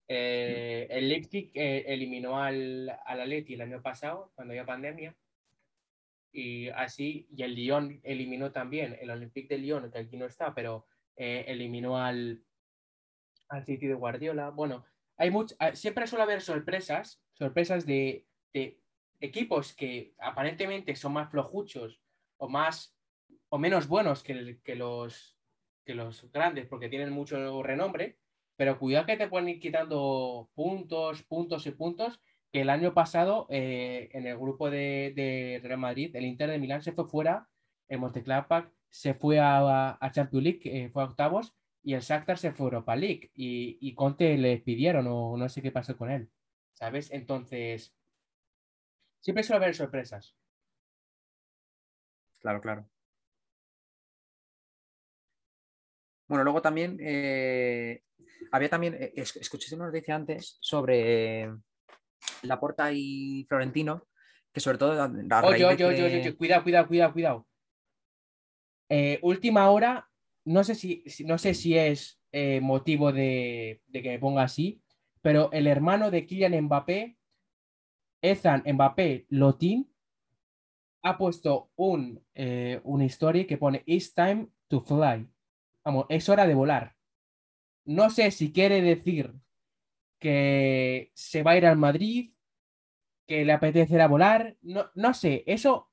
Eh, 0.08 0.88
el 0.90 1.10
Leipzig 1.10 1.52
eh, 1.54 1.86
eliminó 1.88 2.40
al, 2.42 2.90
al 3.06 3.22
Atleti 3.22 3.56
el 3.56 3.62
año 3.62 3.82
pasado, 3.82 4.32
cuando 4.36 4.52
había 4.52 4.66
pandemia. 4.66 5.16
Y 6.32 6.68
así, 6.70 7.28
y 7.36 7.44
el 7.44 7.56
Lyon 7.56 8.02
eliminó 8.04 8.52
también, 8.52 8.98
el 9.02 9.10
Olympique 9.10 9.56
de 9.56 9.62
Lyon, 9.62 9.90
que 9.92 10.00
aquí 10.00 10.18
no 10.18 10.26
está, 10.26 10.54
pero 10.54 10.86
eh, 11.16 11.46
eliminó 11.48 11.98
al, 11.98 12.44
al 13.48 13.66
City 13.66 13.88
de 13.88 13.94
Guardiola. 13.94 14.50
Bueno, 14.50 14.84
hay 15.18 15.32
much- 15.32 15.56
ah, 15.60 15.74
siempre 15.76 16.08
suele 16.08 16.24
haber 16.24 16.42
sorpresas, 16.42 17.24
sorpresas 17.32 17.86
de, 17.86 18.26
de 18.54 18.82
equipos 19.22 19.74
que 19.74 20.14
aparentemente 20.20 20.94
son 20.96 21.14
más 21.14 21.32
flojuchos 21.32 22.02
o 22.38 22.50
más 22.50 22.94
o 23.48 23.58
menos 23.58 23.88
buenos 23.88 24.22
que, 24.22 24.60
que 24.62 24.76
los, 24.76 25.38
que 25.86 25.96
los 25.96 26.30
grandes 26.34 26.68
porque 26.68 26.90
tienen 26.90 27.12
mucho 27.12 27.64
renombre, 27.64 28.18
pero 28.58 28.80
cuidado 28.80 29.06
que 29.06 29.18
te 29.18 29.28
pueden 29.28 29.50
ir 29.50 29.60
quitando 29.60 30.50
puntos, 30.54 31.24
puntos 31.24 31.66
y 31.68 31.72
puntos. 31.72 32.22
Que 32.52 32.62
el 32.62 32.70
año 32.70 32.94
pasado 32.94 33.48
eh, 33.50 34.10
en 34.14 34.28
el 34.28 34.38
grupo 34.38 34.70
de, 34.70 35.60
Real 35.64 35.80
Madrid, 35.80 36.16
el 36.16 36.26
Inter 36.26 36.50
de 36.50 36.60
Milán 36.60 36.82
se 36.82 36.94
fue 36.94 37.06
fuera, 37.06 37.50
el 37.90 38.00
Mönchengladbach 38.00 38.70
se 38.90 39.14
fue 39.14 39.40
a, 39.40 39.98
a 40.00 40.12
Champions 40.12 40.44
League, 40.44 40.62
eh, 40.64 40.90
fue 40.90 41.04
a 41.04 41.08
octavos, 41.08 41.54
y 41.84 41.94
el 41.94 42.02
Shakhtar 42.02 42.38
se 42.38 42.54
fue 42.54 42.66
a 42.66 42.68
Europa 42.68 42.96
League. 42.96 43.32
Y, 43.34 43.78
y 43.82 43.94
Conte 43.94 44.38
le 44.38 44.50
despidieron 44.50 45.06
o 45.08 45.36
no 45.36 45.50
sé 45.50 45.62
qué 45.62 45.72
pasó 45.72 45.98
con 45.98 46.10
él, 46.12 46.30
¿sabes? 46.74 47.12
Entonces, 47.12 47.94
siempre 49.20 49.44
suele 49.44 49.66
haber 49.66 49.76
sorpresas. 49.76 50.36
Claro, 52.40 52.62
claro. 52.62 52.88
Bueno, 56.28 56.44
luego 56.44 56.62
también 56.62 56.98
eh, 57.02 58.02
había 58.52 58.70
también, 58.70 58.96
eh, 58.96 59.14
es- 59.16 59.36
escuché 59.36 59.74
una 59.76 59.86
noticia 59.86 60.16
antes 60.16 60.58
sobre 60.60 61.44
eh, 61.44 61.52
Laporta 62.44 62.92
y 62.92 63.46
Florentino, 63.48 64.08
que 64.52 64.60
sobre 64.60 64.78
todo 64.78 65.02
a, 65.02 65.06
a 65.06 65.76
que- 65.78 65.86
oye, 65.86 66.04
oye, 66.06 66.36
cuidado, 66.36 66.64
cuidado, 66.64 66.88
cuidado, 66.88 67.14
cuidado. 67.14 67.48
Eh, 68.90 69.20
última 69.24 69.70
hora, 69.70 70.10
no 70.46 70.64
sé 70.64 70.76
si, 70.76 71.04
no 71.26 71.38
sé 71.38 71.54
si 71.54 71.78
es 71.78 72.20
motivo 72.62 73.12
de, 73.14 73.82
de 73.88 74.02
que 74.04 74.10
me 74.10 74.20
ponga 74.20 74.44
así, 74.44 74.82
pero 75.22 75.50
el 75.54 75.68
hermano 75.68 76.12
de 76.12 76.26
Kylian 76.26 76.66
Mbappé, 76.66 77.18
Ethan 78.22 78.64
Mbappé 78.66 79.26
Lotin, 79.30 79.90
ha 81.04 81.18
puesto 81.18 81.72
un, 81.76 82.22
eh, 82.34 82.82
una 82.84 83.06
historia 83.06 83.46
que 83.48 83.58
pone 83.58 83.84
It's 83.86 84.14
time 84.14 84.48
to 84.68 84.82
fly. 84.82 85.26
Vamos, 85.86 86.08
es 86.10 86.28
hora 86.30 86.48
de 86.48 86.56
volar. 86.56 86.96
No 87.86 88.10
sé 88.10 88.32
si 88.32 88.52
quiere 88.52 88.82
decir 88.82 89.34
que 90.20 91.12
se 91.14 91.44
va 91.44 91.52
a 91.52 91.58
ir 91.58 91.66
al 91.66 91.78
Madrid, 91.78 92.34
que 93.28 93.46
le 93.46 93.54
apetecerá 93.54 94.08
volar. 94.08 94.58
No, 94.62 94.90
no 94.96 95.14
sé, 95.14 95.44
eso 95.46 95.92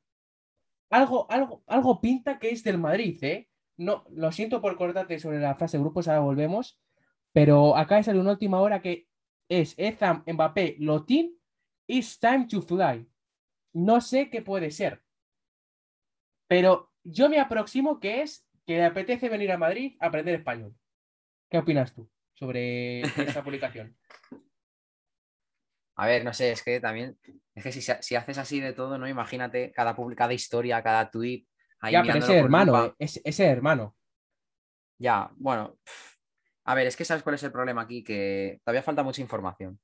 algo, 0.90 1.30
algo, 1.30 1.62
algo 1.66 2.00
pinta 2.00 2.38
que 2.38 2.50
es 2.50 2.64
del 2.64 2.78
Madrid, 2.78 3.22
¿eh? 3.22 3.50
No, 3.76 4.04
lo 4.10 4.32
siento 4.32 4.60
por 4.60 4.76
cortarte 4.76 5.18
sobre 5.18 5.40
la 5.40 5.54
frase 5.54 5.78
grupos, 5.78 6.08
ahora 6.08 6.20
volvemos. 6.20 6.80
Pero 7.32 7.76
acá 7.76 8.02
salir 8.02 8.20
una 8.20 8.32
última 8.32 8.60
hora 8.60 8.82
que 8.82 9.08
es 9.48 9.74
Ethan 9.78 10.24
Mbappé 10.26 10.76
Lotin, 10.78 11.38
It's 11.86 12.18
time 12.18 12.46
to 12.46 12.62
fly. 12.62 13.06
No 13.74 14.00
sé 14.00 14.30
qué 14.30 14.40
puede 14.40 14.70
ser. 14.70 15.02
Pero 16.46 16.92
yo 17.02 17.28
me 17.28 17.40
aproximo 17.40 18.00
que 18.00 18.22
es 18.22 18.46
que 18.66 18.74
le 18.76 18.84
apetece 18.84 19.28
venir 19.28 19.50
a 19.52 19.58
Madrid 19.58 19.96
a 20.00 20.06
aprender 20.06 20.34
español. 20.34 20.74
¿Qué 21.50 21.58
opinas 21.58 21.94
tú 21.94 22.08
sobre 22.34 23.02
esta 23.28 23.42
publicación? 23.42 23.96
A 25.96 26.06
ver, 26.06 26.24
no 26.24 26.32
sé, 26.32 26.52
es 26.52 26.62
que 26.62 26.80
también, 26.80 27.18
es 27.54 27.62
que 27.62 27.72
si, 27.72 27.82
si 27.82 28.14
haces 28.16 28.38
así 28.38 28.60
de 28.60 28.72
todo, 28.72 28.96
¿no? 28.98 29.06
Imagínate 29.06 29.72
cada, 29.72 29.94
cada 30.16 30.32
historia, 30.32 30.82
cada 30.82 31.10
tweet. 31.10 31.44
Ahí 31.80 31.92
ya, 31.92 32.02
pero 32.04 32.18
ese 32.18 32.38
hermano, 32.38 32.86
eh, 32.86 32.94
es- 32.98 33.20
ese 33.24 33.46
hermano. 33.46 33.94
Ya, 34.98 35.30
bueno. 35.36 35.76
A 36.64 36.74
ver, 36.74 36.86
es 36.86 36.96
que 36.96 37.04
sabes 37.04 37.22
cuál 37.22 37.34
es 37.34 37.42
el 37.42 37.52
problema 37.52 37.82
aquí, 37.82 38.02
que 38.04 38.60
todavía 38.64 38.82
falta 38.82 39.02
mucha 39.02 39.20
información. 39.20 39.78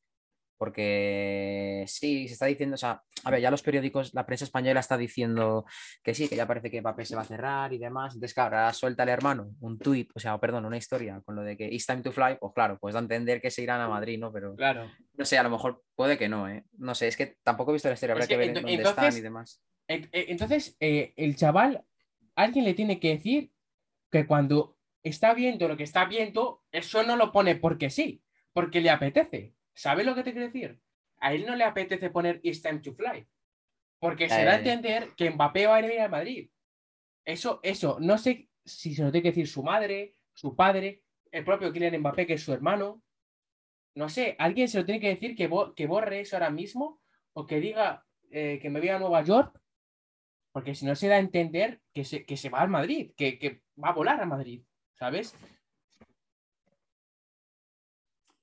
Porque 0.59 1.85
sí, 1.87 2.27
se 2.29 2.35
está 2.35 2.47
diciendo, 2.47 2.75
o 2.75 2.79
sea, 2.79 3.03
a 3.25 3.31
ver, 3.31 3.41
ya 3.41 3.51
los 3.51 3.63
periódicos, 3.63 4.13
la 4.15 4.27
prensa 4.27 4.45
española 4.45 4.81
está 4.81 4.97
diciendo 4.97 5.65
que 6.03 6.15
sí, 6.15 6.29
que 6.29 6.37
ya 6.37 6.47
parece 6.47 6.71
que 6.71 6.81
Mbappé 6.81 7.05
se 7.05 7.17
va 7.17 7.23
a 7.23 7.27
cerrar 7.27 7.73
y 7.73 7.79
demás. 7.79 8.15
Entonces, 8.15 8.35
claro, 8.35 8.57
ahora 8.59 8.73
suelta 8.73 9.03
el 9.05 9.09
hermano 9.09 9.51
un 9.61 9.79
tuit, 9.79 10.11
o 10.15 10.21
sea, 10.21 10.39
perdón, 10.39 10.65
una 10.65 10.77
historia 10.77 11.21
con 11.25 11.35
lo 11.37 11.43
de 11.43 11.57
que 11.57 11.67
it's 11.67 11.87
time 11.87 12.03
to 12.03 12.13
fly, 12.13 12.37
pues 12.41 12.53
claro, 12.55 12.79
pues 12.81 12.93
da 12.95 13.01
a 13.01 13.03
entender 13.03 13.41
que 13.41 13.51
se 13.51 13.63
irán 13.63 13.81
a 13.81 13.89
Madrid, 13.89 14.19
¿no? 14.19 14.33
Pero 14.33 14.55
Claro. 14.57 14.91
no 15.15 15.25
sé, 15.25 15.39
a 15.39 15.43
lo 15.43 15.51
mejor 15.51 15.83
puede 15.95 16.19
que 16.19 16.29
no, 16.29 16.49
¿eh? 16.49 16.65
No 16.77 16.95
sé, 16.95 17.09
es 17.09 17.17
que 17.17 17.37
tampoco 17.43 17.71
he 17.71 17.75
visto 17.75 17.89
la 17.89 17.95
historia, 17.95 18.13
habrá 18.13 18.25
Es 18.25 18.29
que, 18.29 18.35
que 18.35 18.39
ver 18.39 18.49
ento- 18.49 18.59
en 18.59 18.63
dónde 18.63 18.75
entonces- 18.75 19.05
están 19.05 19.19
y 19.19 19.23
demás. 19.23 19.63
En- 19.89 20.09
Entonces, 20.13 20.77
eh, 20.81 21.15
el 21.17 21.37
chaval, 21.37 21.85
alguien 22.35 22.65
le 22.65 22.75
tiene 22.75 23.01
que 23.01 23.09
decir 23.11 23.53
que 24.11 24.27
cuando 24.27 24.77
está 25.03 25.33
viendo 25.35 25.67
lo 25.69 25.77
que 25.77 25.85
está 25.85 26.05
viendo, 26.05 26.63
eso 26.73 27.03
no 27.05 27.17
lo 27.17 27.33
pone 27.33 27.55
porque 27.57 27.89
sí, 27.91 28.23
porque 28.53 28.81
le 28.81 28.91
apetece. 28.91 29.55
¿Sabes 29.79 30.05
lo 30.05 30.15
que 30.17 30.25
te 30.25 30.33
quiero 30.33 30.47
decir? 30.49 30.81
A 31.21 31.33
él 31.33 31.47
no 31.47 31.55
le 31.55 31.63
apetece 31.63 32.11
poner 32.11 32.41
It's 32.43 32.61
time 32.63 32.81
to 32.81 32.93
fly, 32.95 33.27
porque 34.01 34.29
se 34.29 34.45
da 34.45 34.53
a 34.55 34.55
ya. 34.55 34.59
entender 34.73 35.11
que 35.17 35.31
Mbappé 35.31 35.67
va 35.67 35.77
a 35.77 35.81
venir 35.81 36.01
a 36.01 36.09
Madrid. 36.09 36.51
Eso, 37.25 37.61
eso, 37.63 37.99
no 38.01 38.19
sé 38.19 38.49
si 38.65 38.95
se 38.95 39.05
lo 39.05 39.13
tiene 39.13 39.23
que 39.23 39.29
decir 39.31 39.47
su 39.47 39.63
madre, 39.63 40.15
su 40.35 40.57
padre, 40.57 41.03
el 41.31 41.45
propio 41.45 41.73
Kylian 41.73 41.99
Mbappé, 42.01 42.27
que 42.27 42.35
es 42.35 42.43
su 42.43 42.53
hermano. 42.53 43.03
No 43.95 44.09
sé, 44.09 44.35
alguien 44.41 44.69
se 44.69 44.79
lo 44.79 44.85
tiene 44.85 45.01
que 45.01 45.09
decir 45.15 45.37
que, 45.37 45.47
bo- 45.47 45.75
que 45.75 45.87
borre 45.87 46.21
eso 46.21 46.35
ahora 46.37 46.51
mismo 46.51 47.01
o 47.35 47.47
que 47.47 47.61
diga 47.61 48.05
eh, 48.31 48.59
que 48.61 48.71
me 48.71 48.81
voy 48.81 48.89
a 48.89 48.99
Nueva 48.99 49.23
York 49.23 49.61
porque 50.51 50.75
si 50.75 50.87
no 50.87 50.97
se 50.97 51.07
da 51.07 51.17
a 51.17 51.21
entender 51.21 51.81
que 51.95 52.05
se, 52.05 52.25
que 52.27 52.37
se 52.37 52.49
va 52.49 52.61
al 52.63 52.69
Madrid, 52.69 53.13
que, 53.17 53.39
que 53.39 53.63
va 53.83 53.91
a 53.91 53.93
volar 53.93 54.21
a 54.21 54.27
Madrid, 54.27 54.63
¿sabes? 54.95 55.37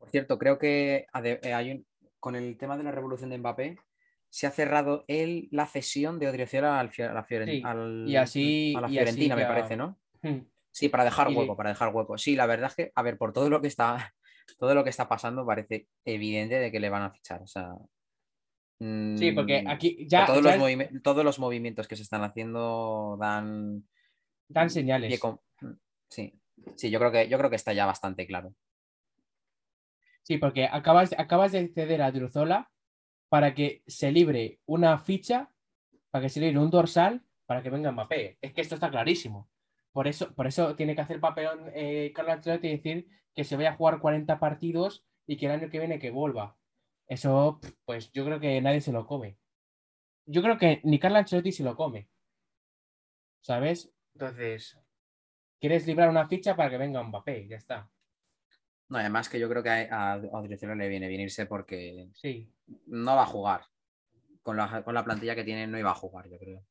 Por 0.06 0.12
cierto, 0.12 0.38
creo 0.38 0.58
que 0.60 1.08
eh, 1.24 1.54
hay 1.54 1.72
un- 1.72 1.86
con 2.20 2.36
el 2.36 2.58
tema 2.58 2.78
de 2.78 2.84
la 2.84 2.92
revolución 2.92 3.30
de 3.32 3.38
Mbappé, 3.40 3.78
se 4.30 4.48
ha 4.48 4.52
cerrado 4.52 5.04
él 5.08 5.48
la 5.52 5.66
cesión 5.66 6.20
de 6.20 6.28
Odriozola 6.28 6.80
al, 6.80 6.92
a 6.98 7.14
la 7.14 7.26
Fioren- 7.26 7.50
Sí, 7.50 7.62
al- 7.66 8.06
y 8.08 8.16
así- 8.16 8.74
a 8.76 8.82
la 8.82 8.88
y 8.88 8.98
así 8.98 8.98
Fiorentina, 8.98 9.36
me 9.36 9.46
parece, 9.46 9.78
¿no? 9.78 9.98
Hmm. 10.22 10.40
Sí, 10.72 10.90
para 10.90 11.06
dejar 11.06 11.32
Y- 11.32 11.36
hueco, 11.36 11.56
para 11.56 11.70
dejar 11.70 11.94
hueco. 11.96 12.18
Sí, 12.18 12.36
la 12.36 12.46
verdad 12.46 12.70
es 12.70 12.76
que, 12.76 12.92
a 12.94 13.02
ver, 13.02 13.18
por 13.18 13.34
todo 13.34 13.50
lo 13.50 13.62
que 13.62 13.68
está, 13.68 14.14
todo 14.60 14.76
lo 14.76 14.84
que 14.84 14.90
está 14.90 15.08
pasando, 15.08 15.46
parece 15.46 15.88
evidente 16.04 16.56
de 16.60 16.72
que 16.72 16.80
le 16.80 16.90
van 16.90 17.04
a 17.04 17.12
fichar. 17.12 17.42
O 17.42 17.48
sea. 17.48 17.74
Sí, 18.80 19.32
porque 19.32 19.64
mm, 19.64 19.68
aquí 19.70 20.06
ya, 20.08 20.26
todos, 20.26 20.44
ya 20.44 20.52
los 20.58 20.60
movime- 20.60 21.02
todos 21.02 21.24
los 21.24 21.40
movimientos 21.40 21.88
que 21.88 21.96
se 21.96 22.04
están 22.04 22.24
haciendo 22.24 23.18
dan. 23.20 23.88
dan 24.50 24.70
señales. 24.70 25.18
con- 25.20 25.40
Sí, 26.10 26.34
sí, 26.76 26.90
yo 26.92 27.00
creo 27.00 27.12
que 27.12 27.28
yo 27.30 27.38
creo 27.38 27.50
que 27.50 27.56
está 27.56 27.72
ya 27.74 27.86
bastante 27.86 28.28
claro. 28.28 28.54
Sí, 30.26 30.38
porque 30.40 30.66
acabas, 30.66 31.14
acabas 31.20 31.52
de 31.52 31.68
ceder 31.68 32.02
a 32.02 32.12
Druzola 32.12 32.72
para 33.30 33.54
que 33.54 33.84
se 33.86 34.12
libre 34.12 34.60
una 34.66 34.98
ficha, 34.98 35.52
para 36.10 36.24
que 36.24 36.30
se 36.30 36.40
libre 36.40 36.58
un 36.58 36.72
dorsal 36.72 37.24
para 37.46 37.62
que 37.62 37.70
venga 37.70 37.92
Mbappé. 37.92 38.40
Es 38.42 38.54
que 38.54 38.62
esto 38.62 38.74
está 38.74 38.90
clarísimo. 38.90 39.50
Por 39.92 40.08
eso, 40.08 40.34
por 40.34 40.48
eso 40.48 40.76
tiene 40.76 40.96
que 40.96 41.02
hacer 41.02 41.20
papelón 41.20 41.72
eh, 41.76 42.12
Carlo 42.16 42.32
Ancelotti 42.32 42.68
y 42.68 42.78
decir 42.78 43.08
que 43.36 43.44
se 43.44 43.56
vaya 43.56 43.72
a 43.72 43.76
jugar 43.76 44.00
40 44.00 44.40
partidos 44.40 45.06
y 45.28 45.38
que 45.38 45.46
el 45.46 45.52
año 45.52 45.70
que 45.70 45.78
viene 45.78 46.00
que 46.00 46.10
vuelva. 46.10 46.58
Eso, 47.08 47.60
pues 47.86 48.12
yo 48.12 48.26
creo 48.26 48.40
que 48.40 48.60
nadie 48.62 48.82
se 48.82 48.92
lo 48.92 49.06
come. 49.06 49.38
Yo 50.26 50.42
creo 50.42 50.58
que 50.58 50.82
ni 50.84 50.98
Carlo 50.98 51.20
Ancelotti 51.20 51.52
se 51.52 51.64
lo 51.64 51.76
come. 51.76 52.10
¿Sabes? 53.42 53.94
Entonces, 54.16 54.76
quieres 55.60 55.86
librar 55.86 56.10
una 56.10 56.28
ficha 56.28 56.56
para 56.56 56.72
que 56.72 56.80
venga 56.80 57.04
Mbappé, 57.04 57.48
ya 57.48 57.58
está. 57.58 57.92
No, 58.90 58.98
además 59.00 59.30
que 59.30 59.40
yo 59.40 59.50
creo 59.50 59.64
que 59.64 59.70
a, 59.70 60.14
a 60.14 60.42
dirección 60.42 60.78
le 60.78 60.88
viene 60.88 61.08
bien 61.08 61.22
irse 61.22 61.46
porque 61.46 62.08
Sí. 62.14 62.52
no 62.88 63.16
va 63.16 63.24
a 63.24 63.28
jugar. 63.28 63.62
Con 64.44 64.58
la, 64.58 64.84
con 64.84 64.94
la 64.94 65.04
plantilla 65.04 65.34
que 65.36 65.44
tiene 65.44 65.66
no 65.66 65.80
iba 65.80 65.90
a 65.92 65.96
jugar, 65.96 66.30
yo 66.30 66.38
creo. 66.38 66.64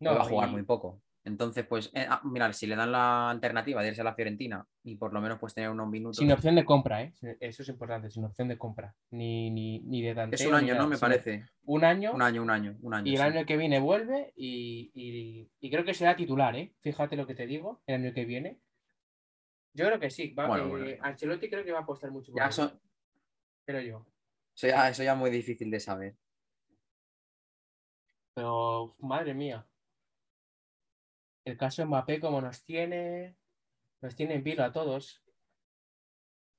No, 0.00 0.14
va 0.14 0.20
a 0.22 0.24
jugar 0.24 0.48
y- 0.50 0.52
muy 0.52 0.62
poco. 0.64 1.00
Entonces, 1.24 1.64
pues, 1.64 1.88
eh, 1.94 2.04
ah, 2.10 2.20
si 2.52 2.66
le 2.66 2.74
dan 2.74 2.90
la 2.90 3.30
alternativa 3.30 3.80
de 3.80 3.88
irse 3.88 4.00
a 4.00 4.04
la 4.04 4.14
Fiorentina 4.16 4.66
y 4.82 4.96
por 4.96 5.12
lo 5.14 5.20
menos 5.20 5.38
pues 5.38 5.54
tener 5.54 5.70
unos 5.70 5.88
minutos. 5.88 6.16
Sin 6.16 6.32
opción 6.32 6.56
de 6.56 6.64
compra, 6.64 7.00
¿eh? 7.02 7.14
Eso 7.38 7.62
es 7.62 7.68
importante, 7.68 8.10
sin 8.10 8.24
opción 8.24 8.48
de 8.48 8.58
compra. 8.58 8.94
Ni, 9.12 9.48
ni, 9.50 9.78
ni 9.80 10.02
de 10.02 10.16
tanteo. 10.16 10.34
es 10.34 10.44
un 10.46 10.54
año, 10.54 10.74
¿no? 10.74 10.88
Me 10.88 10.98
parece. 10.98 11.44
Un 11.64 11.84
año, 11.84 12.12
Un 12.12 12.22
año, 12.22 12.42
un 12.42 12.50
año, 12.50 12.76
un 12.82 12.92
año. 12.94 13.06
y 13.06 13.12
el 13.14 13.18
sí. 13.18 13.22
año 13.22 13.46
que 13.46 13.56
viene 13.56 13.78
vuelve 13.78 14.32
y, 14.34 14.90
y- 14.94 15.48
y 15.60 15.70
creo 15.70 15.84
que 15.84 15.94
será 15.94 16.16
titular, 16.16 16.56
¿eh? 16.56 16.74
Fíjate 16.80 17.14
lo 17.16 17.24
que 17.26 17.36
te 17.36 17.46
digo, 17.46 17.80
el 17.86 18.02
año 18.02 18.12
que 18.12 18.24
viene. 18.24 18.58
Yo 19.74 19.86
creo 19.86 19.98
que 20.00 20.10
sí. 20.10 20.32
Va, 20.34 20.46
Bueno, 20.46 20.64
eh, 20.64 20.68
bueno. 20.68 20.96
Ancelotti 21.04 21.48
creo 21.48 21.64
que 21.64 21.72
va 21.72 21.78
a 21.80 21.82
apostar 21.82 22.10
mucho 22.10 22.32
por 22.32 22.40
Ya 22.42 22.48
eso, 22.48 22.80
creo 23.64 23.80
yo. 23.80 24.06
eso 24.54 24.66
ya, 24.68 24.88
eso 24.90 25.02
ya 25.02 25.12
es 25.12 25.18
muy 25.18 25.30
difícil 25.30 25.70
de 25.70 25.80
saber. 25.80 26.16
Pero, 28.34 28.94
madre 28.98 29.34
mía. 29.34 29.66
El 31.44 31.56
caso 31.56 31.82
de 31.82 31.86
Mbappé, 31.86 32.20
como 32.20 32.40
nos 32.40 32.62
tiene, 32.64 33.36
nos 34.00 34.14
tiene 34.14 34.34
en 34.34 34.44
vilo 34.44 34.62
a 34.64 34.72
todos. 34.72 35.22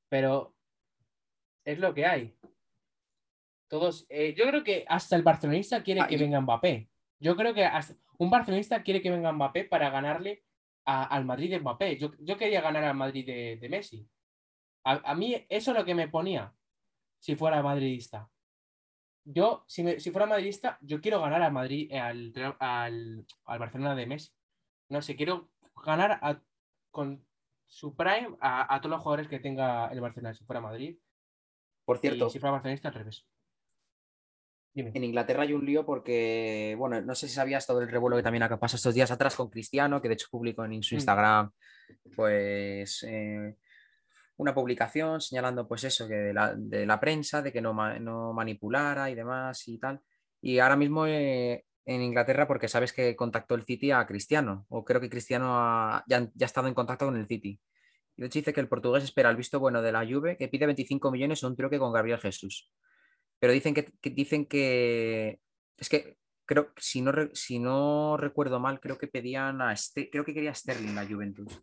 Pero 0.10 0.56
es 1.66 1.80
lo 1.80 1.94
que 1.94 2.06
hay. 2.06 2.36
Todos, 3.70 4.06
eh, 4.10 4.36
yo 4.38 4.46
creo 4.46 4.64
que 4.64 4.86
hasta 4.88 5.16
el 5.16 5.24
barcelonista 5.24 5.82
quiere 5.84 6.02
Ah, 6.02 6.08
que 6.08 6.18
venga 6.18 6.42
Mbappé. 6.42 6.90
Yo 7.20 7.36
creo 7.36 7.54
que 7.54 7.64
hasta- 7.66 7.96
un 8.18 8.30
barcelonista 8.30 8.84
quiere 8.84 9.02
que 9.02 9.10
venga 9.10 9.32
Mbappé 9.32 9.64
para 9.66 9.90
ganarle 9.90 10.44
a- 10.86 11.06
al 11.06 11.26
Madrid 11.26 11.50
de 11.50 11.60
Mbappé. 11.60 11.98
Yo, 11.98 12.12
yo 12.20 12.38
quería 12.38 12.62
ganar 12.62 12.84
al 12.84 12.96
Madrid 12.96 13.26
de, 13.26 13.58
de 13.58 13.70
Messi. 13.70 14.08
A, 14.86 15.12
a 15.12 15.16
mí 15.16 15.34
eso 15.50 15.72
es 15.72 15.78
lo 15.78 15.86
que 15.86 15.96
me 15.96 16.08
ponía 16.08 16.54
si 17.20 17.36
fuera 17.36 17.62
madridista. 17.64 18.30
Yo, 19.26 19.64
si, 19.68 19.84
me- 19.84 20.00
si 20.00 20.12
fuera 20.12 20.26
madridista, 20.28 20.78
yo 20.82 21.00
quiero 21.00 21.22
ganar 21.22 21.42
al 21.42 21.54
Madrid, 21.54 21.88
eh, 21.92 22.00
al, 22.00 22.34
al, 22.60 23.26
al 23.46 23.60
Barcelona 23.60 23.96
de 23.96 24.06
Messi. 24.06 24.32
No 24.90 25.02
sé, 25.02 25.16
quiero 25.16 25.50
ganar 25.86 26.20
a- 26.22 26.42
con 26.92 27.26
su 27.66 27.96
prime 27.96 28.36
a, 28.42 28.74
a 28.76 28.82
todos 28.82 28.92
los 28.92 29.02
jugadores 29.02 29.28
que 29.30 29.40
tenga 29.40 29.88
el 29.88 30.02
Barcelona 30.02 30.34
si 30.34 30.44
fuera 30.44 30.60
Madrid. 30.62 30.98
Por 31.86 31.98
cierto, 32.00 32.28
Y 32.28 32.30
si 32.32 32.40
fuera 32.40 32.52
barcelonista, 32.52 32.90
al 32.90 32.94
revés. 32.96 33.26
Dime. 34.74 34.92
en 34.94 35.04
Inglaterra 35.04 35.44
hay 35.44 35.54
un 35.54 35.66
lío 35.66 35.86
porque, 35.86 36.76
bueno, 36.78 37.00
no 37.02 37.14
sé 37.16 37.28
si 37.28 37.36
sabías 37.36 37.68
todo 37.68 37.82
el 37.82 37.90
revuelo 37.90 38.18
que 38.18 38.24
también 38.24 38.44
ha 38.44 38.50
pasado 38.60 38.78
estos 38.78 38.94
días 38.96 39.12
atrás 39.12 39.36
con 39.36 39.50
Cristiano, 39.50 40.02
que 40.02 40.08
de 40.08 40.16
hecho 40.16 40.28
publicó 40.32 40.66
en 40.66 40.82
su 40.82 40.96
Mm. 40.96 40.98
Instagram, 40.98 41.52
pues, 42.16 43.04
eh, 43.08 43.56
una 44.38 44.54
publicación 44.54 45.22
señalando, 45.22 45.68
pues 45.68 45.84
eso, 45.84 46.08
que 46.08 46.16
de 46.16 46.34
la, 46.34 46.56
de 46.56 46.86
la 46.86 47.00
prensa, 47.00 47.42
de 47.42 47.52
que 47.52 47.62
no, 47.62 47.74
no 48.00 48.34
manipulara 48.34 49.10
y 49.10 49.16
demás 49.16 49.68
y 49.68 49.78
tal. 49.78 50.02
Y 50.42 50.60
ahora 50.60 50.76
mismo 50.76 51.06
eh, 51.08 51.66
en 51.86 52.02
Inglaterra, 52.02 52.48
porque 52.48 52.68
sabes 52.68 52.94
que 52.94 53.16
contactó 53.16 53.56
el 53.56 53.64
City 53.64 53.92
a 53.92 54.06
Cristiano, 54.08 54.66
o 54.70 54.84
creo 54.84 55.00
que 55.00 55.10
Cristiano 55.10 55.54
ha- 55.56 56.04
ya, 56.08 56.22
ya 56.34 56.46
ha 56.46 56.46
estado 56.46 56.68
en 56.68 56.74
contacto 56.74 57.06
con 57.06 57.16
el 57.16 57.28
City. 57.28 57.60
Y 58.16 58.22
de 58.22 58.28
hecho 58.28 58.40
dice 58.40 58.54
que 58.54 58.60
el 58.62 58.68
portugués 58.68 59.04
espera 59.04 59.30
el 59.30 59.36
visto 59.36 59.60
bueno 59.60 59.82
de 59.82 59.92
la 59.92 60.06
Juve, 60.06 60.36
que 60.38 60.48
pide 60.48 60.66
25 60.66 61.12
millones 61.12 61.44
o 61.44 61.48
un 61.48 61.56
troque 61.56 61.78
con 61.80 61.94
Gabriel 61.94 62.20
Jesús. 62.20 62.72
Pero 63.44 63.52
dicen 63.52 63.74
que, 63.74 63.92
que- 64.00 64.10
dicen 64.10 64.46
que 64.46 65.42
es 65.76 65.90
que 65.90 66.18
creo 66.46 66.72
si 66.78 67.02
no, 67.02 67.12
si 67.34 67.60
no 67.60 68.16
recuerdo 68.16 68.58
mal, 68.62 68.80
creo 68.80 68.98
que 68.98 69.10
pedían 69.10 69.62
a 69.62 69.74
este, 69.74 70.10
creo 70.10 70.24
que 70.24 70.34
quería 70.34 70.56
Sterling 70.56 70.96
la 70.96 71.06
Juventus. 71.06 71.62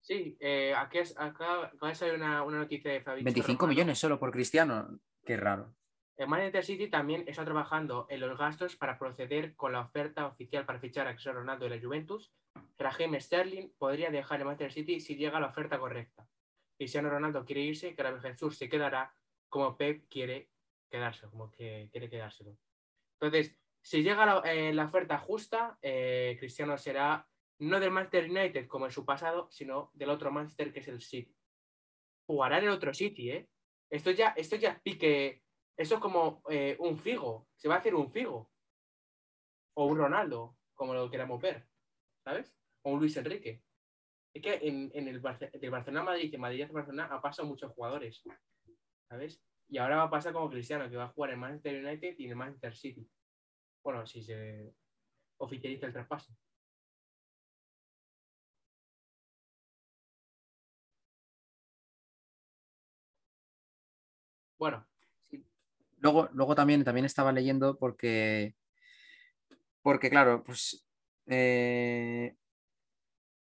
Sí, 0.00 0.36
eh, 0.40 0.74
aquí 0.76 0.98
es, 0.98 1.16
acá 1.16 1.66
acaba 1.66 1.90
de 1.90 1.94
salir 1.94 2.14
una, 2.14 2.42
una 2.42 2.58
noticia 2.58 2.90
de 2.90 3.02
Fabrizio 3.02 3.24
25 3.26 3.60
Romano. 3.60 3.68
millones 3.72 3.98
solo 4.00 4.18
por 4.18 4.32
Cristiano. 4.32 4.98
Qué 5.24 5.36
raro. 5.36 5.76
El 6.16 6.26
Manchester 6.26 6.64
City 6.64 6.90
también 6.90 7.22
está 7.28 7.44
trabajando 7.44 8.08
en 8.10 8.18
los 8.18 8.36
gastos 8.36 8.74
para 8.74 8.98
proceder 8.98 9.54
con 9.54 9.70
la 9.70 9.80
oferta 9.82 10.26
oficial 10.26 10.66
para 10.66 10.80
fichar 10.80 11.06
a 11.06 11.12
Cristiano 11.12 11.38
Ronaldo 11.38 11.68
de 11.68 11.76
la 11.76 11.80
Juventus. 11.80 12.32
Raheem 12.80 13.14
Sterling 13.20 13.68
podría 13.78 14.10
dejar 14.10 14.40
el 14.40 14.46
Manchester 14.46 14.72
City 14.72 14.98
si 14.98 15.14
llega 15.14 15.38
la 15.38 15.46
oferta 15.50 15.78
correcta. 15.78 16.26
Cristiano 16.76 17.10
Ronaldo 17.10 17.44
quiere 17.44 17.60
irse, 17.60 17.94
que 17.94 18.02
la 18.02 18.20
Jesús 18.20 18.58
se 18.58 18.68
quedará 18.68 19.14
como 19.50 19.76
Pep 19.76 20.06
quiere 20.08 20.50
quedarse, 20.90 21.28
como 21.28 21.50
que 21.50 21.88
quiere 21.92 22.08
quedárselo. 22.08 22.56
Entonces, 23.20 23.54
si 23.82 24.02
llega 24.02 24.24
la, 24.24 24.42
eh, 24.52 24.74
oferta 24.80 25.18
justa, 25.18 25.78
eh, 25.82 26.36
Cristiano 26.38 26.78
será 26.78 27.26
no 27.60 27.78
del 27.78 27.90
Manchester 27.90 28.30
United 28.30 28.66
como 28.68 28.86
en 28.86 28.92
su 28.92 29.04
pasado, 29.04 29.50
sino 29.50 29.90
del 29.92 30.10
otro 30.10 30.30
Manchester 30.32 30.72
que 30.72 30.80
es 30.80 30.88
el 30.88 31.02
City. 31.02 31.36
Jugará 32.26 32.58
en 32.58 32.64
el 32.64 32.70
otro 32.70 32.94
City, 32.94 33.30
¿eh? 33.30 33.48
Esto 33.90 34.12
ya, 34.12 34.28
esto 34.36 34.56
ya 34.56 34.80
pique. 34.82 35.42
Esto 35.76 35.96
es 35.96 36.00
como 36.00 36.42
eh, 36.48 36.76
un 36.78 36.96
Figo. 36.96 37.48
Se 37.56 37.68
va 37.68 37.74
a 37.74 37.78
hacer 37.78 37.94
un 37.94 38.10
Figo. 38.10 38.50
O 39.76 39.86
un 39.86 39.98
Ronaldo, 39.98 40.56
como 40.74 40.94
lo 40.94 41.10
queramos 41.10 41.40
ver. 41.40 41.66
¿Sabes? 42.24 42.54
O 42.82 42.92
un 42.92 43.00
Luis 43.00 43.16
Enrique. 43.16 43.62
Es 44.32 44.42
que 44.42 44.54
en, 44.62 44.90
el 45.08 45.20
Barce- 45.20 45.50
del 45.58 45.70
Barcelona 45.70 46.04
Madrid, 46.04 46.30
de 46.30 46.38
Madrid 46.38 46.66
Barcelona, 46.70 47.08
ha 47.10 47.20
pasado 47.20 47.48
muchos 47.48 47.72
jugadores. 47.72 48.22
¿Sabes? 49.10 49.42
Y 49.68 49.78
ahora 49.78 49.96
va 49.96 50.02
a 50.04 50.10
pasar 50.10 50.32
como 50.32 50.48
Cristiano, 50.48 50.88
que 50.88 50.96
va 50.96 51.04
a 51.04 51.08
jugar 51.08 51.32
en 51.32 51.40
Manchester 51.40 51.84
United 51.84 52.14
y 52.18 52.30
en 52.30 52.38
Manchester 52.38 52.76
City. 52.76 53.10
Bueno, 53.82 54.06
si 54.06 54.22
se 54.22 54.72
oficializa 55.38 55.86
el 55.86 55.92
traspaso. 55.92 56.32
Bueno, 64.58 64.86
Luego, 66.00 66.30
luego 66.32 66.54
también, 66.54 66.82
también 66.82 67.04
estaba 67.04 67.30
leyendo 67.30 67.78
porque, 67.78 68.54
porque 69.82 70.08
claro, 70.08 70.42
pues 70.42 70.86
eh, 71.26 72.34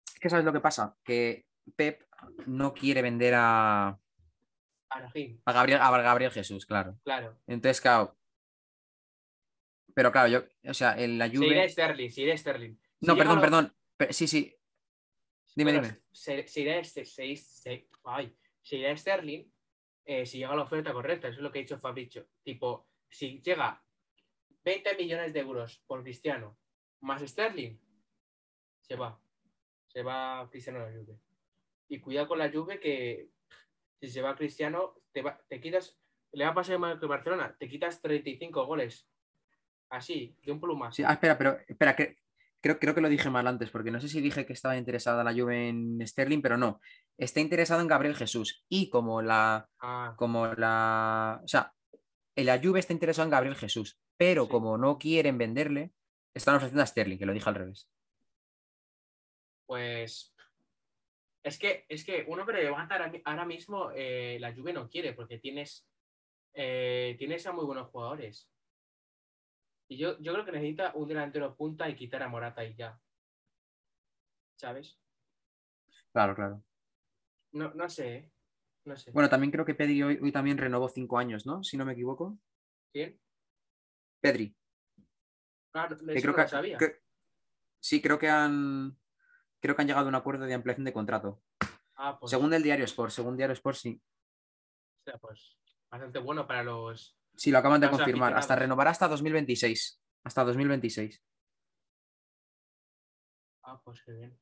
es 0.07 0.21
que 0.21 0.31
sabes 0.31 0.45
lo 0.45 0.53
que 0.53 0.61
pasa, 0.61 0.97
que 1.03 1.47
Pep 1.75 2.03
no 2.47 2.73
quiere 2.73 3.03
vender 3.03 3.35
a, 3.37 3.99
a 5.45 5.53
Gabriel, 5.53 5.81
a 5.81 5.91
Gabriel 6.03 6.31
Jesús, 6.31 6.67
claro. 6.67 6.99
claro. 7.05 7.39
Entonces, 7.47 7.81
claro. 7.81 8.17
Pero 9.95 10.11
claro, 10.11 10.29
yo, 10.29 10.71
o 10.71 10.75
sea, 10.75 10.99
en 10.99 11.19
la 11.19 11.29
Si 11.29 11.37
irá 11.37 11.47
Juve. 11.47 11.69
Sterling, 11.69 12.11
si 12.11 12.23
irá 12.23 12.37
Sterling. 12.37 12.75
Si 13.01 13.07
No, 13.07 13.17
perdón, 13.17 13.41
perdón. 13.41 13.77
Pe- 13.97 14.13
Sí, 14.13 14.27
sí. 14.27 14.55
Dime, 15.55 15.73
Bueno, 15.73 15.87
dime. 15.89 16.01
Se, 16.11 16.47
se 16.49 16.61
irá 16.63 16.79
este, 16.79 17.05
se, 17.05 17.37
se- 17.37 17.89
ay, 18.05 18.37
se 18.61 18.77
irá 18.77 18.97
Sterling 18.97 19.45
eh, 20.05 20.27
si 20.27 20.39
llega 20.39 20.57
la 20.57 20.63
oferta 20.63 20.93
correcta. 20.93 21.29
Eso 21.29 21.37
es 21.39 21.43
lo 21.43 21.53
que 21.53 21.61
ha 21.61 21.63
dicho 21.63 21.79
Fabricio. 21.79 22.29
Tipo, 22.43 22.89
si 23.09 23.41
llega 23.41 23.83
20 24.65 24.97
millones 24.97 25.33
de 25.33 25.41
euros 25.41 25.79
por 25.87 26.03
Cristiano 26.03 26.59
más 27.01 27.23
Sterling, 27.23 27.79
se 28.81 28.97
va. 28.97 29.21
Se 29.87 30.03
va 30.03 30.49
Cristiano 30.51 30.81
a 30.81 30.91
la 30.91 30.99
Juve. 30.99 31.21
Y 31.89 32.01
cuidado 32.01 32.27
con 32.29 32.39
la 32.39 32.51
Juve 32.51 32.81
que 32.81 33.31
si 34.01 34.09
se 34.09 34.23
va 34.23 34.37
Cristiano, 34.37 34.95
te, 35.13 35.23
va- 35.23 35.41
te 35.49 35.61
quitas, 35.61 35.99
le 36.33 36.45
va 36.45 36.51
a 36.51 36.55
pasar 36.55 36.79
que 37.01 37.07
Barcelona, 37.07 37.57
te 37.59 37.69
quitas 37.69 38.01
35 38.03 38.67
goles. 38.67 39.09
Así, 39.91 40.37
de 40.43 40.53
un 40.53 40.61
plumazo. 40.61 40.97
Sí, 40.97 41.03
ah, 41.07 41.13
espera, 41.13 41.39
pero 41.39 41.59
espera, 41.69 41.95
que, 41.95 42.17
creo, 42.61 42.79
creo 42.79 42.95
que 42.95 43.01
lo 43.01 43.09
dije 43.09 43.31
mal 43.31 43.47
antes, 43.47 43.71
porque 43.71 43.91
no 43.91 44.01
sé 44.01 44.09
si 44.09 44.21
dije 44.21 44.45
que 44.47 44.53
estaba 44.53 44.77
interesada 44.77 45.23
la 45.23 45.33
Juve 45.33 45.69
en 45.69 46.05
Sterling, 46.07 46.43
pero 46.43 46.57
no. 46.57 46.81
Está 47.17 47.41
interesado 47.41 47.81
en 47.81 47.87
Gabriel 47.89 48.17
Jesús. 48.17 48.65
Y 48.69 48.89
como 48.91 49.23
la, 49.23 49.69
Ah, 49.79 50.15
como 50.17 50.47
la. 50.49 51.41
O 51.45 51.47
sea, 51.49 51.73
la 52.35 52.59
Juve 52.61 52.81
está 52.81 52.93
interesado 52.93 53.27
en 53.27 53.31
Gabriel 53.31 53.55
Jesús, 53.55 54.01
pero 54.17 54.45
Sí. 54.45 54.51
como 54.51 54.77
no 54.79 54.99
quieren 54.99 55.39
venderle, 55.39 55.93
están 56.35 56.57
ofreciendo 56.57 56.83
a 56.83 56.87
Sterling, 56.87 57.19
que 57.19 57.27
lo 57.27 57.33
dije 57.33 57.49
al 57.49 57.55
revés. 57.55 57.89
pues 59.67 60.34
es 61.45 61.59
que 61.59 61.85
es 61.89 62.05
que 62.05 62.25
uno 62.27 62.47
que 62.47 62.53
levanta 62.55 62.97
ahora, 62.97 63.13
ahora 63.25 63.45
mismo 63.45 63.91
eh, 63.95 64.39
la 64.41 64.55
Juve 64.55 64.73
no 64.73 64.89
quiere 64.89 65.13
porque 65.13 65.39
tienes 65.39 65.87
eh, 66.55 67.15
tienes 67.19 67.47
a 67.47 67.53
muy 67.53 67.67
buenos 67.67 67.91
jugadores 67.91 68.51
y 69.89 69.99
yo, 69.99 70.19
yo 70.21 70.33
creo 70.33 70.45
que 70.47 70.53
necesita 70.53 70.93
un 70.95 71.07
delantero 71.07 71.55
punta 71.55 71.89
y 71.89 71.95
quitar 71.95 72.23
a 72.23 72.29
Morata 72.29 72.65
y 72.65 72.75
ya 72.75 72.99
¿sabes? 74.57 74.99
Claro, 76.13 76.35
claro. 76.35 76.65
No, 77.53 77.75
no 77.75 77.89
sé 77.91 78.17
¿eh? 78.17 78.33
no 78.87 78.97
sé 78.97 79.11
Bueno, 79.13 79.29
también 79.29 79.51
creo 79.51 79.67
que 79.67 79.75
Pedri 79.75 80.03
hoy, 80.03 80.19
hoy 80.23 80.33
también 80.33 80.57
renovó 80.57 80.89
cinco 80.89 81.19
años, 81.19 81.45
¿no? 81.45 81.63
Si 81.63 81.77
no 81.77 81.85
me 81.85 81.93
equivoco. 81.93 82.39
¿Quién? 82.91 83.21
Pedri. 84.21 84.57
Claro, 85.73 85.97
creo 85.99 86.35
que, 86.35 86.43
lo 86.43 86.49
sabía. 86.49 86.79
que- 86.79 87.03
sí, 87.81 88.01
creo 88.01 88.19
que 88.19 88.31
han 88.31 88.97
creo 89.65 89.75
que 89.75 89.81
han 89.81 89.89
llegado 89.89 90.05
a 90.05 90.09
un 90.11 90.15
acuerdo 90.15 90.45
de 90.45 90.53
ampliación 90.53 90.85
de 90.85 90.93
contrato. 90.93 91.41
Ah, 91.97 92.19
pues, 92.21 92.29
Según 92.31 92.53
el 92.53 92.63
diario 92.63 92.85
Sport, 92.85 93.11
según 93.11 93.35
diario 93.35 93.55
Sport, 93.55 93.77
sí. 93.79 94.03
hostia, 94.99 95.19
pues, 95.19 95.57
bastante 95.91 96.19
bueno 96.19 96.47
para 96.47 96.63
los. 96.63 97.17
Sí, 97.35 97.51
lo 97.51 97.57
acaban 97.59 97.81
de 97.81 97.89
confirmar. 97.89 98.37
Hasta 98.37 98.57
renovar 98.57 98.89
hasta 98.89 99.09
2026. 99.09 100.03
Hasta 100.23 100.45
2026. 100.45 101.23
Ah, 103.63 103.81
pues 103.83 104.03
qué 104.05 104.13
bien. 104.13 104.39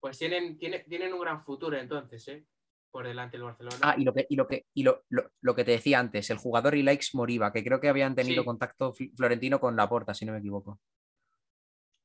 Pues 0.00 0.18
tienen, 0.18 0.58
tienen, 0.58 0.84
tienen 0.88 1.12
un 1.14 1.20
gran 1.20 1.44
futuro 1.44 1.76
entonces, 1.78 2.26
¿eh? 2.26 2.44
Por 2.90 3.06
delante 3.06 3.36
del 3.36 3.44
Barcelona. 3.44 3.76
Ah, 3.82 3.94
y 3.96 4.02
lo 4.04 4.12
que, 4.12 4.26
y 4.28 4.34
lo 4.36 4.48
que, 4.48 4.66
y 4.74 4.82
lo, 4.82 5.04
lo- 5.10 5.30
lo 5.40 5.54
que 5.54 5.64
te 5.64 5.70
decía 5.70 6.00
antes, 6.00 6.28
el 6.30 6.38
jugador 6.38 6.74
Ilaix 6.74 7.14
Moriba, 7.14 7.52
que 7.52 7.62
creo 7.62 7.80
que 7.80 7.88
habían 7.88 8.16
tenido 8.16 8.42
Sí. 8.42 8.46
contacto 8.46 8.92
Fl- 8.92 9.14
Florentino 9.16 9.60
con 9.60 9.76
Laporta, 9.76 10.12
si 10.12 10.24
no 10.26 10.32
me 10.32 10.38
equivoco. 10.40 10.80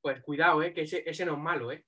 Pues 0.02 0.22
cuidado, 0.22 0.62
¿eh? 0.62 0.74
Que 0.76 0.82
ese, 0.84 1.04
ese 1.10 1.26
no 1.26 1.34
es 1.34 1.40
malo, 1.40 1.72
¿eh? 1.72 1.86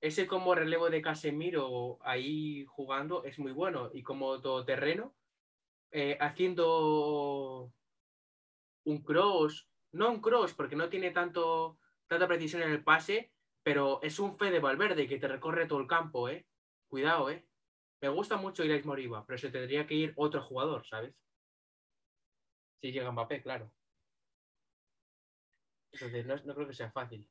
Ese 0.00 0.26
como 0.26 0.54
relevo 0.54 0.88
de 0.88 1.02
Casemiro 1.02 1.98
ahí 2.02 2.64
jugando 2.66 3.24
es 3.24 3.38
muy 3.38 3.52
bueno. 3.52 3.90
Y 3.92 4.02
como 4.02 4.40
todoterreno, 4.40 5.14
eh, 5.90 6.16
haciendo 6.20 7.72
un 8.84 9.02
cross, 9.02 9.68
no 9.92 10.10
un 10.10 10.20
cross, 10.20 10.54
porque 10.54 10.76
no 10.76 10.88
tiene 10.88 11.10
tanto, 11.10 11.78
tanta 12.06 12.26
precisión 12.28 12.62
en 12.62 12.70
el 12.70 12.84
pase, 12.84 13.32
pero 13.62 14.00
es 14.02 14.18
un 14.18 14.38
fe 14.38 14.50
de 14.50 14.60
Valverde 14.60 15.06
que 15.06 15.18
te 15.18 15.28
recorre 15.28 15.66
todo 15.66 15.80
el 15.80 15.86
campo, 15.86 16.28
¿eh? 16.28 16.46
Cuidado, 16.88 17.30
¿eh? 17.30 17.46
Me 18.00 18.08
gusta 18.08 18.36
mucho 18.36 18.64
Ilaix 18.64 18.86
Moriba, 18.86 19.26
pero 19.26 19.38
se 19.38 19.50
tendría 19.50 19.86
que 19.86 19.94
ir 19.94 20.12
otro 20.16 20.42
jugador, 20.42 20.86
¿sabes? 20.86 21.14
Si 22.80 22.92
llega 22.92 23.12
Mbappé, 23.12 23.42
claro. 23.42 23.72
Entonces, 25.92 26.26
no, 26.26 26.36
no 26.36 26.54
creo 26.54 26.66
que 26.68 26.74
sea 26.74 26.90
fácil. 26.90 27.28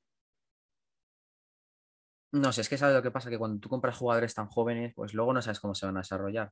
No 2.32 2.51
sé, 2.51 2.61
es 2.61 2.69
que 2.69 2.77
sabes 2.77 2.95
lo 2.95 3.01
que 3.01 3.11
pasa, 3.11 3.30
que 3.30 3.38
cuando 3.38 3.59
tú 3.59 3.69
compras 3.69 3.97
jugadores 3.97 4.34
tan 4.36 4.47
jóvenes, 4.47 4.93
pues 4.95 5.13
luego 5.13 5.34
no 5.34 5.41
sabes 5.41 5.59
cómo 5.59 5.73
se 5.73 5.86
van 5.86 5.97
a 5.97 6.01
desarrollar. 6.01 6.51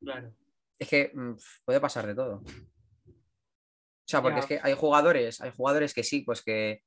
Claro. 0.00 0.32
Es 0.78 0.88
que 0.88 1.10
mm, 1.14 1.32
puede 1.64 1.80
pasar 1.80 2.06
de 2.06 2.14
todo. 2.14 2.36
O 2.36 4.10
sea, 4.10 4.22
porque 4.22 4.40
es 4.40 4.46
que 4.46 4.60
hay 4.62 4.72
jugadores, 4.74 5.40
hay 5.42 5.50
jugadores 5.54 5.92
que 5.92 6.02
sí, 6.02 6.22
pues 6.22 6.40
que, 6.42 6.82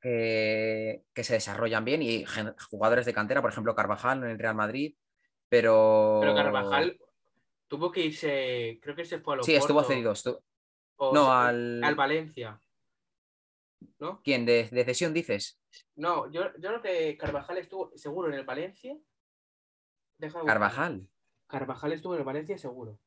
que, 0.00 1.04
que 1.12 1.24
se 1.24 1.34
desarrollan 1.34 1.84
bien 1.84 2.00
y 2.00 2.24
jugadores 2.70 3.04
de 3.04 3.12
cantera, 3.12 3.42
por 3.42 3.50
ejemplo, 3.50 3.74
Carvajal 3.74 4.24
en 4.24 4.30
el 4.30 4.38
Real 4.38 4.54
Madrid, 4.54 4.94
pero... 5.50 6.18
Pero 6.22 6.34
Carvajal 6.34 6.98
tuvo 7.66 7.92
que 7.92 8.00
irse, 8.06 8.78
creo 8.80 8.96
que 8.96 9.04
se 9.04 9.20
fue 9.20 9.36
a 9.38 9.42
Sí, 9.42 9.54
estuvo 9.54 9.82
cedido. 9.84 10.12
estu- 10.12 10.40
o 10.96 11.12
No, 11.12 11.30
al 11.32 11.94
Valencia. 11.94 12.58
¿No? 14.00 14.20
¿Quién? 14.22 14.46
¿De, 14.46 14.68
de 14.70 14.84
cesión 14.84 15.12
dices? 15.12 15.60
No, 15.96 16.30
yo, 16.30 16.52
yo 16.58 16.68
creo 16.68 16.82
que 16.82 17.16
Carvajal 17.16 17.58
estuvo 17.58 17.90
seguro 17.96 18.28
en 18.28 18.34
el 18.34 18.44
Valencia. 18.44 18.96
Deja 20.18 20.38
de 20.38 20.42
buscar. 20.42 20.54
Carvajal. 20.54 21.08
Carvajal 21.48 21.92
estuvo 21.92 22.14
en 22.14 22.20
el 22.20 22.24
Valencia 22.26 22.58
seguro. 22.58 22.98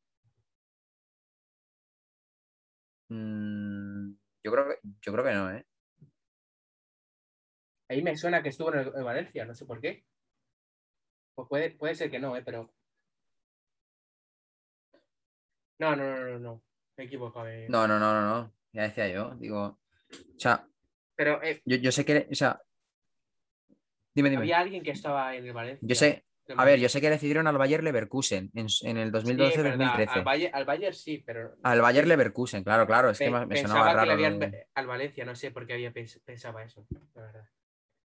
Mm, 3.10 4.14
yo, 4.44 4.52
creo 4.52 4.66
que, 4.70 4.80
yo 5.02 5.12
creo 5.12 5.26
que 5.26 5.34
no, 5.34 5.52
¿eh? 5.52 5.66
Ahí 7.90 8.02
me 8.02 8.16
suena 8.16 8.42
que 8.42 8.50
estuvo 8.50 8.74
en 8.74 8.80
el, 8.80 8.88
en 8.96 9.04
Valencia, 9.04 9.46
no 9.46 9.54
sé 9.54 9.66
por 9.66 9.82
qué. 9.82 10.06
Pues 11.36 11.48
puede, 11.50 11.72
puede 11.72 11.96
ser 11.96 12.10
que 12.10 12.20
no, 12.20 12.36
¿eh? 12.38 12.42
Pero. 12.44 12.74
No, 15.80 15.96
no, 15.96 16.16
no, 16.16 16.24
no, 16.30 16.40
no. 16.40 16.64
Me 16.96 17.04
he 17.04 17.08
equivocado. 17.08 17.48
eh. 17.48 17.68
No, 17.70 17.88
no, 17.88 18.00
no, 18.00 18.14
no, 18.14 18.22
no. 18.30 18.54
Ya 18.72 18.84
decía 18.84 19.10
yo. 19.10 19.36
Digo. 19.36 19.81
O 20.12 20.40
sea, 20.40 20.68
Pero 21.16 21.42
eh, 21.44 21.62
yo, 21.66 21.78
yo 21.78 21.92
sé 21.92 22.06
que. 22.06 22.28
O 22.32 22.36
sea. 22.36 22.62
Dime, 24.14 24.30
dime. 24.30 24.42
había 24.42 24.60
alguien 24.60 24.84
que 24.84 24.92
estaba 24.92 25.36
en 25.36 25.46
el 25.46 25.54
Valencia. 25.54 25.88
Yo 25.88 25.96
sé. 25.96 26.26
A 26.58 26.66
ver, 26.66 26.80
yo 26.80 26.90
sé 26.90 27.00
que 27.00 27.10
le 27.10 27.18
cedieron 27.18 27.48
al 27.48 27.58
Bayer 27.58 27.82
Leverkusen 27.82 28.52
en, 28.56 28.68
en 28.82 28.98
el 28.98 29.12
Sí, 29.12 29.32
es 29.32 29.58
verdad, 29.64 29.96
2012-2013. 29.96 30.08
Al 30.10 30.24
Bayern, 30.24 30.56
al 30.56 30.66
Bayern 30.66 30.94
sí, 30.96 31.24
pero. 31.26 31.56
Al 31.64 31.80
Bayer 31.82 32.08
Leverkusen, 32.08 32.64
claro, 32.64 32.86
claro. 32.86 33.10
Es 33.12 33.20
que 33.20 33.32
Pe- 33.32 33.46
me, 33.46 33.56
sonaba 33.58 33.90
que 33.92 33.94
raro. 33.96 34.06
le 34.08 34.12
habían 34.14 34.54
al 34.74 34.88
Valencia, 34.88 35.24
no 35.24 35.34
sé 35.36 35.52
por 35.52 35.66
qué 35.66 35.74
había 35.74 35.94
pens- 35.94 36.22
pensaba 36.26 36.64
eso, 36.64 36.86
la 37.16 37.22
verdad. 37.22 37.48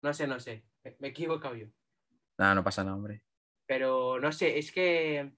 No 0.03 0.15
sé, 0.15 0.27
no 0.27 0.41
sé. 0.41 0.65
Me, 0.99 1.09
he 1.09 1.11
equivocado 1.11 1.55
yo. 1.57 1.67
Nada, 2.39 2.55
no 2.55 2.65
pasa 2.65 2.85
nada, 2.85 2.97
hombre. 2.97 3.23
Pero 3.67 4.19
no 4.19 4.33
sé, 4.33 4.59
es 4.59 4.73
que. 4.73 5.31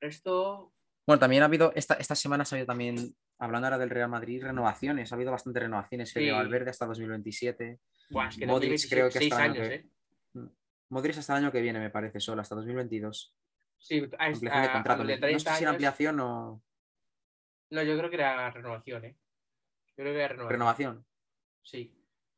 Esto. 0.00 0.72
Bueno, 1.06 1.18
también 1.20 1.42
ha 1.42 1.46
habido. 1.46 1.72
Esta, 1.74 1.94
esta 1.94 2.14
semana 2.14 2.44
ha 2.44 2.54
habido 2.54 2.66
también. 2.66 3.14
Hablando 3.38 3.66
ahora 3.66 3.78
del 3.78 3.90
Real 3.90 4.08
Madrid, 4.08 4.42
renovaciones. 4.42 5.10
Ha 5.12 5.14
habido 5.16 5.32
bastantes 5.32 5.62
renovaciones. 5.62 6.08
Sí. 6.10 6.14
Fede 6.14 6.32
Valverde 6.32 6.70
hasta 6.70 6.86
2027. 6.86 7.80
Buah, 8.10 8.28
es 8.28 8.36
que 8.38 8.46
Modric 8.46 8.70
2026, 8.72 8.90
creo 8.92 9.06
que 9.06 9.18
seis 9.18 9.32
hasta 9.32 9.44
años, 9.44 9.68
que- 9.68 9.74
¿eh? 9.74 9.84
Modric 10.90 11.16
hasta 11.18 11.36
el 11.36 11.44
año 11.44 11.52
que 11.52 11.60
viene, 11.60 11.80
me 11.80 11.90
parece, 11.90 12.20
solo, 12.20 12.40
hasta 12.42 12.54
2022. 12.54 13.34
Sí, 13.78 14.08
a, 14.18 14.26
Ampliación 14.26 14.40
de 14.40 14.50
a- 14.50 14.70
a 14.70 14.72
contrato. 14.72 15.04
de 15.04 15.14
No 15.14 15.20
30 15.20 15.50
sé 15.52 15.56
si 15.58 15.64
era 15.64 15.70
ampliación 15.70 16.20
o 16.20 16.62
No, 17.70 17.82
yo 17.82 17.96
creo 17.98 18.08
que 18.10 18.16
era 18.16 18.50
renovación, 18.50 19.04
¿eh? 19.04 19.16
Yo 19.88 19.94
creo 19.96 20.12
que 20.12 20.18
era 20.18 20.28
renovación. 20.28 20.50
renovación. 20.52 21.06
Sí. 21.62 21.94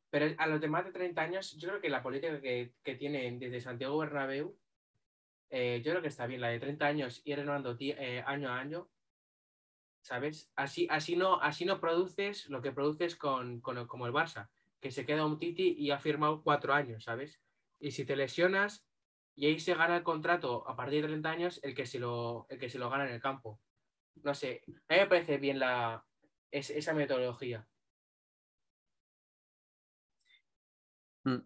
Pero 0.09 0.34
a 0.38 0.47
los 0.47 0.61
demás 0.61 0.84
de 0.86 0.92
30 0.92 1.20
años, 1.22 1.57
yo 1.59 1.68
creo 1.68 1.80
que 1.80 1.90
la 1.90 2.03
política 2.03 2.40
que, 2.40 2.72
que 2.82 2.94
tienen 2.94 3.38
desde 3.38 3.61
Santiago 3.61 3.99
Bernabéu, 3.99 4.57
eh, 5.51 5.82
yo 5.84 5.92
creo 5.92 6.01
que 6.03 6.09
está 6.09 6.26
bien. 6.26 6.40
La 6.40 6.49
de 6.49 6.61
30 6.61 6.86
años 6.86 7.20
ir 7.24 7.36
renovando 7.36 7.76
eh, 7.78 8.22
año 8.26 8.49
a 8.49 8.59
año, 8.59 8.88
¿sabes? 10.07 10.50
Así, 10.54 10.86
así, 10.90 11.16
no, 11.16 11.40
así 11.42 11.64
no 11.64 11.80
produces 11.80 12.48
lo 12.48 12.62
que 12.62 12.72
produces 12.72 13.16
con, 13.16 13.61
con 13.61 13.76
el- 13.78 13.86
como 13.88 14.07
el 14.07 14.12
Barça, 14.12 14.48
que 14.80 14.90
se 14.92 15.04
queda 15.04 15.26
un 15.26 15.38
Titi 15.38 15.74
y 15.78 15.90
ha 15.90 15.98
firmado 15.98 16.42
cuatro 16.42 16.72
años, 16.74 17.04
¿sabes? 17.04 17.40
Y 17.80 17.90
si 17.90 18.04
te 18.07 18.14
lesionas 18.16 18.86
y 19.34 19.46
ahí 19.46 19.59
se 19.59 19.74
gana 19.74 19.96
el 19.96 20.02
contrato 20.04 20.66
a 20.68 20.76
partir 20.76 21.02
de 21.02 21.09
30 21.09 21.30
años, 21.30 21.61
el 21.62 21.74
que 21.74 21.86
se 21.86 21.98
lo, 21.98 22.46
el 22.48 22.59
que 22.59 22.70
se 22.70 22.78
lo 22.78 22.88
gana 22.88 23.07
en 23.09 23.14
el 23.14 23.20
campo. 23.20 23.61
No 24.22 24.32
sé, 24.34 24.62
a 24.88 24.94
mí 24.94 25.00
me 25.00 25.07
parece 25.09 25.38
bien 25.38 25.59
la, 25.59 26.04
es- 26.52 26.70
esa 26.70 26.94
metodología. 26.94 27.66
Mm. 31.24 31.38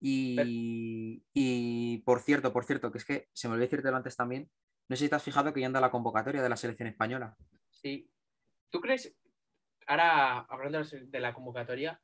Y, 0.00 1.24
y, 1.34 1.98
por 2.02 2.20
cierto, 2.20 2.52
por 2.52 2.64
cierto, 2.64 2.90
que 2.92 2.98
es 2.98 3.04
que 3.04 3.28
se 3.32 3.48
me 3.48 3.54
olvidó 3.54 3.66
decirte 3.70 3.88
antes 3.88 4.16
también. 4.16 4.50
No 4.88 4.96
sé 4.96 5.04
si 5.04 5.08
te 5.10 5.16
has 5.16 5.22
fijado 5.22 5.52
que 5.52 5.60
ya 5.60 5.66
anda 5.66 5.80
la 5.80 5.90
convocatoria 5.90 6.42
de 6.42 6.48
la 6.48 6.56
selección 6.56 6.88
española. 6.88 7.36
Sí. 7.82 8.10
¿Tú 8.70 8.80
crees, 8.80 9.16
ahora 9.86 10.40
hablando 10.40 10.82
de 10.82 11.20
la 11.20 11.32
convocatoria, 11.32 12.00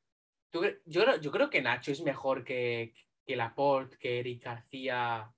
¿tú 0.50 0.62
yo, 0.86 1.20
yo 1.20 1.30
creo 1.30 1.50
que 1.50 1.62
Nacho 1.62 1.90
es 1.92 2.00
mejor 2.02 2.44
que, 2.44 2.94
que 3.26 3.36
Laporte, 3.36 3.98
que 3.98 4.20
Eric 4.20 4.44
García, 4.44 5.32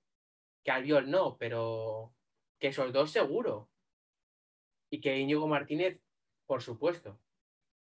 que 0.63 0.71
Albiol 0.71 1.09
no, 1.09 1.37
pero 1.37 2.13
que 2.59 2.67
esos 2.67 2.93
dos 2.93 3.11
seguro. 3.11 3.69
Y 4.89 5.01
que 5.01 5.17
Íñigo 5.17 5.47
Martínez, 5.47 5.99
por 6.45 6.61
supuesto. 6.61 7.19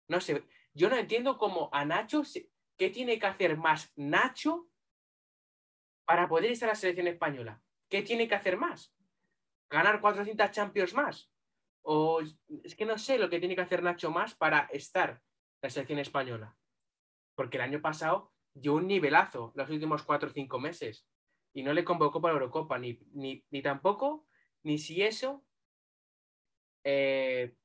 No 0.08 0.20
sé, 0.20 0.44
yo 0.74 0.90
no 0.90 0.98
entiendo 0.98 1.38
cómo 1.38 1.70
a 1.72 1.86
Nacho, 1.86 2.24
¿qué 2.78 2.90
tiene 2.90 3.20
que 3.20 3.28
hacer 3.28 3.58
más 3.58 3.94
Nacho 3.96 4.68
para 6.04 6.28
poder 6.28 6.52
estar 6.52 6.68
en 6.68 6.72
la 6.72 6.76
selección 6.76 7.08
española? 7.08 7.62
¿Qué 7.90 8.02
tiene 8.02 8.28
que 8.28 8.36
hacer 8.36 8.58
más? 8.58 8.94
¿Ganar 9.70 10.02
400 10.02 10.52
Champions 10.52 10.94
más? 10.94 11.32
O 11.92 12.22
es 12.22 12.76
que 12.76 12.86
no 12.86 13.00
sé 13.00 13.18
lo 13.18 13.32
que 13.32 13.40
tiene 13.40 13.56
que 13.56 13.62
hacer 13.62 13.82
Nacho 13.82 14.12
más 14.12 14.36
para 14.36 14.70
estar 14.72 15.10
en 15.10 15.20
la 15.64 15.70
selección 15.72 15.98
española. 15.98 16.56
Porque 17.34 17.58
el 17.58 17.64
año 17.64 17.82
pasado 17.82 18.32
dio 18.54 18.76
un 18.76 18.86
nivelazo 18.86 19.52
los 19.56 19.72
últimos 19.72 20.04
cuatro 20.04 20.30
o 20.30 20.32
cinco 20.32 20.60
meses. 20.60 21.08
Y 21.52 21.64
no 21.64 21.74
le 21.74 21.84
convocó 21.84 22.22
para 22.22 22.36
la 22.36 22.42
Eurocopa, 22.42 22.78
ni, 22.78 23.00
ni, 23.14 23.44
ni 23.50 23.64
tampoco, 23.64 24.28
ni 24.62 24.78
si 24.78 25.02
eso, 25.02 25.44
eh, 26.84 27.56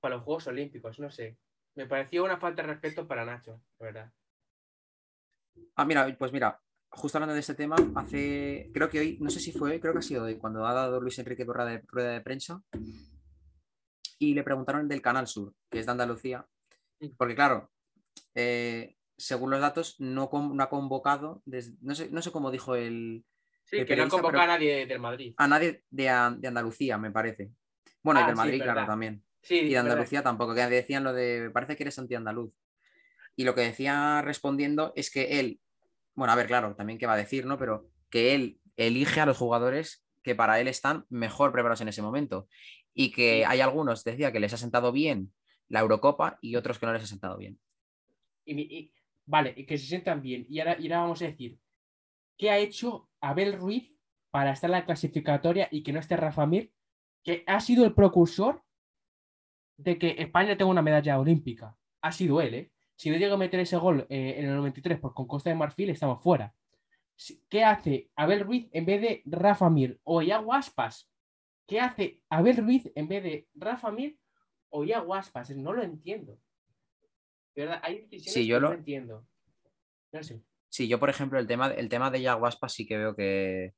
para 0.00 0.16
los 0.16 0.24
Juegos 0.24 0.46
Olímpicos, 0.46 0.98
no 0.98 1.10
sé. 1.10 1.36
Me 1.74 1.84
pareció 1.84 2.24
una 2.24 2.38
falta 2.38 2.62
de 2.62 2.68
respeto 2.68 3.06
para 3.06 3.26
Nacho, 3.26 3.60
la 3.80 3.84
verdad. 3.84 4.12
Ah, 5.74 5.84
mira, 5.84 6.16
pues 6.18 6.32
mira, 6.32 6.58
justo 6.88 7.18
hablando 7.18 7.34
de 7.34 7.40
este 7.40 7.54
tema, 7.54 7.76
hace, 7.96 8.70
creo 8.72 8.88
que 8.88 8.98
hoy, 8.98 9.18
no 9.20 9.28
sé 9.28 9.40
si 9.40 9.52
fue 9.52 9.72
hoy, 9.72 9.80
creo 9.80 9.92
que 9.92 9.98
ha 9.98 10.02
sido 10.02 10.24
hoy, 10.24 10.38
cuando 10.38 10.64
ha 10.64 10.72
dado 10.72 11.02
Luis 11.02 11.18
Enrique 11.18 11.44
rueda 11.44 11.66
de, 11.66 11.82
rueda 11.86 12.12
de 12.12 12.22
prensa, 12.22 12.62
y 14.18 14.34
le 14.34 14.42
preguntaron 14.42 14.88
del 14.88 15.02
Canal 15.02 15.26
Sur, 15.26 15.54
que 15.70 15.80
es 15.80 15.86
de 15.86 15.92
Andalucía, 15.92 16.46
porque 17.16 17.34
claro, 17.34 17.70
eh, 18.34 18.96
según 19.16 19.50
los 19.50 19.60
datos, 19.60 19.96
no, 19.98 20.30
ha 20.60 20.68
convocado, 20.68 21.42
desde- 21.44 21.76
no, 21.80 21.94
sé, 21.94 22.10
no 22.10 22.22
sé 22.22 22.30
cómo 22.32 22.50
dijo 22.50 22.74
el, 22.74 23.24
Sí, 23.64 23.78
El 23.78 23.86
que 23.86 23.96
no 23.96 24.08
convoca 24.08 24.44
a 24.44 24.46
nadie 24.46 24.86
del 24.86 25.00
Madrid. 25.00 25.34
a 25.36 25.48
nadie 25.48 25.82
de, 25.90 26.04
de 26.38 26.48
Andalucía, 26.48 26.98
me 26.98 27.10
parece. 27.10 27.50
Bueno, 28.00 28.20
y 28.20 28.22
Ah, 28.22 28.26
del 28.28 28.36
sí, 28.36 28.38
Madrid, 28.42 28.58
verdad. 28.60 28.74
claro, 28.74 28.86
también. 28.86 29.24
Sí, 29.42 29.56
Y 29.56 29.58
de 29.62 29.68
verdad. 29.74 29.90
Andalucía 29.90 30.22
tampoco, 30.22 30.54
que 30.54 30.60
decían 30.66 31.02
lo 31.02 31.12
de, 31.12 31.50
parece 31.52 31.74
que 31.76 31.82
eres 31.82 31.98
anti-andaluz. 31.98 32.52
Y 33.34 33.42
lo 33.44 33.56
que 33.56 33.62
decía 33.62 34.22
respondiendo 34.22 34.92
es 34.94 35.10
que 35.10 35.40
él, 35.40 35.60
bueno, 36.14 36.32
a 36.32 36.36
ver, 36.36 36.46
claro, 36.46 36.76
también 36.76 36.96
qué 36.98 37.06
va 37.06 37.14
a 37.14 37.18
decir, 37.18 37.44
¿no? 37.44 37.58
Pero 37.58 37.88
que 38.08 38.36
él 38.36 38.60
elige 38.76 39.20
a 39.20 39.26
los 39.26 39.36
jugadores 39.36 40.06
que 40.22 40.36
para 40.36 40.60
él 40.60 40.68
están 40.68 41.04
mejor 41.08 41.50
preparados 41.50 41.80
en 41.80 41.88
ese 41.88 42.02
momento. 42.02 42.48
Y 42.98 43.12
que 43.12 43.44
hay 43.44 43.60
algunos, 43.60 44.02
decía, 44.04 44.32
que 44.32 44.40
les 44.40 44.54
ha 44.54 44.56
sentado 44.56 44.90
bien 44.90 45.30
la 45.68 45.80
Eurocopa 45.80 46.38
y 46.40 46.56
otros 46.56 46.78
que 46.78 46.86
no 46.86 46.94
les 46.94 47.02
ha 47.02 47.06
sentado 47.06 47.36
bien. 47.36 47.58
Y, 48.46 48.90
vale, 49.26 49.52
y 49.54 49.66
que 49.66 49.76
se 49.76 49.86
sientan 49.86 50.22
bien. 50.22 50.46
Y 50.48 50.60
ahora, 50.60 50.80
y 50.80 50.84
ahora 50.84 51.02
vamos 51.02 51.20
a 51.20 51.26
decir, 51.26 51.58
¿qué 52.38 52.50
ha 52.50 52.58
hecho 52.58 53.10
Abel 53.20 53.58
Ruiz 53.58 53.92
para 54.30 54.52
estar 54.52 54.68
en 54.68 54.72
la 54.72 54.86
clasificatoria 54.86 55.68
y 55.70 55.82
que 55.82 55.92
no 55.92 56.00
esté 56.00 56.16
Rafa 56.16 56.46
Mir, 56.46 56.72
que 57.22 57.44
ha 57.46 57.60
sido 57.60 57.84
el 57.84 57.92
precursor 57.92 58.64
de 59.76 59.98
que 59.98 60.16
España 60.18 60.56
tenga 60.56 60.70
una 60.70 60.82
medalla 60.82 61.18
olímpica? 61.18 61.76
Ha 62.00 62.12
sido 62.12 62.40
él, 62.40 62.54
¿eh? 62.54 62.70
Si 62.94 63.10
no 63.10 63.18
llega 63.18 63.34
a 63.34 63.38
meter 63.38 63.60
ese 63.60 63.76
gol 63.76 64.06
eh, 64.08 64.36
en 64.38 64.46
el 64.46 64.56
93 64.56 64.98
por 64.98 65.12
con 65.12 65.26
Costa 65.26 65.50
de 65.50 65.56
Marfil, 65.56 65.90
estamos 65.90 66.22
fuera. 66.22 66.54
¿Qué 67.50 67.62
hace 67.62 68.10
Abel 68.16 68.40
Ruiz 68.40 68.68
en 68.72 68.86
vez 68.86 69.00
de 69.02 69.22
Rafa 69.26 69.68
Mir 69.68 70.00
o 70.02 70.22
Iago 70.22 70.54
Aspas? 70.54 71.10
¿Qué 71.66 71.80
hace 71.80 72.22
Abel 72.30 72.56
Ruiz 72.58 72.90
en 72.94 73.08
vez 73.08 73.22
de 73.22 73.48
Rafa 73.54 73.90
Mir 73.90 74.18
o 74.70 74.84
Iago 74.84 75.14
Aspas? 75.14 75.50
No 75.50 75.72
lo 75.72 75.82
entiendo. 75.82 76.38
verdad, 77.54 77.80
hay 77.82 78.02
decisiones 78.02 78.32
sí, 78.32 78.46
yo 78.46 78.56
que 78.56 78.60
lo... 78.60 78.68
no 78.68 78.74
entiendo. 78.74 79.26
No 80.12 80.22
sé. 80.22 80.42
Sí, 80.68 80.88
yo, 80.88 80.98
por 80.98 81.10
ejemplo, 81.10 81.38
el 81.38 81.46
tema, 81.46 81.68
el 81.68 81.88
tema 81.88 82.10
de 82.10 82.20
Iago 82.20 82.46
Aspas 82.46 82.72
sí 82.72 82.86
que 82.86 82.98
veo 82.98 83.16
que, 83.16 83.74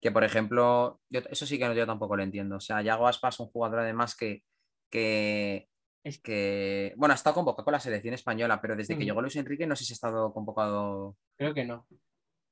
que 0.00 0.10
por 0.10 0.24
ejemplo, 0.24 1.00
yo, 1.08 1.20
eso 1.30 1.46
sí 1.46 1.58
que 1.58 1.74
yo 1.74 1.86
tampoco 1.86 2.16
lo 2.16 2.22
entiendo. 2.22 2.56
O 2.56 2.60
sea, 2.60 2.82
Iago 2.82 3.06
Aspas 3.06 3.36
es 3.36 3.40
un 3.40 3.46
jugador 3.46 3.80
además 3.80 4.16
que, 4.16 4.42
que 4.90 5.68
es 6.04 6.20
que, 6.20 6.94
bueno, 6.96 7.12
ha 7.12 7.14
estado 7.14 7.34
convocado 7.34 7.64
con 7.64 7.72
la 7.72 7.80
selección 7.80 8.14
española, 8.14 8.60
pero 8.60 8.74
desde 8.74 8.98
que 8.98 9.04
llegó 9.04 9.22
Luis 9.22 9.36
Enrique 9.36 9.66
no 9.66 9.76
sé 9.76 9.84
si 9.84 9.92
ha 9.92 9.94
estado 9.94 10.32
convocado. 10.32 11.16
Creo 11.36 11.54
que 11.54 11.64
no. 11.64 11.86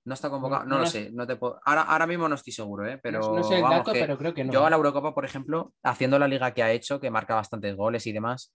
No 0.04 0.14
está 0.14 0.30
convocado, 0.30 0.64
no, 0.64 0.78
lo 0.78 0.86
sé, 0.86 1.10
no 1.12 1.26
te 1.26 1.36
puedo... 1.36 1.60
ahora, 1.64 1.82
ahora 1.82 2.06
mismo 2.06 2.26
no 2.26 2.34
estoy 2.34 2.54
seguro, 2.54 2.88
¿eh? 2.88 2.98
pero. 3.02 3.20
No, 3.20 3.44
sé 3.44 3.56
el 3.56 3.62
dato, 3.62 3.92
pero 3.92 4.16
creo 4.16 4.32
que 4.32 4.44
no. 4.44 4.52
Yo 4.52 4.64
a 4.64 4.70
la 4.70 4.76
Eurocopa, 4.76 5.14
por 5.14 5.26
ejemplo, 5.26 5.74
haciendo 5.82 6.18
la 6.18 6.26
liga 6.26 6.52
que 6.52 6.62
ha 6.62 6.72
hecho, 6.72 7.00
que 7.00 7.10
marca 7.10 7.34
bastantes 7.34 7.76
goles 7.76 8.06
y 8.06 8.12
demás, 8.12 8.54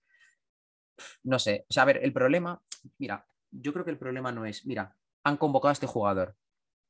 no 1.24 1.38
sé. 1.38 1.66
O 1.70 1.74
sea, 1.74 1.84
a 1.84 1.86
ver, 1.86 2.00
el 2.04 2.14
problema, 2.14 2.60
mira, 2.98 3.28
yo 3.52 3.74
creo 3.74 3.86
que 3.86 3.92
el 3.92 4.00
problema 4.00 4.32
no 4.32 4.46
es, 4.46 4.66
mira, 4.66 4.96
han 5.24 5.38
convocado 5.38 5.70
a 5.70 5.74
este 5.74 5.88
jugador 5.88 6.36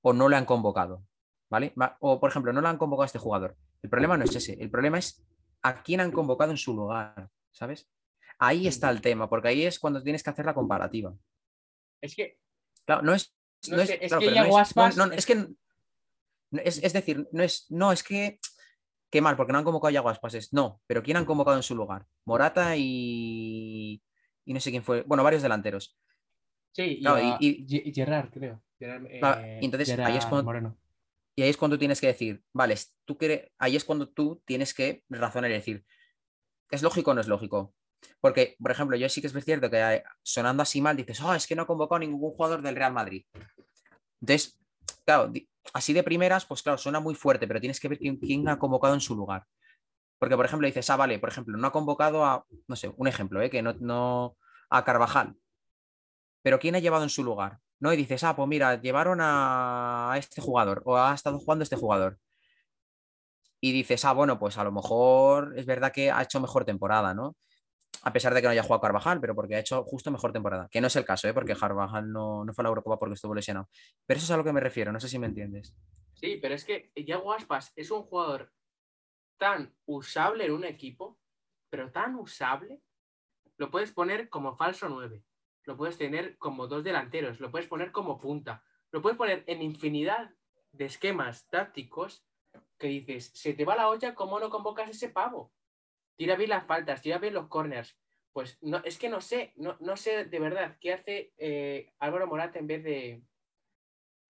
o 0.01 0.13
no 0.13 0.29
le 0.29 0.37
han 0.37 0.45
convocado, 0.45 1.03
¿vale? 1.49 1.73
O, 1.99 2.19
por 2.19 2.29
ejemplo, 2.29 2.53
no 2.53 2.61
le 2.61 2.67
han 2.67 2.77
convocado 2.77 3.03
a 3.03 3.07
este 3.07 3.19
jugador. 3.19 3.57
El 3.81 3.89
problema 3.89 4.17
no 4.17 4.23
es 4.23 4.35
ese, 4.35 4.53
el 4.53 4.71
problema 4.71 4.99
es 4.99 5.25
a 5.63 5.83
quién 5.83 5.99
han 5.99 6.11
convocado 6.11 6.51
en 6.51 6.57
su 6.57 6.75
lugar, 6.75 7.29
¿sabes? 7.51 7.89
Ahí 8.39 8.67
está 8.67 8.89
el 8.89 9.01
tema, 9.01 9.29
porque 9.29 9.47
ahí 9.49 9.65
es 9.65 9.79
cuando 9.79 10.03
tienes 10.03 10.23
que 10.23 10.29
hacer 10.29 10.45
la 10.45 10.53
comparativa. 10.53 11.13
Es 12.01 12.15
que. 12.15 12.37
Claro, 12.85 13.01
no 13.01 13.13
es. 13.13 13.34
No, 13.69 13.81
es, 13.81 13.89
es 13.89 14.13
que 14.13 14.33
ya. 14.33 14.45
No, 14.95 15.05
es 15.11 15.25
que. 15.25 15.47
Es, 16.63 16.93
decir, 16.93 17.27
no 17.31 17.43
es. 17.43 17.65
No, 17.69 17.91
es 17.91 18.03
que. 18.03 18.39
Qué 19.09 19.21
mal, 19.21 19.35
porque 19.37 19.53
no 19.53 19.59
han 19.59 19.63
convocado 19.63 19.89
a 19.89 19.91
Yago 19.91 20.09
Aspas. 20.09 20.51
no, 20.51 20.81
pero 20.87 21.01
¿quién 21.01 21.17
han 21.17 21.25
convocado 21.25 21.55
en 21.55 21.63
su 21.63 21.75
lugar? 21.75 22.05
Morata 22.25 22.75
y. 22.77 24.01
Y 24.45 24.53
no 24.53 24.59
sé 24.59 24.71
quién 24.71 24.83
fue. 24.83 25.03
Bueno, 25.03 25.23
varios 25.23 25.41
delanteros. 25.41 25.97
Sí, 26.71 27.01
y, 27.39 27.93
Gerard, 27.93 28.29
creo. 28.31 28.61
Eh, 28.79 29.59
entonces 29.61 29.97
ahí 29.97 30.17
es 30.17 30.25
cuando. 30.25 30.75
Y 31.35 31.41
ahí 31.41 31.49
es 31.49 31.57
cuando 31.57 31.77
tienes 31.77 31.99
que 31.99 32.07
decir, 32.07 32.43
vale, 32.53 32.75
tú 33.03 33.17
quieres, 33.17 33.51
ahí 33.57 33.75
es 33.75 33.83
cuando 33.83 34.07
tú 34.07 34.41
tienes 34.45 34.73
que 34.73 35.03
razonar 35.09 35.51
y 35.51 35.55
decir, 35.55 35.85
¿es 36.71 36.81
lógico 36.81 37.11
o 37.11 37.13
no 37.13 37.21
es 37.21 37.27
lógico? 37.27 37.75
Porque, 38.21 38.55
por 38.59 38.71
ejemplo, 38.71 38.97
yo 38.97 39.07
sí 39.09 39.21
que 39.21 39.27
es 39.27 39.45
cierto 39.45 39.69
que 39.69 39.79
eh, 39.79 40.03
sonando 40.23 40.63
así 40.63 40.81
mal 40.81 40.97
dices, 40.97 41.21
oh, 41.21 41.33
es 41.33 41.47
que 41.47 41.55
no 41.55 41.63
ha 41.63 41.67
convocado 41.67 41.99
ningún 41.99 42.31
jugador 42.31 42.61
del 42.61 42.75
Real 42.75 42.93
Madrid. 42.93 43.25
Entonces, 44.21 44.59
claro, 45.05 45.31
así 45.73 45.93
de 45.93 46.03
primeras, 46.03 46.45
pues 46.45 46.63
claro, 46.63 46.77
suena 46.77 46.99
muy 46.99 47.15
fuerte, 47.15 47.47
pero 47.47 47.59
tienes 47.59 47.79
que 47.79 47.87
ver 47.87 47.99
quién, 47.99 48.49
ha 48.49 48.59
convocado 48.59 48.93
en 48.93 49.01
su 49.01 49.15
lugar. 49.15 49.45
Porque, 50.19 50.35
por 50.35 50.45
ejemplo, 50.45 50.65
dices, 50.65 50.89
ah, 50.89 50.95
vale, 50.95 51.19
por 51.19 51.29
ejemplo, 51.29 51.57
no 51.57 51.67
ha 51.67 51.71
convocado 51.71 52.25
a, 52.25 52.45
no 52.67 52.75
sé, 52.75 52.91
un 52.95 53.07
ejemplo, 53.07 53.41
¿eh? 53.41 53.49
que 53.49 53.61
no, 53.61 53.73
no 53.79 54.37
a 54.69 54.83
Carvajal. 54.83 55.35
Pero 56.41 56.59
¿quién 56.59 56.75
ha 56.75 56.79
llevado 56.79 57.03
en 57.03 57.09
su 57.09 57.23
lugar? 57.23 57.59
¿No? 57.79 57.91
Y 57.91 57.97
dices, 57.97 58.23
ah, 58.23 58.35
pues 58.35 58.47
mira, 58.47 58.81
llevaron 58.81 59.19
a 59.21 60.15
este 60.17 60.41
jugador 60.41 60.81
o 60.85 60.97
ha 60.97 61.13
estado 61.13 61.39
jugando 61.39 61.63
este 61.63 61.75
jugador. 61.75 62.17
Y 63.59 63.71
dices, 63.71 64.05
ah, 64.05 64.13
bueno, 64.13 64.39
pues 64.39 64.57
a 64.57 64.63
lo 64.63 64.71
mejor 64.71 65.53
es 65.57 65.65
verdad 65.65 65.91
que 65.91 66.11
ha 66.11 66.21
hecho 66.21 66.39
mejor 66.39 66.65
temporada, 66.65 67.13
¿no? 67.13 67.35
A 68.03 68.13
pesar 68.13 68.33
de 68.33 68.41
que 68.41 68.47
no 68.47 68.51
haya 68.51 68.63
jugado 68.63 68.81
Carvajal, 68.81 69.19
pero 69.19 69.35
porque 69.35 69.55
ha 69.55 69.59
hecho 69.59 69.83
justo 69.83 70.11
mejor 70.11 70.31
temporada. 70.31 70.67
Que 70.69 70.81
no 70.81 70.87
es 70.87 70.95
el 70.95 71.05
caso, 71.05 71.27
¿eh? 71.27 71.33
porque 71.33 71.55
Carvajal 71.55 72.11
no, 72.11 72.45
fue 72.53 72.61
a 72.61 72.63
la 72.63 72.69
Eurocopa 72.69 72.99
porque 72.99 73.15
estuvo 73.15 73.35
lesionado. 73.35 73.69
Pero 74.05 74.17
eso 74.17 74.25
es 74.25 74.31
a 74.31 74.37
lo 74.37 74.43
que 74.43 74.53
me 74.53 74.59
refiero, 74.59 74.91
no 74.91 74.99
sé 74.99 75.09
si 75.09 75.19
me 75.19 75.27
entiendes. 75.27 75.75
Sí, 76.13 76.37
pero 76.41 76.55
es 76.55 76.63
que 76.63 76.91
Yago 76.95 77.33
Aspas 77.33 77.73
es 77.75 77.91
un 77.91 78.03
jugador 78.03 78.51
tan 79.37 79.75
usable 79.85 80.45
en 80.45 80.53
un 80.53 80.63
equipo, 80.63 81.19
pero 81.69 81.91
tan 81.91 82.15
usable, 82.15 82.81
lo 83.57 83.69
puedes 83.69 83.91
poner 83.91 84.29
como 84.29 84.55
falso 84.55 84.87
9, 84.87 85.23
lo 85.65 85.77
puedes 85.77 85.97
tener 85.97 86.37
como 86.37 86.67
dos 86.67 86.83
delanteros, 86.83 87.39
lo 87.39 87.51
puedes 87.51 87.67
poner 87.67 87.91
como 87.91 88.19
punta, 88.19 88.63
lo 88.91 89.01
puedes 89.01 89.17
poner 89.17 89.43
en 89.47 89.61
infinidad 89.61 90.31
de 90.71 90.85
esquemas 90.85 91.47
tácticos 91.47 92.25
que 92.77 92.87
dices, 92.87 93.31
se 93.33 93.53
te 93.53 93.65
va 93.65 93.75
la 93.75 93.89
olla, 93.89 94.15
¿cómo 94.15 94.39
no 94.39 94.49
convocas 94.49 94.89
ese 94.89 95.09
pavo? 95.09 95.51
Tira 96.15 96.35
bien 96.35 96.49
las 96.49 96.65
faltas, 96.65 97.01
tira 97.01 97.17
bien 97.17 97.33
los 97.33 97.47
corners. 97.47 97.97
Pues 98.33 98.57
no, 98.61 98.81
es 98.83 98.97
que 98.97 99.09
no 99.09 99.21
sé, 99.21 99.53
no, 99.55 99.77
no 99.79 99.95
sé 99.95 100.25
de 100.25 100.39
verdad 100.39 100.77
qué 100.81 100.93
hace 100.93 101.33
eh, 101.37 101.93
Álvaro 101.99 102.27
Morata 102.27 102.59
en 102.59 102.67
vez 102.67 102.83
de 102.83 103.23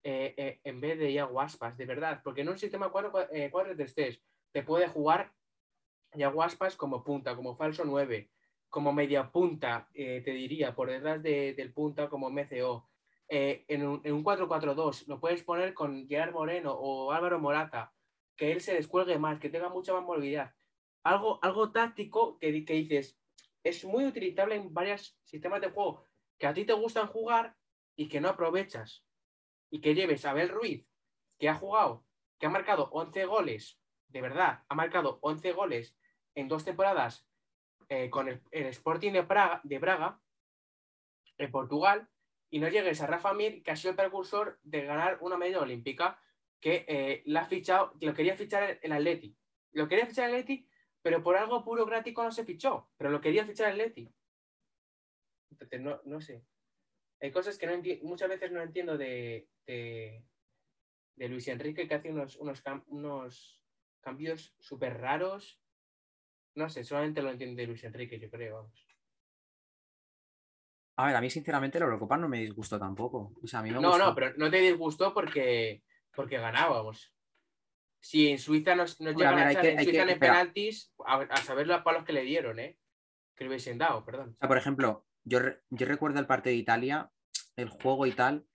eh, 0.04 0.34
eh, 0.36 0.60
en 0.62 0.80
vez 0.80 0.96
de 0.98 1.10
Iago 1.10 1.40
Aspas, 1.40 1.76
de 1.76 1.86
verdad, 1.86 2.20
porque 2.22 2.42
en 2.42 2.48
un 2.48 2.58
sistema 2.58 2.90
4 2.90 3.12
3 3.28 3.94
3 3.94 4.22
te 4.52 4.62
puede 4.62 4.86
jugar 4.86 5.32
Iago 6.14 6.44
Aspas 6.44 6.76
como 6.76 7.02
punta, 7.02 7.34
como 7.34 7.56
falso 7.56 7.84
9, 7.84 8.30
como 8.68 8.92
media 8.92 9.32
punta, 9.32 9.88
te 9.92 10.20
diría, 10.22 10.76
por 10.76 10.88
detrás 10.88 11.20
del 11.20 11.72
punta 11.72 12.08
como 12.08 12.30
MCO. 12.30 12.88
en 13.28 13.84
un, 13.84 14.00
en 14.04 14.14
un 14.14 14.22
4-4-2 14.24 15.08
lo 15.08 15.18
puedes 15.18 15.42
poner 15.42 15.74
con 15.74 16.06
Gerard 16.06 16.32
Moreno 16.32 16.72
o 16.72 17.10
Álvaro 17.10 17.40
Morata, 17.40 17.92
que 18.36 18.52
él 18.52 18.60
se 18.60 18.74
descuelgue 18.74 19.18
más, 19.18 19.40
que 19.40 19.50
tenga 19.50 19.68
mucha 19.68 19.92
más 19.92 20.04
movilidad 20.04 20.55
algo, 21.06 21.38
algo 21.42 21.70
táctico 21.70 22.38
que, 22.38 22.64
que 22.64 22.74
dices, 22.74 23.18
es 23.62 23.84
muy 23.84 24.04
utilizable 24.04 24.56
en 24.56 24.74
varios 24.74 25.18
sistemas 25.24 25.60
de 25.60 25.70
juego 25.70 26.04
que 26.38 26.46
a 26.46 26.54
ti 26.54 26.64
te 26.64 26.72
gustan 26.72 27.06
jugar 27.06 27.56
y 27.94 28.08
que 28.08 28.20
no 28.20 28.28
aprovechas. 28.28 29.04
Y 29.70 29.80
que 29.80 29.94
lleves 29.94 30.24
a 30.24 30.30
Abel 30.30 30.48
Ruiz, 30.48 30.86
que 31.38 31.48
ha 31.48 31.54
jugado, 31.54 32.04
que 32.38 32.46
ha 32.46 32.50
marcado 32.50 32.88
11 32.92 33.24
goles, 33.24 33.80
de 34.08 34.20
verdad, 34.20 34.64
ha 34.68 34.74
marcado 34.74 35.18
11 35.22 35.52
goles 35.52 35.96
en 36.34 36.48
dos 36.48 36.64
temporadas 36.64 37.26
eh, 37.88 38.10
con 38.10 38.28
el, 38.28 38.42
Sporting 38.50 39.12
de 39.12 39.22
Braga, 39.22 39.60
de 39.64 40.14
en 41.38 41.50
Portugal, 41.50 42.08
y 42.50 42.58
no 42.58 42.68
llegues 42.68 43.00
a 43.00 43.06
Rafa 43.06 43.32
Mir, 43.32 43.62
que 43.62 43.70
ha 43.70 43.76
sido 43.76 43.90
el 43.90 43.96
precursor 43.96 44.58
de 44.62 44.84
ganar 44.84 45.18
una 45.20 45.36
medalla 45.36 45.62
olímpica, 45.62 46.20
que 46.60 46.84
eh, 46.88 47.22
la 47.26 47.42
ha 47.42 47.44
fichado, 47.46 47.92
lo 48.00 48.14
quería 48.14 48.36
fichar 48.36 48.78
el 48.82 48.92
Atleti. 48.92 49.36
Lo 49.72 49.88
quería 49.88 50.06
fichar 50.06 50.28
el 50.28 50.36
Atleti 50.36 50.68
pero 51.06 51.22
por 51.22 51.36
algo 51.36 51.62
burocrático 51.62 52.24
no 52.24 52.32
se 52.32 52.44
fichó, 52.44 52.90
pero 52.96 53.10
lo 53.10 53.20
quería 53.20 53.46
fichar 53.46 53.70
el 53.70 53.78
Leti. 53.78 54.12
Entonces, 55.52 55.80
no, 55.80 56.00
no 56.04 56.20
sé. 56.20 56.44
Hay 57.20 57.30
cosas 57.30 57.56
que 57.56 57.68
no 57.68 57.80
muchas 58.02 58.28
veces 58.28 58.50
no 58.50 58.60
entiendo 58.60 58.98
de, 58.98 59.48
de, 59.68 60.24
Luis 61.28 61.46
Enrique, 61.46 61.86
que 61.86 61.94
hace 61.94 62.10
unos, 62.10 62.34
unos, 62.38 62.60
unos 62.88 63.62
cambios 64.00 64.56
súper 64.58 65.00
raros. 65.00 65.62
No 66.56 66.68
sé, 66.68 66.82
solamente 66.82 67.22
lo 67.22 67.30
entiende 67.30 67.68
Luis 67.68 67.84
Enrique, 67.84 68.18
yo 68.18 68.28
creo. 68.28 68.56
Vamos. 68.56 68.88
A 70.96 71.06
ver, 71.06 71.14
a 71.14 71.20
mí 71.20 71.30
sinceramente 71.30 71.78
la 71.78 71.84
Eurocopa 71.84 72.16
no 72.16 72.28
me 72.28 72.40
disgustó 72.40 72.80
tampoco. 72.80 73.32
no, 73.52 73.96
no, 73.96 74.12
pero 74.12 74.36
no 74.38 74.50
te 74.50 74.56
disgustó 74.56 75.14
porque, 75.14 75.84
porque 76.12 76.38
ganábamos 76.38 77.15
si 78.06 78.28
en 78.28 78.38
Suiza 78.38 78.76
nos, 78.76 79.00
nos 79.00 79.16
llegan 79.16 79.36
a, 79.36 79.50
echar 79.50 79.66
en 79.66 79.82
Suiza 79.82 80.02
en 80.04 80.18
penaltis, 80.20 80.92
a, 81.04 81.36
saber 81.38 81.66
los 81.66 81.82
palos 81.82 82.04
que 82.04 82.12
le 82.12 82.22
dieron, 82.22 82.60
¿eh? 82.60 82.78
Que 83.34 83.42
le 83.42 83.48
hubiesen 83.48 83.78
dado, 83.78 84.04
perdón. 84.04 84.34
O 84.34 84.38
sea, 84.38 84.46
por 84.46 84.56
ejemplo, 84.56 85.04
yo, 85.24 85.40
yo 85.70 85.86
recuerdo 85.86 86.20
el 86.20 86.26
partido 86.26 86.52
de 86.52 86.58
Italia, 86.58 87.10
el 87.56 87.68
juego 87.68 88.06
y 88.06 88.12
tal, 88.12 88.46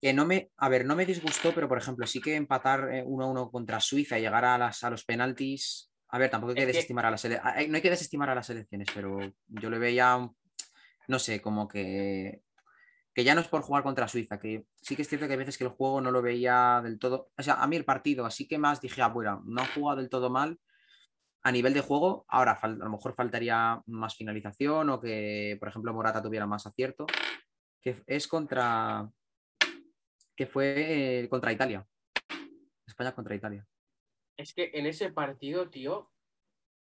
que 0.00 0.14
no 0.14 0.24
me, 0.24 0.50
a 0.56 0.70
ver, 0.70 0.86
no 0.86 0.96
me 0.96 1.04
disgustó, 1.04 1.52
pero 1.54 1.68
por 1.68 1.76
ejemplo, 1.76 2.06
sí 2.06 2.22
que 2.22 2.34
empatar 2.34 2.88
1-1 3.04 3.46
eh, 3.46 3.50
contra 3.52 3.80
Suiza 3.80 4.18
y 4.18 4.22
llegar 4.22 4.46
a, 4.46 4.56
las, 4.56 4.82
a 4.82 4.88
los 4.88 5.04
penaltis, 5.04 5.92
a 6.08 6.16
ver, 6.16 6.30
tampoco 6.30 6.52
hay 6.52 6.56
que 6.56 6.66
desestimar 6.66 7.04
a 7.04 7.10
las 7.10 7.24
no 7.26 7.76
hay 7.76 7.82
que 7.82 7.90
desestimar 7.90 8.30
a 8.30 8.34
las 8.34 8.48
elecciones, 8.48 8.88
pero 8.94 9.18
yo 9.46 9.68
le 9.68 9.78
veía, 9.78 10.26
no 11.06 11.18
sé, 11.18 11.42
como 11.42 11.68
que 11.68 12.40
que 13.14 13.24
ya 13.24 13.34
no 13.34 13.40
es 13.40 13.48
por 13.48 13.62
jugar 13.62 13.82
contra 13.82 14.08
Suiza, 14.08 14.38
que 14.38 14.64
sí 14.74 14.96
que 14.96 15.02
es 15.02 15.08
cierto 15.08 15.28
que 15.28 15.34
a 15.34 15.36
veces 15.38 15.58
que 15.58 15.64
el 15.64 15.70
juego 15.70 16.00
no 16.00 16.10
lo 16.10 16.22
veía 16.22 16.80
del 16.82 16.98
todo, 16.98 17.30
o 17.36 17.42
sea, 17.42 17.62
a 17.62 17.66
mí 17.66 17.76
el 17.76 17.84
partido, 17.84 18.24
así 18.24 18.48
que 18.48 18.58
más 18.58 18.80
dije, 18.80 19.02
ah, 19.02 19.08
bueno, 19.08 19.42
no 19.44 19.60
han 19.60 19.68
jugado 19.68 20.00
del 20.00 20.08
todo 20.08 20.30
mal 20.30 20.58
a 21.42 21.52
nivel 21.52 21.74
de 21.74 21.80
juego, 21.80 22.24
ahora 22.28 22.52
a 22.52 22.68
lo 22.68 22.88
mejor 22.88 23.14
faltaría 23.14 23.82
más 23.86 24.16
finalización 24.16 24.90
o 24.90 25.00
que, 25.00 25.56
por 25.58 25.68
ejemplo, 25.68 25.92
Morata 25.92 26.22
tuviera 26.22 26.46
más 26.46 26.66
acierto, 26.66 27.06
que 27.80 28.02
es 28.06 28.28
contra, 28.28 29.10
que 30.36 30.46
fue 30.46 31.22
eh, 31.24 31.28
contra 31.28 31.52
Italia, 31.52 31.86
España 32.86 33.12
contra 33.12 33.34
Italia. 33.34 33.66
Es 34.36 34.54
que 34.54 34.70
en 34.74 34.86
ese 34.86 35.12
partido, 35.12 35.68
tío, 35.68 36.12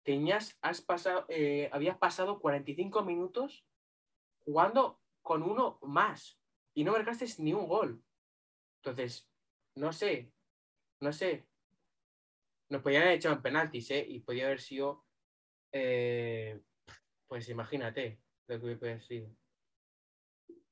Iñas 0.04 0.58
has 0.60 0.80
pasado, 0.80 1.26
eh, 1.28 1.70
habías 1.72 1.96
pasado 1.98 2.40
45 2.40 3.04
minutos 3.04 3.64
jugando 4.44 4.99
con 5.22 5.42
uno 5.42 5.78
más 5.82 6.40
y 6.74 6.84
no 6.84 6.92
marcaste 6.92 7.26
ni 7.38 7.52
un 7.52 7.66
gol. 7.66 8.02
Entonces, 8.82 9.30
no 9.74 9.92
sé, 9.92 10.32
no 11.00 11.12
sé. 11.12 11.46
Nos 12.68 12.82
podían 12.82 13.02
haber 13.02 13.16
echado 13.16 13.34
en 13.34 13.42
penaltis, 13.42 13.90
¿eh? 13.90 14.04
Y 14.08 14.20
podía 14.20 14.46
haber 14.46 14.60
sido, 14.60 15.04
eh, 15.72 16.60
pues 17.26 17.48
imagínate 17.48 18.20
lo 18.46 18.60
que 18.60 18.66
hubiera 18.66 19.00
sido. 19.00 19.28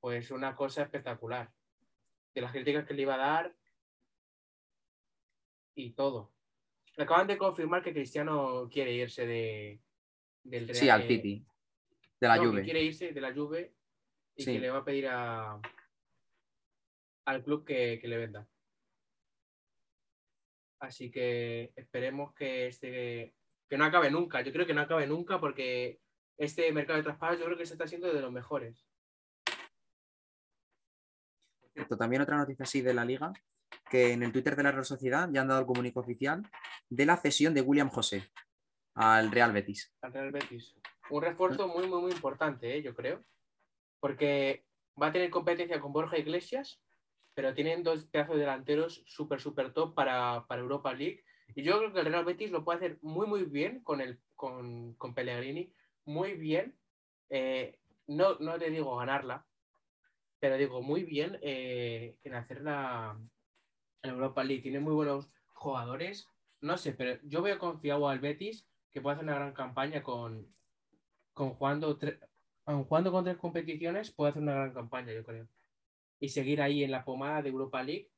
Pues 0.01 0.31
una 0.31 0.55
cosa 0.55 0.83
espectacular. 0.83 1.53
De 2.35 2.41
las 2.41 2.53
críticas 2.53 2.87
que 2.87 2.95
le 2.95 3.03
iba 3.03 3.15
a 3.15 3.19
dar 3.19 3.57
y 5.75 5.91
todo. 5.93 6.33
Acaban 6.97 7.27
de 7.27 7.39
confirmar 7.39 7.83
que 7.83 7.93
Cristiano 7.93 8.69
quiere 8.71 8.93
irse 8.93 9.27
de, 9.27 9.81
del 10.45 10.69
Real. 10.69 10.77
Sí, 10.77 10.89
al 10.89 11.03
City. 11.07 11.45
De 12.21 12.29
la 12.29 12.37
no, 12.37 12.45
Juve. 12.45 12.63
quiere 12.63 12.83
irse 12.83 13.13
de 13.13 13.21
la 13.21 13.33
Juve 13.33 13.78
y 14.39 14.45
Sí. 14.45 14.53
que 14.55 14.61
le 14.61 14.71
va 14.71 14.79
a 14.79 14.85
pedir 14.85 15.07
a, 15.09 15.61
al 17.27 17.43
club 17.45 17.65
que, 17.67 17.99
que 18.01 18.09
le 18.09 18.17
venda. 18.19 18.49
Así 20.81 21.11
que 21.11 21.73
esperemos 21.77 22.33
que 22.35 22.69
este 22.69 23.35
que 23.69 23.77
no 23.77 23.85
acabe 23.85 24.11
nunca. 24.11 24.41
Yo 24.41 24.53
creo 24.53 24.65
que 24.67 24.73
no 24.75 24.81
acabe 24.81 25.07
nunca 25.07 25.39
porque 25.41 26.01
este 26.39 26.73
mercado 26.73 26.97
de 26.99 27.03
traspasos 27.03 27.39
yo 27.41 27.45
creo 27.47 27.59
que 27.59 27.67
se 27.67 27.75
está 27.75 27.85
haciendo 27.85 28.13
de 28.15 28.21
los 28.21 28.33
mejores. 28.33 28.87
Cierto, 31.75 31.97
También 31.99 32.23
otra 32.23 32.37
noticia 32.37 32.63
así 32.63 32.81
de 32.81 32.95
la 32.95 33.05
liga, 33.05 33.33
que 33.91 34.13
en 34.13 34.23
el 34.23 34.33
Twitter 34.33 34.57
de 34.57 34.63
la 34.63 34.73
Real 34.73 34.85
Sociedad 34.85 35.29
ya 35.33 35.43
han 35.43 35.49
dado 35.49 35.61
el 35.61 35.67
comunico 35.67 36.01
oficial 36.01 36.49
de 36.89 37.07
la 37.07 37.17
cesión 37.17 37.55
de 37.55 37.61
William 37.61 37.89
José 37.91 38.31
al 38.95 39.31
Real 39.31 39.53
Betis. 39.53 39.93
al 40.01 40.13
Real 40.13 40.31
Betis. 40.33 40.75
Un 41.11 41.23
refuerzo 41.23 41.69
muy, 41.69 41.87
muy, 41.89 42.01
muy 42.01 42.13
importante, 42.13 42.77
¿eh? 42.77 42.83
yo 42.83 42.95
creo. 42.95 43.25
Porque 44.01 44.65
va 45.01 45.09
a 45.09 45.13
tener 45.13 45.31
competencia 45.31 45.81
con 45.81 45.93
Borja 45.93 46.19
Iglesias, 46.19 46.81
pero 47.35 47.55
tienen 47.55 47.83
dos 47.83 48.07
pedazos 48.07 48.35
de 48.35 48.41
delanteros 48.41 49.03
súper, 49.07 49.41
súper 49.41 49.73
top 49.73 49.95
para, 49.95 50.47
para 50.49 50.63
Europa 50.63 50.93
League. 50.93 51.23
Y 51.55 51.63
yo 51.63 51.79
creo 51.79 51.93
que 51.93 52.01
el 52.01 52.07
Real 52.07 52.25
Betis 52.25 52.51
lo 52.51 52.65
puede 52.65 52.79
hacer 52.79 52.99
muy, 53.03 53.27
muy 53.27 53.45
bien 53.45 53.83
con, 53.83 54.01
el, 54.01 54.21
con, 54.35 54.95
con 54.95 55.15
Pellegrini. 55.15 55.73
Muy 56.05 56.35
bien. 56.35 56.77
Eh, 57.31 57.79
no, 58.07 58.39
no 58.39 58.59
te 58.59 58.71
digo 58.71 58.97
ganarla, 58.97 59.47
pero 60.41 60.57
digo 60.57 60.83
muy 60.83 61.05
bien 61.05 61.39
eh, 61.43 62.17
en 62.25 62.35
hacer 62.35 62.63
la 62.63 63.19
en 64.03 64.11
Europa 64.11 64.45
League. 64.45 64.63
Tiene 64.63 64.81
muy 64.81 64.95
buenos 64.95 65.31
jugadores. 65.55 66.29
No 66.61 66.77
sé, 66.77 66.93
pero 66.93 67.21
yo 67.23 67.43
veo 67.43 67.59
confiado 67.59 68.09
al 68.09 68.21
Betis 68.21 68.67
que 68.91 69.01
puede 69.01 69.15
hacer 69.15 69.25
una 69.25 69.37
gran 69.37 69.53
campaña 69.53 70.03
con, 70.03 70.53
con 71.35 71.51
jugando, 71.51 71.99
aun 72.69 72.85
jugando 72.85 73.11
con 73.11 73.25
tres 73.25 73.39
competiciones, 73.39 74.13
puede 74.13 74.31
hacer 74.31 74.43
una 74.43 74.55
gran 74.55 74.75
campaña, 74.75 75.13
yo 75.13 75.25
creo. 75.25 75.49
Y 76.21 76.29
seguir 76.29 76.61
ahí 76.61 76.85
en 76.85 76.91
la 76.91 77.03
pomada 77.03 77.41
de 77.41 77.49
Europa 77.49 77.83
League, 77.83 78.11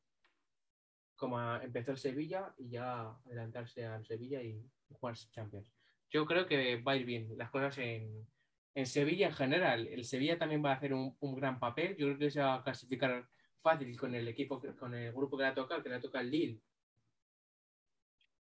como 1.14 1.40
empezó 1.56 1.92
el 1.92 1.98
Sevilla, 1.98 2.52
y 2.58 2.70
ya 2.70 3.10
adelantarse 3.26 3.86
al 3.86 4.04
Sevilla 4.04 4.42
y 4.42 4.60
jugar 4.88 5.14
Champions. 5.30 5.72
Yo 6.10 6.26
creo 6.26 6.46
que 6.46 6.82
va 6.82 6.92
a 6.92 6.96
ir 6.96 7.06
bien 7.06 7.38
las 7.38 7.50
cosas 7.50 7.78
en, 7.78 8.26
en 8.74 8.86
Sevilla 8.86 9.28
en 9.28 9.34
general. 9.34 9.86
El 9.86 10.04
Sevilla 10.04 10.36
también 10.36 10.64
va 10.64 10.72
a 10.72 10.74
hacer 10.74 10.94
un, 10.94 11.16
un 11.20 11.36
gran 11.36 11.60
papel. 11.60 11.96
Yo 11.96 12.06
creo 12.06 12.18
que 12.18 12.30
se 12.32 12.40
va 12.40 12.54
a 12.54 12.64
clasificar 12.64 13.28
fácil 13.62 13.96
con 13.96 14.16
el 14.16 14.26
equipo, 14.26 14.60
con 14.76 14.94
el 14.94 15.12
grupo 15.12 15.36
que 15.36 15.44
le 15.44 15.50
ha 15.50 15.54
tocado, 15.54 15.80
que 15.80 15.90
le 15.90 15.94
ha 15.94 16.00
tocado 16.00 16.24
el 16.24 16.30
Lille. 16.32 16.60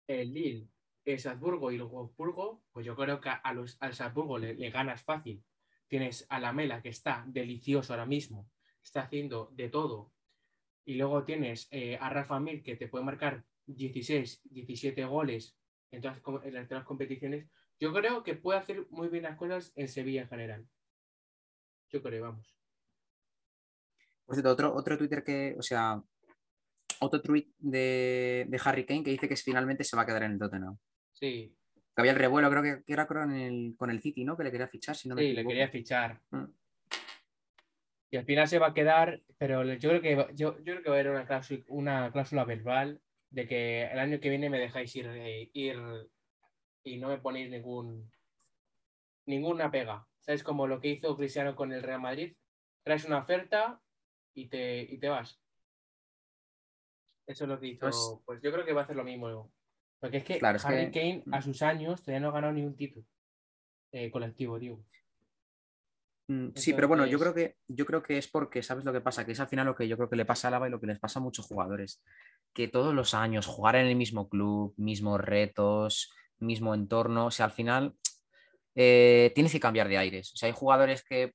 El 0.07 0.33
Lille, 0.33 0.69
el 1.05 1.19
Salzburgo 1.19 1.73
y 1.73 1.77
el 1.77 1.83
Wolfsburgo, 1.83 2.63
pues 2.71 2.87
yo 2.87 2.95
creo 2.95 3.21
que 3.21 3.31
a 3.31 3.53
los, 3.53 3.77
al 3.81 3.93
Salzburgo 3.93 4.39
le, 4.39 4.55
le 4.55 4.71
ganas 4.71 5.03
fácil. 5.03 5.43
Tienes 5.89 6.27
a 6.29 6.41
la 6.41 6.53
Mela, 6.53 6.83
que 6.83 6.89
está 6.89 7.25
delicioso 7.29 7.93
ahora 7.93 8.07
mismo, 8.07 8.51
está 8.83 9.03
haciendo 9.03 9.51
de 9.53 9.69
todo. 9.69 10.13
Y 10.85 10.95
luego 10.95 11.25
tienes 11.25 11.69
eh, 11.71 11.97
a 12.01 12.09
Rafa 12.11 12.39
Mir, 12.41 12.63
que 12.63 12.77
te 12.77 12.89
puede 12.89 13.05
marcar 13.05 13.45
16, 13.67 14.43
17 14.45 15.05
goles 15.05 15.57
en 15.91 16.01
todas, 16.01 16.19
en 16.45 16.55
las- 16.55 16.69
todas 16.69 16.81
las 16.81 16.85
competiciones. 16.85 17.49
Yo 17.79 17.93
creo 17.93 18.23
que 18.23 18.35
puede 18.35 18.59
hacer 18.59 18.87
muy 18.91 19.09
bien 19.09 19.25
las 19.25 19.37
cosas 19.37 19.73
en 19.77 19.89
Sevilla 19.89 20.23
en 20.23 20.29
general. 20.29 20.69
Yo 21.91 22.03
creo, 22.03 22.23
vamos. 22.25 22.57
Por 24.25 24.35
cierto, 24.35 24.51
otro, 24.51 24.75
otro 24.75 24.99
Twitter 24.99 25.23
que, 25.23 25.55
o 25.59 25.63
sea, 25.63 26.03
otro 27.01 27.21
tweet 27.23 27.49
de, 27.59 28.47
de 28.49 28.61
Harry 28.65 28.85
Kane 28.87 29.05
que 29.05 29.11
dice 29.11 29.29
que 29.29 29.37
finalmente 29.37 29.85
se 29.85 29.97
va 29.97 30.03
a 30.03 30.07
quedar 30.07 30.25
en 30.25 30.33
el 30.33 30.39
Tottenham. 30.39 30.77
Sí, 31.13 31.55
Que 31.97 32.03
había 32.03 32.13
el 32.13 32.19
revuelo, 32.19 32.51
creo 32.51 32.63
que, 32.63 32.85
que 32.85 32.93
era 32.93 33.07
con 33.07 33.33
el, 33.33 33.75
con 33.79 33.89
el 33.91 34.03
City, 34.03 34.23
¿no? 34.23 34.37
Que 34.37 34.45
le 34.45 34.51
quería 34.53 34.69
fichar, 34.69 34.95
si 34.95 35.09
no 35.09 35.15
me 35.15 35.23
sí, 35.23 35.33
le 35.33 35.47
quería 35.47 35.69
fichar. 35.69 36.21
Mm. 36.31 36.45
Y 38.11 38.17
al 38.19 38.25
final 38.27 38.47
se 38.47 38.59
va 38.59 38.69
a 38.69 38.75
quedar, 38.75 39.23
pero 39.39 39.65
yo 39.65 39.89
creo 39.89 40.03
que, 40.03 40.15
va- 40.15 40.31
yo, 40.33 40.59
yo 40.59 40.65
creo 40.75 40.83
que 40.83 40.91
va 40.91 40.97
a 40.97 41.01
haber 41.01 41.11
una 41.11 41.27
cláusula, 41.27 41.65
una 41.69 42.13
cláusula 42.13 42.45
verbal 42.45 43.01
de 43.31 43.49
que 43.49 43.85
el 43.91 43.99
año 43.99 44.21
que 44.21 44.29
viene 44.29 44.51
me 44.51 44.61
dejáis 44.61 44.95
ir, 44.95 45.07
eh, 45.09 45.51
ir 45.55 45.79
y 46.85 46.99
no 46.99 47.09
me 47.09 47.19
ponéis 47.19 47.51
ningún 47.51 48.13
ninguna 49.25 49.71
pega. 49.71 50.07
¿Sabes? 50.21 50.43
Como 50.43 50.67
lo 50.67 50.81
que 50.81 50.89
hizo 50.89 51.17
Cristiano 51.17 51.57
con 51.57 51.73
el 51.73 51.83
Real 51.83 52.01
Madrid. 52.01 52.37
Traes 52.83 53.05
una 53.07 53.19
oferta 53.19 53.81
y 54.35 54.49
te, 54.49 54.83
y 54.83 54.99
te 54.99 55.09
vas. 55.09 55.41
Eso 57.27 57.45
es 57.45 57.49
lo 57.49 57.59
que 57.59 57.69
hizo. 57.69 57.81
Pues- 57.81 58.21
Pues 58.27 58.41
yo 58.43 58.53
creo 58.53 58.65
que 58.67 58.73
va 58.75 58.83
a 58.83 58.85
hacer 58.85 58.97
lo 58.97 59.03
mismo. 59.05 59.51
Porque 60.01 60.19
es 60.19 60.25
que 60.25 60.39
Claro, 60.39 60.57
es 60.57 60.65
Harry 60.65 60.91
que- 60.91 61.23
Kane 61.23 61.37
a 61.37 61.43
sus 61.43 61.63
años 61.63 62.03
todavía 62.03 62.21
no 62.21 62.29
ha 62.29 62.33
ganado 62.33 62.53
ni 62.53 62.63
un 62.65 62.77
título 62.77 63.07
eh, 63.93 64.11
colectivo, 64.11 64.59
digo. 64.59 64.85
Mm, 66.29 66.49
Sí, 66.55 66.73
pero 66.75 66.89
bueno, 66.89 67.07
yo 67.07 67.19
creo 67.19 67.33
que 67.33 67.57
yo 67.69 67.87
creo 67.87 68.03
que 68.03 68.19
es 68.19 68.27
porque, 68.27 68.63
¿sabes 68.63 68.85
lo 68.85 68.93
que 68.93 69.01
pasa? 69.01 69.25
Que 69.25 69.33
es 69.33 69.41
al 69.41 69.47
final 69.49 69.65
lo 69.67 69.77
que 69.77 69.87
yo 69.87 69.97
creo 69.97 70.11
que 70.11 70.17
le 70.17 70.25
pasa 70.25 70.49
a 70.49 70.51
Lava 70.51 70.67
y 70.67 70.71
lo 70.71 70.81
que 70.81 70.87
les 70.89 70.99
pasa 70.99 71.21
a 71.21 71.23
muchos 71.23 71.47
jugadores. 71.47 72.03
Que 72.53 72.69
todos 72.69 72.95
los 72.95 73.15
años 73.15 73.47
jugar 73.47 73.77
en 73.77 73.87
el 73.87 73.97
mismo 73.97 74.29
club, 74.29 74.75
mismos 74.77 75.21
retos, 75.21 76.13
mismo 76.39 76.75
entorno, 76.75 77.27
o 77.27 77.31
sea, 77.31 77.47
al 77.47 77.53
final 77.53 77.95
eh, 78.75 79.33
tienes 79.35 79.53
que 79.53 79.61
cambiar 79.61 79.89
de 79.89 79.99
aires. 79.99 80.33
O 80.35 80.37
sea, 80.37 80.49
hay 80.49 80.53
jugadores 80.53 81.03
que, 81.05 81.33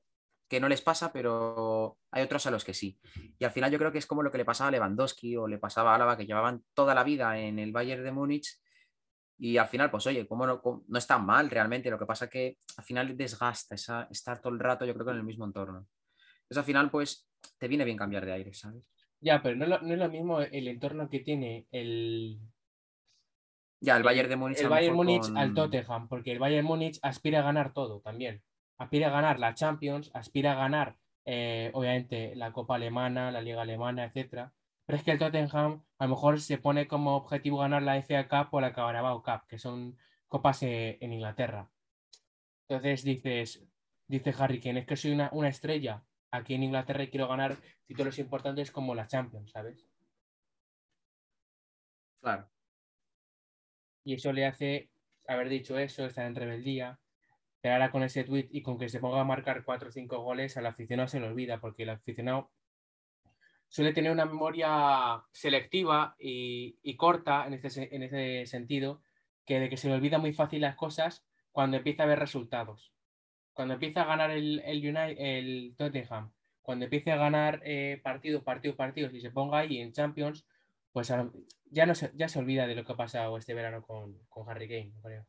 que 0.51 0.59
no 0.59 0.67
les 0.67 0.81
pasa, 0.81 1.13
pero 1.13 1.97
hay 2.11 2.23
otros 2.23 2.45
a 2.45 2.51
los 2.51 2.65
que 2.65 2.73
sí. 2.73 2.99
Y 3.39 3.45
al 3.45 3.51
final 3.51 3.71
yo 3.71 3.77
creo 3.79 3.93
que 3.93 3.99
es 3.99 4.05
como 4.05 4.21
lo 4.21 4.31
que 4.33 4.37
le 4.37 4.43
pasaba 4.43 4.67
a 4.67 4.71
Lewandowski 4.71 5.37
o 5.37 5.47
le 5.47 5.57
pasaba 5.57 5.93
a 5.93 5.95
Álava, 5.95 6.17
que 6.17 6.25
llevaban 6.25 6.61
toda 6.73 6.93
la 6.93 7.05
vida 7.05 7.39
en 7.39 7.57
el 7.57 7.71
Bayern 7.71 8.03
de 8.03 8.11
Múnich 8.11 8.59
y 9.39 9.55
al 9.55 9.67
final, 9.69 9.89
pues 9.89 10.05
oye, 10.07 10.27
como 10.27 10.45
no, 10.45 10.61
cómo- 10.61 10.83
no 10.89 10.97
está 10.97 11.17
mal 11.17 11.49
realmente, 11.49 11.89
lo 11.89 11.97
que 11.97 12.05
pasa 12.05 12.29
que 12.29 12.57
al 12.75 12.83
final 12.83 13.15
desgasta 13.15 13.75
esa, 13.75 14.09
estar 14.11 14.41
todo 14.41 14.51
el 14.51 14.59
rato, 14.59 14.83
yo 14.85 14.93
creo 14.93 15.05
que 15.05 15.11
en 15.13 15.19
el 15.19 15.23
mismo 15.23 15.45
entorno. 15.45 15.87
Entonces 16.41 16.57
al 16.57 16.65
final, 16.65 16.91
pues 16.91 17.29
te 17.57 17.69
viene 17.69 17.85
bien 17.85 17.97
cambiar 17.97 18.25
de 18.25 18.33
aire, 18.33 18.53
¿sabes? 18.53 18.91
Ya, 19.21 19.41
pero 19.41 19.55
no, 19.55 19.63
es 19.63 19.69
lo- 19.69 19.81
no 19.81 19.93
es 19.93 19.99
lo 19.99 20.09
mismo 20.09 20.41
el 20.41 20.67
entorno 20.67 21.09
que 21.09 21.21
tiene 21.21 21.65
el, 21.71 22.41
Ya, 23.79 23.95
el 23.95 24.03
Bayern 24.03 24.27
de 24.29 24.35
Múnich. 24.35 24.59
el 24.59 24.67
Bayern 24.67 24.95
Múnich 24.97 25.21
con- 25.21 25.37
al 25.37 25.53
Tottenham, 25.53 26.09
porque 26.09 26.33
el 26.33 26.39
Bayern 26.39 26.67
Múnich 26.67 26.99
aspira 27.01 27.39
a 27.39 27.43
ganar 27.43 27.71
todo 27.73 28.01
también. 28.01 28.43
Aspira 28.81 29.07
a 29.07 29.11
ganar 29.11 29.39
la 29.39 29.53
Champions, 29.53 30.09
aspira 30.15 30.53
a 30.53 30.55
ganar, 30.55 30.97
eh, 31.25 31.69
obviamente, 31.75 32.35
la 32.35 32.51
Copa 32.51 32.75
Alemana, 32.75 33.31
la 33.31 33.41
Liga 33.41 33.61
Alemana, 33.61 34.05
etcétera. 34.05 34.53
Pero 34.85 34.97
es 34.97 35.03
que 35.03 35.11
el 35.11 35.19
Tottenham 35.19 35.83
a 35.99 36.05
lo 36.05 36.09
mejor 36.09 36.41
se 36.41 36.57
pone 36.57 36.87
como 36.87 37.15
objetivo 37.15 37.59
ganar 37.59 37.83
la 37.83 37.97
FA 37.97 38.27
Cup 38.27 38.47
o 38.53 38.59
la 38.59 38.73
Carabao 38.73 39.21
Cup, 39.21 39.45
que 39.47 39.59
son 39.59 39.97
copas 40.27 40.63
eh, 40.63 40.97
en 40.99 41.13
Inglaterra. 41.13 41.69
Entonces 42.67 43.03
dices, 43.03 43.63
dice 44.07 44.33
Harry 44.39 44.59
Kane, 44.59 44.79
es 44.79 44.87
que 44.87 44.95
soy 44.95 45.11
una, 45.11 45.29
una 45.33 45.49
estrella 45.49 46.03
aquí 46.31 46.55
en 46.55 46.63
Inglaterra 46.63 47.03
y 47.03 47.09
quiero 47.09 47.27
ganar 47.27 47.57
títulos 47.85 48.17
importantes 48.17 48.71
como 48.71 48.95
la 48.95 49.05
Champions, 49.07 49.51
¿sabes? 49.51 49.85
Claro. 52.19 52.49
y 54.03 54.13
eso 54.15 54.31
le 54.33 54.45
hace 54.45 54.91
haber 55.27 55.49
dicho 55.49 55.77
eso, 55.77 56.05
estar 56.05 56.25
en 56.25 56.35
rebeldía, 56.35 56.99
pero 57.61 57.75
ahora 57.75 57.91
con 57.91 58.03
ese 58.03 58.23
tweet 58.23 58.47
y 58.51 58.61
con 58.63 58.77
que 58.79 58.89
se 58.89 58.99
ponga 58.99 59.21
a 59.21 59.25
marcar 59.25 59.63
4 59.63 59.89
o 59.89 59.91
5 59.91 60.19
goles, 60.23 60.57
al 60.57 60.65
aficionado 60.65 61.07
se 61.07 61.19
le 61.19 61.27
olvida, 61.27 61.59
porque 61.61 61.83
el 61.83 61.89
aficionado 61.91 62.51
suele 63.67 63.93
tener 63.93 64.11
una 64.11 64.25
memoria 64.25 65.23
selectiva 65.31 66.15
y, 66.19 66.77
y 66.83 66.95
corta 66.97 67.45
en 67.47 67.53
ese, 67.53 67.69
se- 67.69 67.95
en 67.95 68.03
ese 68.03 68.45
sentido, 68.45 69.01
que 69.45 69.59
de 69.59 69.69
que 69.69 69.77
se 69.77 69.87
le 69.89 69.95
olvida 69.95 70.17
muy 70.17 70.33
fácil 70.33 70.61
las 70.61 70.75
cosas 70.75 71.25
cuando 71.51 71.77
empieza 71.77 72.03
a 72.03 72.05
ver 72.07 72.19
resultados. 72.19 72.93
Cuando 73.53 73.73
empieza 73.75 74.01
a 74.03 74.05
ganar 74.05 74.31
el, 74.31 74.59
el, 74.65 74.77
United, 74.79 75.15
el 75.19 75.75
Tottenham, 75.77 76.31
cuando 76.61 76.85
empiece 76.85 77.11
a 77.11 77.17
ganar 77.17 77.61
eh, 77.65 77.99
partidos, 78.03 78.43
partidos, 78.43 78.77
partidos 78.77 79.13
y 79.13 79.21
se 79.21 79.31
ponga 79.31 79.59
ahí 79.59 79.79
en 79.79 79.91
Champions, 79.93 80.45
pues 80.91 81.11
ya, 81.65 81.85
no 81.85 81.95
se, 81.95 82.11
ya 82.15 82.27
se 82.29 82.39
olvida 82.39 82.67
de 82.67 82.75
lo 82.75 82.85
que 82.85 82.93
ha 82.93 82.97
pasado 82.97 83.37
este 83.37 83.53
verano 83.53 83.81
con, 83.81 84.17
con 84.29 84.49
Harry 84.49 84.67
Kane, 84.67 84.93
creo. 85.01 85.25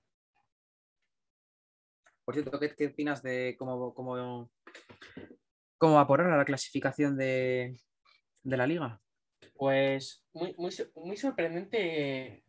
Por 2.24 2.34
cierto, 2.34 2.58
¿qué, 2.58 2.74
qué 2.74 2.86
opinas 2.88 3.22
de 3.22 3.56
cómo, 3.58 3.92
cómo, 3.94 4.50
cómo 5.78 5.94
va 5.94 6.06
por 6.06 6.20
ahora 6.20 6.36
la 6.36 6.44
clasificación 6.44 7.16
de, 7.16 7.76
de 8.44 8.56
la 8.56 8.66
liga? 8.66 9.00
Pues 9.54 10.24
muy, 10.32 10.54
muy, 10.56 10.72
muy 10.94 11.16
sorprendente 11.16 12.44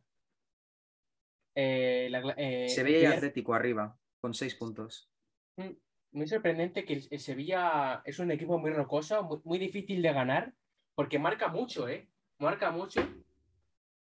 eh, 1.55 2.07
la- 2.11 2.33
eh, 2.37 2.69
Sevilla 2.69 2.99
y 3.01 3.05
Atlético 3.05 3.53
arriba, 3.53 3.97
con 4.21 4.33
seis 4.33 4.55
puntos. 4.55 5.11
Mm, 5.57 5.71
Muy 6.11 6.27
sorprendente 6.27 6.85
que 6.85 6.93
el, 6.93 7.07
el 7.09 7.19
Sevilla 7.19 8.01
es 8.05 8.19
un 8.19 8.29
equipo 8.31 8.59
muy 8.59 8.71
rocoso, 8.71 9.23
muy, 9.23 9.39
muy 9.43 9.57
difícil 9.59 10.01
de 10.01 10.13
ganar, 10.13 10.53
porque 10.95 11.17
marca 11.17 11.47
mucho, 11.47 11.87
¿eh? 11.87 12.09
Marca 12.37 12.69
mucho. 12.69 13.01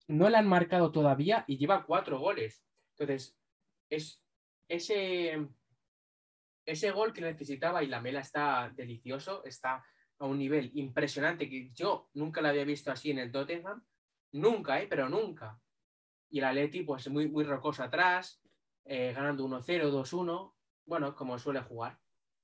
No 0.09 0.29
le 0.29 0.37
han 0.37 0.49
marcado 0.49 0.91
todavía 0.91 1.45
y 1.47 1.57
lleva 1.57 1.85
cuatro 1.87 2.19
goles. 2.19 2.65
Entonces, 2.97 3.39
es 3.89 4.24
ese, 4.69 5.49
ese 6.65 6.91
gol 6.91 7.13
que 7.13 7.21
necesitaba 7.21 7.83
y 7.83 7.89
la 7.89 8.01
mela 8.01 8.21
está 8.21 8.73
delicioso, 8.75 9.45
está 9.45 9.85
a 10.19 10.27
un 10.27 10.39
nivel 10.39 10.71
impresionante 10.75 11.49
que 11.49 11.71
yo 11.73 12.11
nunca 12.15 12.41
lo 12.41 12.49
había 12.49 12.65
visto 12.65 12.91
así 12.91 13.11
en 13.11 13.19
el 13.19 13.33
Tottenham. 13.33 13.85
Nunca, 14.33 14.81
¿eh? 14.81 14.87
Pero 14.89 15.09
nunca. 15.09 15.61
Y 16.31 16.39
el 16.39 16.45
Atleti, 16.45 16.83
pues 16.83 17.09
muy, 17.09 17.29
muy 17.29 17.45
rocoso 17.45 17.83
atrás, 17.83 18.41
eh, 18.85 19.13
ganando 19.13 19.45
1-0, 19.47 19.91
2-1 19.91 20.55
bueno, 20.87 21.15
como 21.15 21.39
suele 21.39 21.61
jugar. 21.63 21.99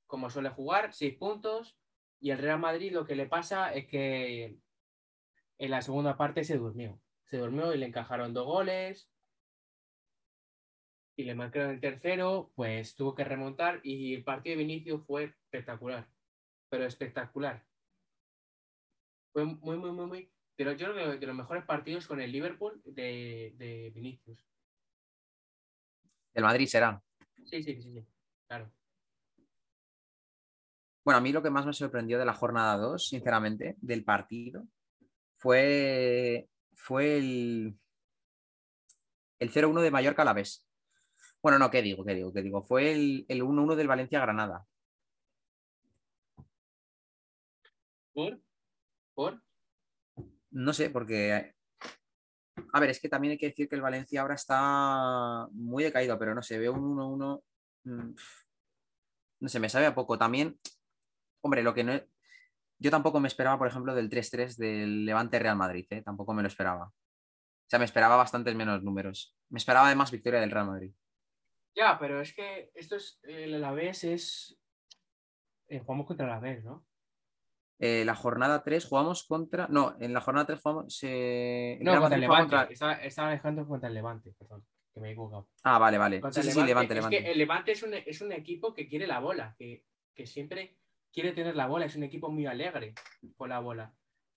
Como 0.07 0.31
suele 0.31 0.51
jugar, 0.51 0.93
seis 0.93 1.17
puntos. 1.17 1.77
Y 2.21 2.31
el 2.31 2.39
Real 2.39 2.59
Madrid 2.59 2.93
lo 2.93 3.05
que 3.05 3.15
le 3.15 3.27
pasa 3.27 3.73
es 3.73 3.87
que 3.87 4.59
en 5.59 5.71
la 5.71 5.83
segunda 5.83 6.17
parte 6.17 6.45
se 6.45 6.57
durmió. 6.57 7.01
Se 7.25 7.39
durmió 7.39 7.73
y 7.73 7.79
le 7.79 7.87
encajaron 7.87 8.35
dos 8.35 8.47
goles. 8.47 9.09
Y 11.21 11.25
le 11.25 11.35
marcaron 11.35 11.73
el 11.73 11.81
tercero, 11.81 12.51
pues 12.55 12.97
tuvo 12.97 13.15
que 13.15 13.25
remontar. 13.25 13.81
Y 13.83 14.15
el 14.15 14.25
partido 14.25 14.57
de 14.57 14.65
Vinicius 14.65 15.05
fue 15.07 15.25
espectacular. 15.25 16.09
Pero 16.71 16.87
espectacular. 16.87 17.63
Fue 19.35 19.45
muy, 19.45 19.77
muy, 19.77 19.93
muy, 19.93 20.07
muy. 20.07 20.33
De 20.57 20.65
los, 20.65 20.79
yo 20.79 20.91
creo 20.95 21.13
que 21.13 21.19
de 21.19 21.27
los 21.27 21.37
mejores 21.37 21.65
partidos 21.67 22.07
con 22.07 22.23
el 22.23 22.33
Liverpool 22.33 22.81
de, 22.87 23.53
de 23.59 23.91
Vinicius. 23.95 24.43
El 26.33 26.43
Madrid 26.43 26.67
será. 26.67 27.03
Sí, 27.45 27.63
sí, 27.63 27.83
sí, 27.83 27.93
sí. 27.93 28.07
Claro. 28.49 28.73
Bueno, 31.05 31.19
a 31.19 31.21
mí 31.21 31.33
lo 31.33 31.43
que 31.43 31.51
más 31.51 31.67
me 31.67 31.75
sorprendió 31.75 32.19
de 32.19 32.25
la 32.25 32.33
jornada 32.33 32.79
2, 32.79 33.09
sinceramente, 33.09 33.77
del 33.83 34.05
partido, 34.05 34.67
fue, 35.37 36.49
fue 36.73 37.19
el, 37.19 37.79
el 39.39 39.53
0-1 39.53 39.83
de 39.83 39.91
Mallorca 39.91 40.23
a 40.23 40.25
la 40.25 40.33
vez. 40.33 40.67
Bueno, 41.43 41.59
no, 41.59 41.71
¿qué 41.71 41.83
digo? 41.83 42.05
¿Qué 42.05 42.15
digo? 42.15 42.33
¿Qué 42.33 42.43
digo? 42.43 42.63
Fue 42.63 42.93
el, 42.93 43.25
el 43.29 43.43
1-1 43.43 43.75
del 43.77 43.89
Valencia-Granada. 43.89 44.67
¿Por? 48.13 48.41
¿Por? 49.15 49.43
No 50.51 50.73
sé, 50.73 50.91
porque. 50.91 51.55
A 52.73 52.81
ver, 52.81 52.91
es 52.91 53.01
que 53.01 53.09
también 53.09 53.33
hay 53.33 53.39
que 53.39 53.47
decir 53.49 53.69
que 53.69 53.75
el 53.77 53.81
Valencia 53.83 54.21
ahora 54.21 54.35
está 54.35 55.49
muy 55.53 55.83
decaído, 55.85 56.19
pero 56.19 56.35
no 56.35 56.43
sé, 56.43 56.59
veo 56.59 56.73
un 56.75 56.97
1-1. 56.97 57.43
mm, 57.85 58.15
No 59.41 59.49
sé, 59.49 59.61
me 59.61 59.69
sabe 59.69 59.87
a 59.87 59.95
poco. 59.95 60.19
También, 60.19 60.59
hombre, 61.43 61.63
lo 61.63 61.73
que 61.75 61.85
no. 61.85 61.93
Yo 62.79 62.91
tampoco 62.91 63.21
me 63.21 63.29
esperaba, 63.29 63.59
por 63.59 63.69
ejemplo, 63.69 63.95
del 63.95 64.11
3-3 64.11 64.57
del 64.57 65.05
Levante 65.07 65.39
Real 65.39 65.57
Madrid, 65.57 65.87
¿eh? 65.91 66.03
Tampoco 66.03 66.35
me 66.35 66.43
lo 66.43 66.49
esperaba. 66.49 66.87
O 66.87 67.69
sea, 67.71 67.79
me 67.79 67.85
esperaba 67.85 68.17
bastantes 68.17 68.55
menos 68.55 68.83
números. 68.83 69.37
Me 69.51 69.59
esperaba 69.59 69.87
además 69.87 70.11
victoria 70.11 70.41
del 70.41 70.51
Real 70.51 70.67
Madrid. 70.67 70.93
Ya, 71.75 71.99
pero 71.99 72.21
es 72.21 72.35
que 72.35 72.71
esto 72.75 72.97
es. 72.97 73.21
El 73.23 73.55
Alavés 73.55 74.05
es. 74.05 74.59
eh, 75.69 75.79
jugamos 75.81 76.07
contra 76.07 76.27
el 76.27 76.33
Alavés, 76.33 76.65
¿no? 76.65 76.85
Eh, 77.79 78.05
la 78.05 78.15
jornada 78.15 78.63
3 78.63 78.85
jugamos 78.85 79.25
contra. 79.27 79.67
No, 79.69 79.97
en 80.01 80.13
la 80.13 80.21
jornada 80.21 80.47
3 80.47 80.61
jugamos. 80.61 80.95
se- 80.97 81.79
No, 81.81 81.99
contra 81.99 82.15
el 82.17 82.21
Levante. 82.21 82.43
contra- 82.57 82.63
Estaba, 82.73 82.93
estaba 82.95 83.29
Alejandro 83.29 83.67
contra 83.67 83.89
el 83.89 83.95
Levante, 83.95 84.33
perdón, 84.39 84.67
que 84.93 85.01
me 85.01 85.09
he 85.09 85.13
equivocado. 85.13 85.49
Ah, 85.63 85.79
vale, 85.79 85.97
vale. 85.97 86.21
Contra 86.21 86.43
Sí, 86.43 86.49
el 86.49 86.55
sí, 86.55 86.61
sí, 86.61 86.67
Levante, 86.67 86.93
Es 86.93 86.97
Levante. 86.97 87.23
que 87.25 87.31
el 87.31 87.39
Levante 87.39 87.73
es 87.73 87.83
un, 87.83 87.95
es 87.95 88.21
un 88.21 88.33
equipo 88.33 88.75
que 88.75 88.87
quiere 88.89 89.07
la 89.07 89.21
bola, 89.21 89.55
que, 89.59 89.85
que 90.15 90.27
siempre 90.27 90.77
quiere 91.13 91.33
tener 91.33 91.57
la 91.57 91.67
bola, 91.69 91.87
es 91.87 91.97
un 91.97 92.03
equipo 92.03 92.31
muy 92.31 92.45
alegre 92.47 92.95
con 93.37 93.49
la 93.49 93.61
bola. 93.61 93.95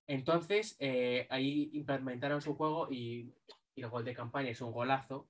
Entonces, 0.08 0.76
eh, 0.80 1.28
ahí 1.30 1.70
implementaron 1.74 2.42
su 2.42 2.56
juego 2.56 2.88
y, 2.92 3.34
y 3.76 3.82
el 3.82 3.90
gol 3.90 4.06
de 4.06 4.14
campaña 4.16 4.50
es 4.52 4.62
un 4.62 4.72
golazo. 4.72 5.28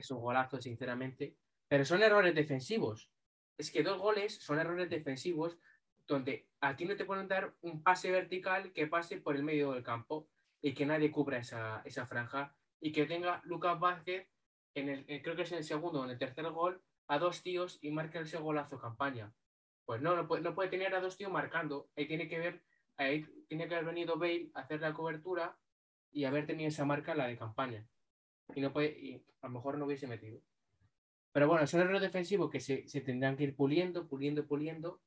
Es 0.00 0.10
un 0.10 0.20
golazo, 0.20 0.60
sinceramente. 0.60 1.36
Pero 1.68 1.84
son 1.84 2.02
errores 2.02 2.34
defensivos. 2.34 3.10
Es 3.58 3.70
que 3.70 3.82
dos 3.82 3.98
goles 3.98 4.34
son 4.36 4.58
errores 4.58 4.88
defensivos 4.88 5.58
donde 6.06 6.48
a 6.60 6.74
ti 6.74 6.86
no 6.86 6.96
te 6.96 7.04
pueden 7.04 7.28
dar 7.28 7.54
un 7.60 7.82
pase 7.82 8.10
vertical 8.10 8.72
que 8.72 8.86
pase 8.86 9.18
por 9.18 9.36
el 9.36 9.44
medio 9.44 9.72
del 9.72 9.82
campo 9.82 10.26
y 10.62 10.72
que 10.74 10.86
nadie 10.86 11.10
cubra 11.10 11.38
esa, 11.38 11.82
esa 11.84 12.06
franja 12.06 12.56
y 12.80 12.92
que 12.92 13.06
tenga 13.06 13.42
Lucas 13.44 13.78
Vázquez 13.78 14.26
en 14.74 14.88
el, 14.88 15.04
eh, 15.08 15.20
creo 15.22 15.36
que 15.36 15.42
es 15.42 15.52
en 15.52 15.58
el 15.58 15.64
segundo 15.64 16.00
o 16.00 16.04
en 16.04 16.10
el 16.10 16.18
tercer 16.18 16.48
gol, 16.50 16.82
a 17.06 17.18
dos 17.18 17.42
tíos 17.42 17.78
y 17.82 17.90
marca 17.90 18.20
ese 18.20 18.38
golazo 18.38 18.78
campaña. 18.78 19.32
Pues 19.84 20.00
no, 20.00 20.16
no 20.16 20.26
puede, 20.26 20.42
no 20.42 20.54
puede 20.54 20.70
tener 20.70 20.94
a 20.94 21.00
dos 21.00 21.16
tíos 21.16 21.30
marcando. 21.30 21.90
Ahí 21.96 22.06
tiene 22.06 22.28
que 22.28 22.38
ver, 22.38 22.62
ahí 22.96 23.24
tiene 23.48 23.68
que 23.68 23.74
haber 23.74 23.86
venido 23.86 24.16
Bale 24.16 24.50
a 24.54 24.60
hacer 24.60 24.80
la 24.80 24.94
cobertura 24.94 25.58
y 26.12 26.24
haber 26.24 26.46
tenido 26.46 26.68
esa 26.68 26.84
marca 26.84 27.14
la 27.14 27.26
de 27.26 27.36
campaña. 27.36 27.86
Y 28.54 28.60
no 28.60 28.72
puede, 28.72 28.98
y 28.98 29.24
a 29.42 29.46
lo 29.48 29.52
mejor 29.54 29.78
no 29.78 29.86
hubiese 29.86 30.06
metido. 30.06 30.40
Pero 31.32 31.46
bueno, 31.48 31.66
son 31.66 31.80
errores 31.80 32.02
defensivos 32.02 32.50
que 32.50 32.60
se, 32.60 32.88
se 32.88 33.00
tendrán 33.00 33.36
que 33.36 33.44
ir 33.44 33.54
puliendo, 33.54 34.08
puliendo, 34.08 34.46
puliendo. 34.46 35.00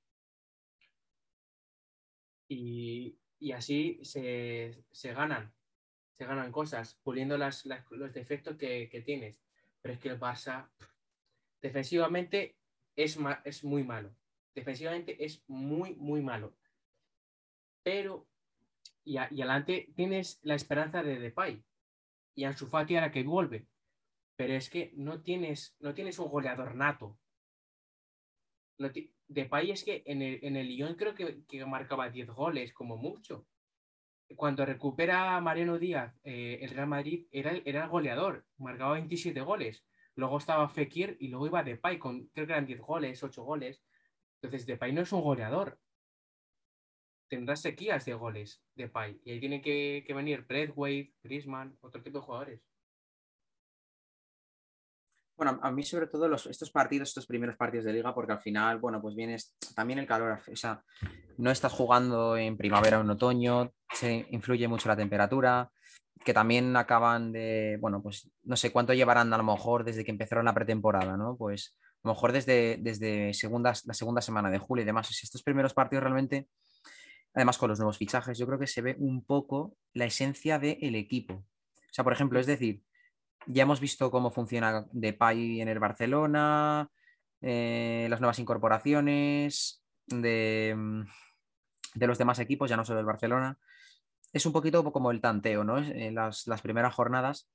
Y, 2.47 3.17
y 3.39 3.51
así 3.51 3.99
se, 4.03 4.83
se 4.91 5.13
ganan, 5.13 5.53
se 6.17 6.25
ganan 6.25 6.51
cosas, 6.51 6.99
puliendo 7.03 7.37
las, 7.37 7.65
los 7.65 8.13
defectos 8.13 8.57
que, 8.57 8.89
que 8.89 9.01
tienes. 9.01 9.41
Pero 9.81 9.93
es 9.95 9.99
que 9.99 10.09
el 10.09 10.19
Barça 10.19 10.69
defensivamente 11.61 12.55
es, 12.95 13.17
ma- 13.17 13.41
es 13.43 13.63
muy 13.63 13.83
malo. 13.83 14.15
Defensivamente 14.55 15.25
es 15.25 15.43
muy, 15.47 15.95
muy 15.95 16.21
malo. 16.21 16.55
Pero, 17.81 18.27
y, 19.03 19.15
y 19.15 19.17
adelante 19.17 19.89
tienes 19.95 20.39
la 20.43 20.55
esperanza 20.55 21.03
de 21.03 21.19
Depay 21.19 21.63
y 22.35 22.43
Ansu 22.45 22.67
Fati 22.67 22.95
ahora 22.95 23.11
que 23.11 23.23
vuelve. 23.23 23.67
Pero 24.35 24.53
es 24.53 24.69
que 24.69 24.91
no 24.95 25.21
tienes, 25.21 25.75
no 25.79 25.93
tienes 25.93 26.17
un 26.19 26.29
goleador 26.29 26.75
nato. 26.75 27.19
No 28.79 28.91
ti- 28.91 29.13
Depay 29.27 29.71
es 29.71 29.83
que 29.83 30.03
en 30.05 30.21
el, 30.21 30.39
en 30.43 30.55
el 30.55 30.67
Lyon 30.67 30.95
creo 30.95 31.15
que, 31.15 31.43
que 31.47 31.65
marcaba 31.65 32.09
10 32.09 32.29
goles 32.29 32.73
como 32.73 32.97
mucho. 32.97 33.47
Cuando 34.35 34.65
recupera 34.65 35.39
Mariano 35.41 35.77
Díaz 35.77 36.15
eh, 36.23 36.59
el 36.61 36.69
Real 36.71 36.87
Madrid 36.87 37.27
era, 37.31 37.51
el- 37.51 37.61
era 37.65 37.83
el 37.83 37.89
goleador, 37.89 38.45
marcaba 38.57 38.93
27 38.93 39.41
goles. 39.41 39.85
Luego 40.15 40.37
estaba 40.37 40.67
Fekir 40.69 41.17
y 41.19 41.27
luego 41.29 41.47
iba 41.47 41.63
Depay 41.63 41.97
con 41.99 42.27
creo 42.27 42.45
que 42.47 42.53
eran 42.53 42.65
10 42.65 42.79
goles, 42.81 43.23
8 43.23 43.43
goles. 43.43 43.83
Entonces 44.41 44.65
Depay 44.65 44.91
no 44.93 45.01
es 45.01 45.11
un 45.11 45.21
goleador. 45.21 45.79
Tendrá 47.27 47.55
sequías 47.55 48.05
de 48.05 48.13
goles 48.13 48.61
Depay. 48.75 49.19
Y 49.23 49.31
ahí 49.31 49.39
tiene 49.39 49.61
que, 49.61 50.03
que 50.05 50.13
venir 50.13 50.45
Braithwaite, 50.47 51.15
Griezmann, 51.23 51.77
otro 51.81 52.01
tipo 52.01 52.19
de 52.19 52.25
jugadores. 52.25 52.61
Bueno, 55.35 55.59
a 55.63 55.71
mí 55.71 55.83
sobre 55.83 56.07
todo 56.07 56.27
los, 56.27 56.45
estos 56.45 56.69
partidos, 56.69 57.09
estos 57.09 57.25
primeros 57.25 57.57
partidos 57.57 57.85
de 57.85 57.93
liga, 57.93 58.13
porque 58.13 58.33
al 58.33 58.39
final, 58.39 58.79
bueno, 58.79 59.01
pues 59.01 59.15
vienes 59.15 59.55
también 59.75 59.97
el 59.97 60.05
calor, 60.05 60.39
o 60.51 60.55
sea, 60.55 60.83
no 61.37 61.49
estás 61.49 61.73
jugando 61.73 62.37
en 62.37 62.55
primavera 62.55 62.99
o 62.99 63.01
en 63.01 63.09
otoño, 63.09 63.73
se 63.93 64.27
influye 64.29 64.67
mucho 64.67 64.87
la 64.87 64.95
temperatura, 64.95 65.71
que 66.23 66.33
también 66.33 66.75
acaban 66.77 67.31
de, 67.31 67.77
bueno, 67.81 68.01
pues 68.01 68.29
no 68.43 68.55
sé 68.55 68.71
cuánto 68.71 68.93
llevarán 68.93 69.33
a 69.33 69.37
lo 69.37 69.43
mejor 69.43 69.83
desde 69.83 70.05
que 70.05 70.11
empezaron 70.11 70.45
la 70.45 70.53
pretemporada, 70.53 71.17
¿no? 71.17 71.35
Pues 71.35 71.75
a 72.03 72.07
lo 72.07 72.13
mejor 72.13 72.31
desde, 72.31 72.77
desde 72.79 73.33
segundas, 73.33 73.85
la 73.85 73.93
segunda 73.93 74.21
semana 74.21 74.49
de 74.49 74.59
julio 74.59 74.83
y 74.83 74.85
demás. 74.85 75.09
O 75.09 75.11
estos 75.11 75.43
primeros 75.43 75.73
partidos 75.73 76.03
realmente, 76.03 76.47
además 77.33 77.57
con 77.57 77.69
los 77.69 77.79
nuevos 77.79 77.97
fichajes, 77.97 78.37
yo 78.37 78.45
creo 78.45 78.59
que 78.59 78.67
se 78.67 78.81
ve 78.81 78.95
un 78.99 79.25
poco 79.25 79.75
la 79.93 80.05
esencia 80.05 80.59
del 80.59 80.95
equipo. 80.95 81.33
O 81.33 81.93
sea, 81.93 82.03
por 82.03 82.13
ejemplo, 82.13 82.39
es 82.39 82.45
decir, 82.45 82.81
ya 83.47 83.63
hemos 83.63 83.79
visto 83.79 84.11
cómo 84.11 84.31
funciona 84.31 84.85
Depay 84.91 85.61
en 85.61 85.67
el 85.67 85.79
Barcelona, 85.79 86.89
eh, 87.41 88.07
las 88.09 88.21
nuevas 88.21 88.39
incorporaciones 88.39 89.83
de, 90.07 90.73
mm, 90.75 91.01
de 91.95 92.07
los 92.07 92.17
demás 92.17 92.39
equipos, 92.39 92.69
ya 92.69 92.77
no 92.77 92.85
solo 92.85 92.99
el 92.99 93.05
Barcelona. 93.05 93.57
Es 94.31 94.45
un 94.45 94.53
poquito 94.53 94.83
como 94.91 95.11
el 95.11 95.21
tanteo, 95.21 95.63
¿no? 95.63 95.77
En 95.77 96.15
las, 96.15 96.47
las 96.47 96.61
primeras 96.61 96.93
jornadas. 96.95 97.49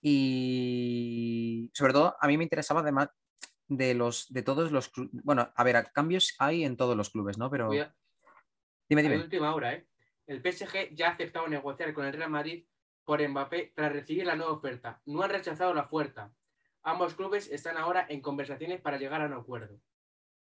Y 0.00 1.70
sobre 1.74 1.92
todo, 1.92 2.16
a 2.20 2.26
mí 2.26 2.36
me 2.36 2.44
interesaba 2.44 2.80
además 2.80 3.08
de 3.68 3.94
los 3.94 4.26
de 4.32 4.42
todos 4.42 4.72
los 4.72 4.90
bueno, 5.12 5.52
a 5.54 5.64
ver, 5.64 5.90
cambios 5.94 6.34
hay 6.38 6.64
en 6.64 6.76
todos 6.76 6.96
los 6.96 7.10
clubes, 7.10 7.38
¿no? 7.38 7.50
Pero 7.50 7.70
dime, 8.88 9.16
última 9.16 9.54
hora, 9.54 9.74
¿eh? 9.74 9.86
El 10.26 10.40
PSG 10.40 10.94
ya 10.94 11.08
ha 11.08 11.12
aceptado 11.12 11.48
negociar 11.48 11.92
con 11.92 12.06
el 12.06 12.12
Real 12.12 12.30
Madrid 12.30 12.64
por 13.04 13.26
Mbappé 13.26 13.72
tras 13.74 13.92
recibir 13.92 14.26
la 14.26 14.36
nueva 14.36 14.52
oferta. 14.52 15.00
No 15.06 15.22
han 15.22 15.30
rechazado 15.30 15.74
la 15.74 15.82
oferta. 15.82 16.32
Ambos 16.82 17.14
clubes 17.14 17.50
están 17.50 17.76
ahora 17.76 18.06
en 18.08 18.20
conversaciones 18.20 18.80
para 18.80 18.98
llegar 18.98 19.20
a 19.20 19.26
un 19.26 19.34
acuerdo. 19.34 19.80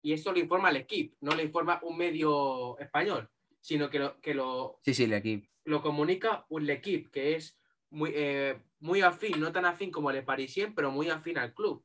Y 0.02 0.12
esto 0.12 0.32
lo 0.32 0.38
informa 0.38 0.70
el 0.70 0.76
equipo, 0.76 1.16
no 1.20 1.34
lo 1.34 1.42
informa 1.42 1.80
un 1.82 1.96
medio 1.96 2.78
español, 2.78 3.28
sino 3.60 3.90
que 3.90 3.98
lo, 3.98 4.20
que 4.20 4.34
lo, 4.34 4.80
Sí, 4.84 4.94
sí, 4.94 5.04
el 5.04 5.48
lo 5.64 5.82
comunica 5.82 6.46
un 6.48 6.68
equipo, 6.70 7.10
que 7.10 7.36
es 7.36 7.58
muy, 7.90 8.12
eh, 8.14 8.62
muy 8.78 9.02
afín, 9.02 9.40
no 9.40 9.52
tan 9.52 9.66
afín 9.66 9.90
como 9.90 10.10
el 10.10 10.24
Parisien, 10.24 10.74
pero 10.74 10.90
muy 10.90 11.10
afín 11.10 11.38
al 11.38 11.54
club, 11.54 11.84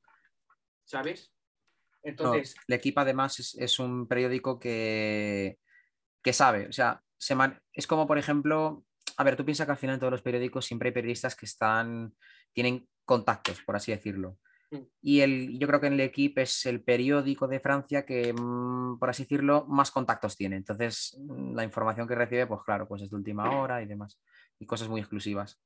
¿sabes? 0.85 1.31
Entonces... 2.03 2.55
el 2.67 2.75
equipo 2.75 3.01
además 3.01 3.55
es, 3.57 3.79
un 3.79 4.07
periódico 4.07 4.59
que, 4.59 5.57
que 6.25 6.33
sabe, 6.33 6.67
o 6.67 6.71
sea, 6.71 7.03
se 7.19 7.35
es 7.71 7.85
como 7.85 8.07
por 8.07 8.17
ejemplo, 8.17 8.83
a 9.15 9.23
ver, 9.23 9.35
tú 9.35 9.45
piensas 9.45 9.67
que 9.67 9.73
al 9.73 9.77
final 9.77 9.93
en 9.93 9.99
todos 9.99 10.11
los 10.11 10.23
periódicos 10.23 10.65
siempre 10.65 10.89
hay 10.89 10.93
periodistas 10.93 11.35
que 11.35 11.45
están, 11.45 12.15
tienen 12.51 12.89
contactos, 13.05 13.61
por 13.61 13.75
así 13.75 13.91
decirlo. 13.91 14.39
Mm. 14.71 14.77
Y 15.03 15.19
el, 15.19 15.59
yo 15.59 15.67
creo 15.67 15.79
que 15.79 15.85
en 15.85 15.93
el 15.93 15.99
equipo 15.99 16.41
es 16.41 16.65
el 16.65 16.81
periódico 16.81 17.47
de 17.47 17.59
Francia 17.59 18.07
que, 18.07 18.33
mm, 18.33 18.97
por 18.97 19.11
así 19.11 19.21
decirlo, 19.21 19.67
más 19.67 19.91
contactos 19.91 20.35
tiene. 20.35 20.55
Entonces, 20.55 21.15
mm, 21.19 21.53
la 21.53 21.63
información 21.63 22.07
que 22.07 22.15
recibe, 22.15 22.47
pues 22.47 22.61
claro, 22.65 22.87
pues 22.87 23.03
es 23.03 23.11
de 23.11 23.17
última 23.17 23.51
hora 23.59 23.83
y 23.83 23.85
demás. 23.85 24.19
Y 24.57 24.65
cosas 24.65 24.89
muy 24.89 25.01
exclusivas. 25.01 25.61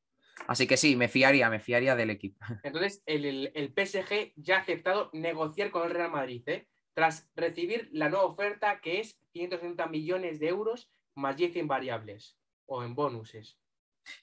Así 0.45 0.67
que 0.67 0.75
sí, 0.75 0.97
me 0.97 1.07
fiaría, 1.07 1.49
me 1.49 1.61
fiaría 1.61 1.95
del 1.95 2.09
equipo. 2.09 2.37
Entonces, 2.63 3.01
el, 3.05 3.49
el, 3.55 3.73
PSG 3.73 4.33
ya 4.35 4.57
ha 4.57 4.59
aceptado 4.59 5.09
negociar 5.13 5.71
con 5.71 5.87
el 5.87 5.91
Real 5.91 6.11
Madrid, 6.11 6.43
¿eh? 6.47 6.67
Tras 6.93 7.29
recibir 7.35 7.89
la 7.91 8.09
nueva 8.09 8.25
oferta 8.25 8.79
que 8.81 8.99
es 8.99 9.19
160 9.33 9.87
millones 9.87 10.39
de 10.39 10.49
euros 10.49 10.91
más 11.15 11.37
10 11.37 11.55
en 11.57 11.67
variables 11.67 12.37
o 12.65 12.83
en 12.83 12.95
bonuses. 12.95 13.57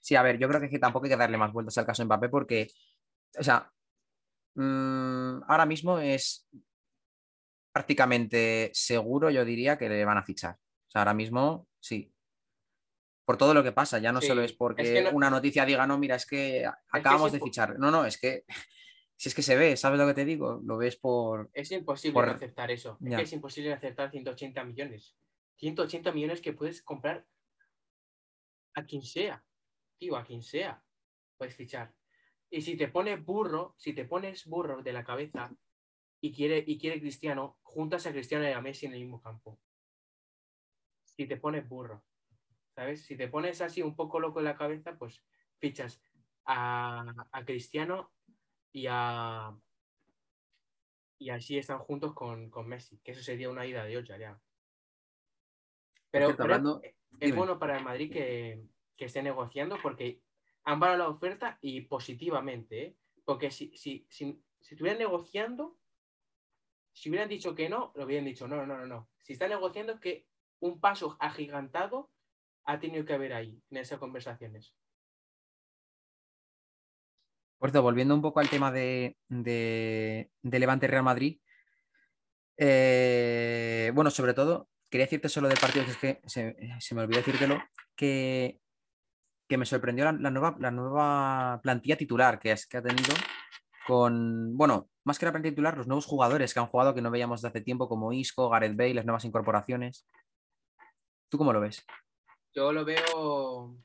Sí, 0.01 0.15
a 0.17 0.23
ver, 0.23 0.39
yo 0.39 0.49
creo 0.49 0.61
que 0.61 0.79
tampoco 0.79 1.07
hay 1.07 1.11
que 1.11 1.17
darle 1.17 1.39
más 1.39 1.53
vueltas 1.53 1.79
al 1.79 1.87
caso 1.87 2.03
de 2.03 2.07
Mbappé 2.07 2.29
porque, 2.29 2.69
o 3.39 3.43
sea, 3.43 3.71
mm, 4.55 5.43
ahora 5.47 5.67
mismo 5.67 5.99
es 5.99 6.49
prácticamente 7.73 8.71
seguro, 8.73 9.31
yo 9.31 9.45
diría, 9.45 9.77
que 9.77 9.89
le 9.89 10.05
van 10.05 10.19
a 10.19 10.25
fichar. 10.25 10.55
O 10.55 10.91
sea, 10.91 11.03
ahora 11.03 11.15
mismo 11.15 11.69
sí 11.79 12.13
por 13.27 13.37
todo 13.37 13.53
lo 13.53 13.63
que 13.63 13.73
pasa. 13.73 13.99
Ya 13.99 14.13
no 14.13 14.23
solo 14.23 14.43
es 14.43 14.53
porque 14.53 15.11
una 15.13 15.29
noticia 15.29 15.67
diga, 15.67 15.87
no, 15.87 15.99
mira, 15.99 16.15
es 16.15 16.25
que 16.25 16.65
acabamos 16.91 17.33
de 17.33 17.41
fichar. 17.41 17.79
No, 17.79 17.91
no, 17.91 18.07
es 18.07 18.19
que 18.19 18.45
si 19.17 19.29
es 19.29 19.35
que 19.35 19.43
se 19.43 19.57
ve, 19.57 19.77
¿sabes 19.77 19.99
lo 19.99 20.07
que 20.07 20.15
te 20.15 20.25
digo? 20.25 20.61
Lo 20.65 20.77
ves 20.77 20.97
por. 20.97 21.51
Es 21.53 21.71
imposible 21.73 22.21
aceptar 22.21 22.71
eso. 22.71 22.99
Es 23.05 23.17
que 23.17 23.23
es 23.23 23.33
imposible 23.33 23.73
aceptar 23.73 24.11
180 24.11 24.65
millones. 24.65 25.17
180 25.57 26.13
millones 26.13 26.41
que 26.41 26.53
puedes 26.53 26.83
comprar 26.83 27.27
a 28.75 28.85
quien 28.85 29.03
sea. 29.03 29.45
Tío, 29.99 30.17
a 30.17 30.25
quien 30.25 30.43
sea. 30.43 30.83
Puedes 31.39 31.55
fichar. 31.55 31.95
Y 32.51 32.61
si 32.61 32.77
te 32.77 32.89
pones 32.89 33.25
burro, 33.25 33.75
si 33.79 33.93
te 33.93 34.05
pones 34.05 34.47
burro 34.47 34.83
de 34.83 34.93
la 34.93 35.05
cabeza 35.05 35.51
y 36.21 36.33
quiere, 36.33 36.63
y 36.67 36.79
quiere 36.79 37.01
Cristiano, 37.01 37.59
juntas 37.63 38.07
a 38.07 38.13
Cristiano 38.13 38.47
y 38.49 38.53
a 38.53 38.61
Messi 38.61 38.87
en 38.87 38.93
el 38.93 39.01
mismo 39.01 39.21
campo. 39.21 39.59
Si 41.05 41.27
te 41.27 41.39
pones 41.39 41.67
burro. 41.67 42.05
¿sabes? 42.77 43.07
Si 43.07 43.17
te 43.17 43.29
pones 43.29 43.61
así 43.63 43.83
un 43.83 43.97
poco 43.97 44.21
loco 44.21 44.39
en 44.39 44.45
la 44.45 44.57
cabeza, 44.57 44.97
pues 44.99 45.25
fichas 45.59 46.01
a, 46.45 47.15
Cristiano 47.47 48.13
y 48.77 48.87
a... 48.91 49.57
Y 51.19 51.31
así 51.31 51.57
están 51.57 51.79
juntos 51.79 52.13
con, 52.13 52.51
Messi, 52.67 52.99
que 52.99 53.13
eso 53.13 53.23
sería 53.23 53.49
una 53.49 53.65
ida 53.65 53.83
de 53.85 53.97
olla 53.97 54.19
ya. 54.19 54.41
Pero, 56.11 56.37
es 57.19 57.35
bueno 57.35 57.59
para 57.59 57.79
el 57.79 57.85
Madrid 57.85 58.13
que, 58.13 58.67
esté 58.99 59.23
negociando 59.23 59.79
porque 59.83 60.21
han 60.65 60.79
valorado 60.79 61.11
la 61.11 61.17
oferta 61.17 61.59
y 61.63 61.81
positivamente, 61.83 62.83
¿eh? 62.83 62.97
porque 63.25 63.51
si, 63.51 63.75
si, 63.79 64.07
si, 64.11 64.43
si 64.61 64.75
estuvieran 64.75 64.99
negociando, 64.99 65.79
si 66.93 67.09
hubieran 67.09 67.31
dicho 67.31 67.55
que 67.55 67.71
no, 67.71 67.93
lo 67.95 68.05
hubieran 68.05 68.27
dicho 68.27 68.47
no, 68.47 68.67
no, 68.67 68.77
no, 68.77 68.87
no. 68.87 69.09
Si 69.23 69.33
están 69.33 69.49
negociando 69.49 69.95
es 69.95 70.01
que 70.01 70.29
un 70.61 70.81
paso 70.81 71.17
agigantado 71.19 72.11
ha 72.65 72.79
tenido 72.79 73.07
que 73.07 73.15
haber 73.15 73.33
ahí, 73.33 73.63
en 73.71 73.79
esas 73.79 73.99
conversaciones. 73.99 74.77
Por 77.59 77.71
cierto, 77.71 77.83
volviendo 77.83 78.15
un 78.15 78.23
poco 78.23 78.41
al 78.41 78.49
tema 78.51 78.71
de, 78.71 79.17
Levante 80.43 80.87
Real 80.87 81.03
Madrid. 81.03 81.41
Eh, 82.59 83.91
bueno, 83.95 84.11
sobre 84.11 84.35
todo, 84.35 84.69
quería 84.91 85.07
decirte 85.07 85.29
solo 85.29 85.49
del 85.49 85.59
partido, 85.59 85.85
es 85.85 85.97
que 85.97 86.21
se, 86.27 86.95
me 86.95 87.03
olvidó 87.03 87.19
decírtelo, 87.19 87.63
que, 87.95 88.61
que 89.49 89.59
me 89.59 89.67
sorprendió 89.67 90.11
la, 90.13 90.31
nueva, 90.31 90.57
la 90.59 90.71
nueva 90.71 91.61
plantilla 91.63 91.97
titular 91.97 92.39
que, 92.39 92.53
es, 92.53 92.67
que 92.67 92.79
ha 92.79 92.83
tenido 92.83 93.15
con, 93.87 94.57
bueno, 94.57 94.89
más 95.05 95.19
que 95.19 95.27
la 95.27 95.33
plantilla 95.33 95.53
titular, 95.53 95.77
los 95.77 95.87
nuevos 95.87 96.07
jugadores 96.07 96.53
que 96.53 96.61
han 96.61 96.67
jugado 96.67 96.95
que 96.95 97.03
no 97.03 97.11
veíamos 97.11 97.43
de 97.43 97.49
hace 97.49 97.61
tiempo, 97.61 97.89
como 97.89 98.13
Isco, 98.13 98.49
Gareth 98.49 98.77
Bale, 98.77 98.95
las 98.95 99.05
nuevas 99.05 99.25
incorporaciones. 99.25 100.07
¿Tú 101.29 101.39
cómo 101.39 101.53
lo 101.53 101.61
ves? 101.61 101.85
yo 102.57 102.73
lo 102.73 102.87
veo, 102.87 103.77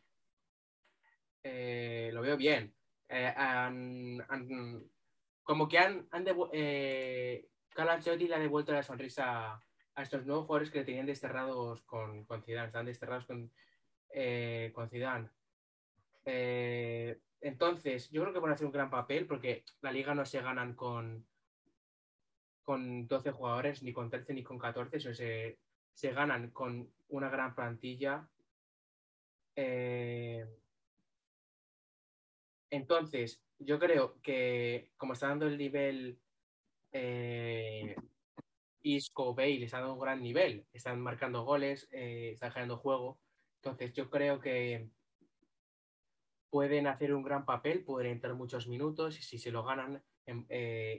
eh, 1.43 2.09
lo 2.13 2.21
veo 2.21 2.37
bien. 2.37 2.73
Eh, 3.13 3.33
como 5.43 5.67
que 5.67 5.77
han, 5.77 6.07
han 6.11 6.25
eh, 6.53 7.45
Carlo 7.69 7.91
Ancelotti 7.91 8.27
le 8.27 8.35
ha 8.35 8.39
devuelto 8.39 8.71
la 8.71 8.83
sonrisa 8.83 9.61
a 9.95 10.01
estos 10.01 10.25
nuevos 10.25 10.45
jugadores 10.45 10.71
que 10.71 10.79
le 10.79 10.85
tenían 10.85 11.05
desterrados 11.05 11.81
con, 11.81 12.23
con 12.23 12.41
Zidane, 12.41 12.67
están 12.67 12.85
desterrados 12.85 13.25
con, 13.25 13.51
con 14.73 14.89
Zidane. 14.89 15.29
entonces, 17.41 18.09
yo 18.11 18.21
creo 18.21 18.33
que 18.33 18.39
van 18.39 18.51
a 18.51 18.53
hacer 18.53 18.67
un 18.67 18.73
gran 18.73 18.89
papel 18.89 19.27
porque 19.27 19.65
la 19.81 19.91
liga 19.91 20.15
no 20.15 20.25
se 20.25 20.41
ganan 20.41 20.75
con, 20.75 21.25
con 22.63 23.07
12 23.07 23.31
jugadores, 23.31 23.83
ni 23.83 23.91
con 23.91 24.09
13 24.09 24.33
ni 24.33 24.43
con 24.43 24.57
14, 24.57 25.13
se, 25.13 25.59
se 25.93 26.11
ganan 26.13 26.51
con 26.51 26.89
una 27.09 27.29
gran 27.29 27.53
plantilla 27.53 28.29
eh, 29.55 30.47
entonces, 32.71 33.43
yo 33.59 33.77
creo 33.79 34.19
que 34.21 34.89
como 34.97 35.13
está 35.13 35.27
dando 35.27 35.45
el 35.45 35.57
nivel 35.57 36.19
eh, 36.93 37.95
Isco, 38.81 39.35
Bale, 39.35 39.65
está 39.65 39.79
dando 39.79 39.93
un 39.93 39.99
gran 39.99 40.23
nivel, 40.23 40.65
están 40.73 40.99
marcando 41.01 41.43
goles, 41.43 41.87
eh, 41.91 42.31
están 42.33 42.51
generando 42.51 42.77
juego. 42.77 43.19
Entonces, 43.57 43.93
yo 43.93 44.09
creo 44.09 44.39
que 44.39 44.89
pueden 46.49 46.87
hacer 46.87 47.13
un 47.13 47.23
gran 47.23 47.45
papel, 47.45 47.83
pueden 47.83 48.13
entrar 48.13 48.33
muchos 48.35 48.67
minutos 48.67 49.19
y 49.19 49.21
si 49.21 49.37
se 49.37 49.51
lo 49.51 49.63
ganan, 49.63 50.03
em, 50.25 50.45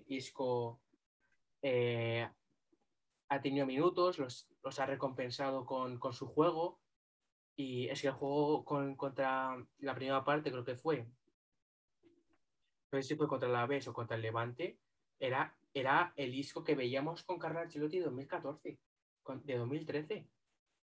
Isco 0.06 0.80
ha 3.28 3.40
tenido 3.40 3.64
minutos, 3.66 4.18
los, 4.18 4.78
ha 4.78 4.86
recompensado 4.86 5.64
con, 5.64 5.98
con 5.98 6.12
su 6.12 6.26
juego 6.26 6.80
y 7.56 7.88
es 7.88 8.02
que 8.02 8.08
el 8.08 8.12
juego 8.14 8.64
contra 8.64 9.56
la 9.78 9.94
primera 9.94 10.22
parte, 10.24 10.50
creo 10.50 10.64
que 10.64 10.76
fue, 10.76 11.06
no 12.92 13.00
sé 13.00 13.08
si 13.08 13.16
fue 13.16 13.26
contra 13.26 13.48
la 13.48 13.62
Aves 13.62 13.88
o 13.88 13.94
contra 13.94 14.16
el 14.16 14.22
Levante, 14.22 14.78
era, 15.18 15.56
era 15.72 16.12
el 16.16 16.30
disco 16.30 16.62
que 16.62 16.74
veíamos 16.74 17.24
con 17.24 17.38
Carlos 17.38 17.62
Ancelotti 17.62 17.98
de 17.98 18.04
2014, 18.04 18.78
de 19.44 19.56
2013. 19.56 20.28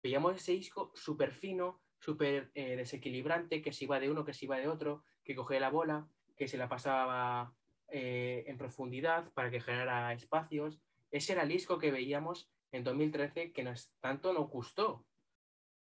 Veíamos 0.04 0.36
ese 0.36 0.52
disco 0.52 0.92
súper 0.94 1.32
fino, 1.32 1.82
súper 2.00 2.52
eh, 2.54 2.76
desequilibrante, 2.76 3.62
que 3.62 3.74
se 3.74 3.86
iba 3.86 4.00
de 4.00 4.12
uno, 4.12 4.24
que 4.24 4.34
se 4.34 4.46
iba 4.46 4.58
de 4.58 4.68
otro, 4.68 5.04
que 5.24 5.36
cogía 5.36 5.60
la 5.60 5.72
bola, 5.72 6.08
que 6.36 6.48
se 6.48 6.58
la 6.58 6.70
pasaba 6.70 7.56
eh, 7.88 8.44
en 8.48 8.58
profundidad 8.58 9.32
para 9.34 9.50
que 9.50 9.62
generara 9.62 10.14
espacios. 10.14 10.80
Ese 11.10 11.34
era 11.34 11.44
el 11.44 11.50
disco 11.50 11.80
que 11.80 11.92
veíamos 11.92 12.52
en 12.72 12.84
2013 12.84 13.52
que 13.52 13.64
nos, 13.64 13.94
tanto 14.00 14.34
nos 14.34 14.50
gustó 14.50 15.06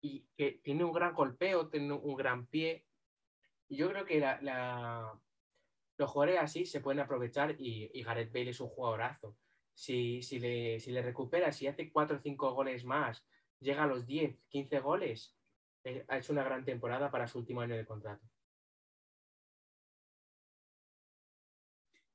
y 0.03 0.27
que 0.37 0.61
tiene 0.63 0.85
un 0.85 0.93
gran 0.93 1.15
golpeo, 1.15 1.69
tiene 1.69 1.93
un 1.93 2.17
gran 2.17 2.47
pie. 2.47 2.85
Yo 3.69 3.89
creo 3.89 4.05
que 4.05 4.21
la, 4.21 5.19
los 6.01 6.11
jugadores 6.11 6.41
así 6.41 6.65
se 6.65 6.81
pueden 6.81 7.01
aprovechar 7.01 7.55
y, 7.59 8.03
Gareth 8.03 8.33
Bale 8.33 8.51
es 8.51 8.61
un 8.61 8.71
jugadorazo. 8.71 9.37
Si, 9.75 10.23
si, 10.23 10.41
le, 10.41 10.81
si 10.81 10.93
le 10.93 11.03
recupera, 11.03 11.53
si 11.53 11.67
hace 11.67 11.93
4 11.93 12.17
o 12.17 12.21
5 12.21 12.55
goles 12.55 12.87
más, 12.87 13.23
llega 13.61 13.85
a 13.85 13.87
los 13.87 14.07
10, 14.07 14.39
15 14.49 14.81
goles, 14.81 15.37
eh, 15.85 16.07
ha 16.09 16.17
hecho 16.17 16.33
una 16.33 16.43
gran 16.43 16.65
temporada 16.65 17.11
para 17.11 17.29
su 17.29 17.39
último 17.39 17.61
año 17.61 17.77
de 17.77 17.85
contrato. 17.85 18.27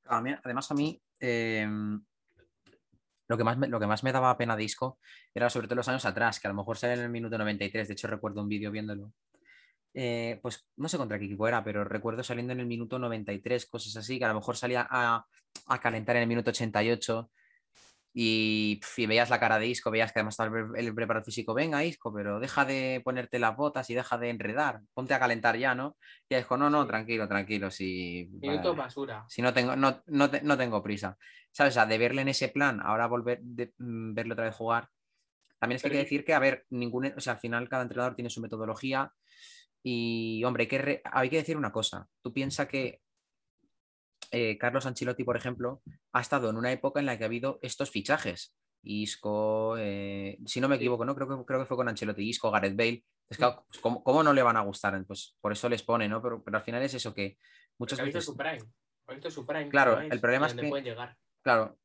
Además, 0.06 0.70
a 0.72 0.74
mí, 0.74 1.00
em, 1.20 2.04
lo 3.28 3.36
que, 3.36 3.44
más 3.44 3.56
me, 3.56 3.68
lo 3.68 3.78
que 3.78 3.86
más 3.86 4.02
me 4.02 4.10
daba 4.10 4.36
pena 4.36 4.56
disco 4.56 4.98
era 5.32 5.48
sobre 5.48 5.68
todo 5.68 5.76
los 5.76 5.88
años 5.88 6.04
atrás, 6.04 6.40
que 6.40 6.48
a 6.48 6.50
lo 6.50 6.56
mejor 6.56 6.76
sale 6.76 6.94
en 6.94 7.00
el 7.00 7.10
minuto 7.10 7.38
93, 7.38 7.86
de 7.86 7.94
hecho 7.94 8.08
recuerdo 8.08 8.42
un 8.42 8.48
vídeo 8.48 8.72
viéndolo. 8.72 9.12
Eh, 9.98 10.38
pues 10.42 10.68
no 10.76 10.90
sé 10.90 10.98
contra 10.98 11.18
qué 11.18 11.24
equipo 11.24 11.48
era, 11.48 11.64
pero 11.64 11.82
recuerdo 11.82 12.22
saliendo 12.22 12.52
en 12.52 12.60
el 12.60 12.66
minuto 12.66 12.98
93, 12.98 13.64
cosas 13.64 13.96
así, 13.96 14.18
que 14.18 14.26
a 14.26 14.28
lo 14.28 14.34
mejor 14.34 14.54
salía 14.54 14.86
a, 14.90 15.24
a 15.68 15.80
calentar 15.80 16.16
en 16.16 16.22
el 16.22 16.28
minuto 16.28 16.50
88 16.50 17.30
y, 18.18 18.78
veías 19.06 19.28
la 19.28 19.40
cara 19.40 19.58
de 19.58 19.66
Isco, 19.66 19.90
veías 19.90 20.12
que 20.12 20.18
además 20.20 20.34
estaba 20.34 20.78
el, 20.78 20.94
preparador 20.94 21.24
físico, 21.24 21.54
venga 21.54 21.84
Isco, 21.84 22.12
pero 22.14 22.40
deja 22.40 22.66
de 22.66 23.02
ponerte 23.04 23.38
las 23.38 23.56
botas 23.56 23.88
y 23.88 23.94
deja 23.94 24.16
de 24.16 24.30
enredar, 24.30 24.80
ponte 24.92 25.14
a 25.14 25.18
calentar 25.18 25.58
ya, 25.58 25.74
¿no? 25.74 25.96
Y 26.28 26.34
Isco, 26.34 26.58
no, 26.58 26.68
no, 26.68 26.86
tranquilo, 26.86 27.28
tranquilo, 27.28 27.70
si... 27.70 28.28
Minuto 28.40 28.74
basura. 28.74 29.24
Si 29.28 29.40
no 29.40 29.54
tengo, 29.54 29.76
no, 29.76 30.02
no, 30.06 30.30
no, 30.42 30.56
tengo 30.58 30.82
prisa. 30.82 31.18
¿Sabes? 31.52 31.72
O 31.72 31.74
sea, 31.74 31.86
de 31.86 31.96
verle 31.98 32.22
en 32.22 32.28
ese 32.28 32.48
plan, 32.48 32.80
ahora 32.82 33.06
volver, 33.06 33.40
de, 33.42 33.72
mm, 33.78 34.14
verlo 34.14 34.32
otra 34.32 34.44
vez 34.44 34.54
jugar. 34.54 34.88
También 35.58 35.76
es 35.76 35.82
que 35.82 35.88
hay 35.88 35.92
que 35.92 36.04
decir 36.04 36.24
que, 36.24 36.32
a 36.32 36.38
ver, 36.38 36.64
ningún, 36.70 37.12
o 37.16 37.20
sea, 37.20 37.34
al 37.34 37.38
final 37.38 37.68
cada 37.68 37.82
entrenador 37.82 38.14
tiene 38.14 38.30
su 38.30 38.40
metodología 38.40 39.12
Y, 39.88 40.42
hombre, 40.42 40.62
hay 40.64 40.68
que, 40.68 40.78
re- 40.78 41.02
hay 41.04 41.30
que 41.30 41.36
decir 41.36 41.56
una 41.56 41.70
cosa. 41.70 42.08
Tú 42.20 42.32
piensas 42.32 42.66
que 42.66 43.00
eh, 44.32 44.58
Carlos 44.58 44.84
Ancelotti, 44.84 45.22
por 45.22 45.36
ejemplo, 45.36 45.80
ha 46.12 46.20
estado 46.20 46.50
en 46.50 46.56
una 46.56 46.72
época 46.72 46.98
en 46.98 47.06
la 47.06 47.16
que 47.16 47.22
ha 47.22 47.28
habido 47.28 47.60
estos 47.62 47.90
fichajes. 47.92 48.52
Isco, 48.82 49.76
eh, 49.78 50.38
si 50.44 50.60
no 50.60 50.68
me 50.68 50.74
equivoco, 50.74 51.04
¿no? 51.04 51.14
Creo 51.14 51.28
que, 51.28 51.44
creo 51.44 51.60
que 51.60 51.66
fue 51.66 51.76
con 51.76 51.88
Ancelotti, 51.88 52.28
Isco, 52.28 52.50
Gareth 52.50 52.76
Bale. 52.76 53.04
Es 53.28 53.38
que, 53.38 53.44
pues, 53.68 53.80
¿cómo, 53.80 54.02
cómo 54.02 54.24
no 54.24 54.32
le 54.32 54.42
van 54.42 54.56
a 54.56 54.62
gustar? 54.62 55.00
Pues 55.04 55.36
por 55.40 55.52
eso 55.52 55.68
les 55.68 55.84
pone, 55.84 56.08
¿no? 56.08 56.20
Pero, 56.20 56.42
pero 56.42 56.56
al 56.58 56.64
final 56.64 56.82
es 56.82 56.94
eso 56.94 57.14
que 57.14 57.38
muchas 57.78 58.00
veces. 58.00 58.24
su 58.24 58.36
prime. 58.36 58.58
Su 59.30 59.46
prime. 59.46 59.68
Claro, 59.68 60.00
el 60.00 60.20
problema 60.20 60.48
es 60.48 60.54
que- 60.54 60.82
llegar. 60.82 61.16
Claro. 61.42 61.78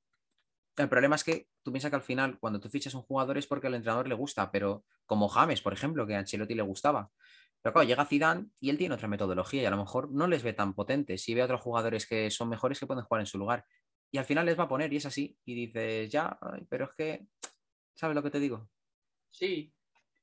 El 0.78 0.90
problema 0.90 1.16
es 1.16 1.24
que 1.24 1.48
tú 1.64 1.72
piensas 1.72 1.92
que 1.92 1.98
al 1.98 2.02
final, 2.02 2.40
cuando 2.40 2.60
tú 2.60 2.68
fichas 2.70 2.96
un 2.96 3.02
jugador 3.04 3.38
es 3.38 3.46
porque 3.46 3.68
al 3.68 3.76
entrenador 3.76 4.08
le 4.08 4.16
gusta, 4.16 4.50
pero 4.52 4.86
como 5.06 5.28
James, 5.28 5.62
por 5.62 5.74
ejemplo, 5.74 6.08
que 6.08 6.16
a 6.16 6.20
Ancelotti 6.20 6.56
le 6.56 6.64
gustaba. 6.64 7.12
Pero 7.62 7.74
claro, 7.74 7.88
llega 7.88 8.06
Zidane 8.06 8.48
y 8.60 8.70
él 8.70 8.78
tiene 8.78 8.96
otra 8.96 9.08
metodología 9.08 9.62
y 9.64 9.66
a 9.66 9.70
lo 9.72 9.78
mejor 9.78 10.12
no 10.12 10.28
les 10.28 10.44
ve 10.44 10.54
tan 10.54 10.74
potentes. 10.74 11.22
Si 11.24 11.34
ve 11.34 11.42
a 11.42 11.46
otros 11.46 11.62
jugadores 11.62 12.08
que 12.08 12.30
son 12.32 12.50
mejores 12.50 12.80
que 12.80 12.88
pueden 12.88 13.04
jugar 13.04 13.22
en 13.22 13.28
su 13.28 13.38
lugar. 13.38 13.66
Y 14.12 14.18
al 14.18 14.26
final 14.26 14.46
les 14.46 14.60
va 14.60 14.64
a 14.64 14.68
poner 14.70 14.92
y 14.92 14.98
es 14.98 15.06
así. 15.06 15.38
Y 15.46 15.54
dices, 15.56 16.10
ya, 16.10 16.38
pero 16.70 16.86
es 16.86 16.92
que, 16.98 17.28
¿sabes 17.96 18.16
lo 18.16 18.24
que 18.24 18.32
te 18.32 18.40
digo? 18.40 18.70
Sí. 19.30 19.74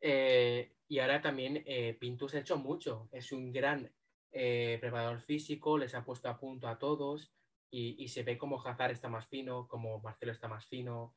eh, 0.01 0.75
y 0.89 0.99
ahora 1.01 1.21
también 1.21 1.63
eh, 1.67 1.95
Pintus 2.01 2.35
ha 2.35 2.41
hecho 2.41 2.57
mucho. 2.59 3.09
Es 3.13 3.33
un 3.33 3.53
gran 3.53 3.93
eh, 4.33 4.79
preparador 4.81 5.21
físico, 5.21 5.79
les 5.79 5.95
ha 5.95 6.05
puesto 6.05 6.29
a 6.29 6.39
punto 6.39 6.69
a 6.69 6.79
todos. 6.79 7.33
Y, 7.71 8.03
y 8.03 8.09
se 8.09 8.23
ve 8.23 8.39
como 8.39 8.61
Hazard 8.67 8.93
está 8.93 9.09
más 9.09 9.27
fino, 9.29 9.69
como 9.69 10.01
Marcelo 10.01 10.33
está 10.33 10.49
más 10.49 10.67
fino, 10.67 11.15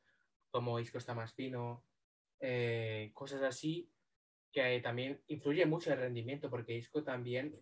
como 0.50 0.78
Isco 0.80 0.98
está 0.98 1.14
más 1.14 1.32
fino. 1.34 1.84
eh, 2.40 3.10
cosas 3.14 3.42
así 3.42 3.90
que 4.52 4.80
también 4.80 5.20
influye 5.28 5.64
mucho 5.66 5.92
el 5.92 5.98
rendimiento, 5.98 6.50
porque 6.50 6.76
Isco 6.76 7.02
también 7.02 7.58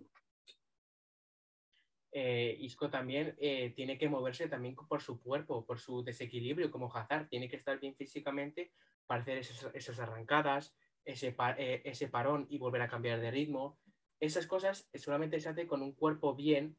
eh, 2.13 2.57
Isco 2.61 2.91
también 2.91 3.37
eh, 3.39 3.73
tiene 3.77 3.97
que 3.97 4.09
moverse 4.09 4.49
también 4.49 4.75
por 4.75 5.01
su 5.01 5.21
cuerpo, 5.23 5.65
por 5.65 5.79
su 5.79 6.03
desequilibrio 6.03 6.71
como 6.71 6.95
Hazard. 6.95 7.29
Tiene 7.29 7.49
que 7.49 7.57
estar 7.57 7.79
bien 7.79 7.95
físicamente 7.95 8.73
para 9.07 9.23
hacer 9.23 9.39
esas, 9.39 10.01
arrancadas, 10.01 10.75
ese, 11.05 11.37
eh, 11.59 11.83
ese 11.85 12.09
parón 12.09 12.47
y 12.51 12.59
volver 12.59 12.83
a 12.83 12.89
cambiar 12.89 13.21
de 13.21 13.31
ritmo. 13.31 13.79
Esas 14.19 14.47
cosas 14.47 14.89
solamente 14.95 15.41
se 15.41 15.49
hace 15.49 15.67
con 15.67 15.83
un 15.83 15.93
cuerpo 15.93 16.35
bien, 16.35 16.77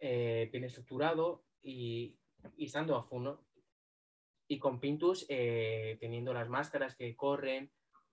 bien 0.00 0.64
estructurado 0.64 1.44
y, 1.62 2.18
y 2.56 2.64
estando 2.64 2.96
a 2.96 3.04
fondo. 3.04 3.44
Y 4.48 4.58
con 4.58 4.80
Pintus 4.80 5.26
teniendo 5.26 6.32
las 6.32 6.48
máscaras 6.48 6.96
que 6.96 7.14
corren, 7.14 7.70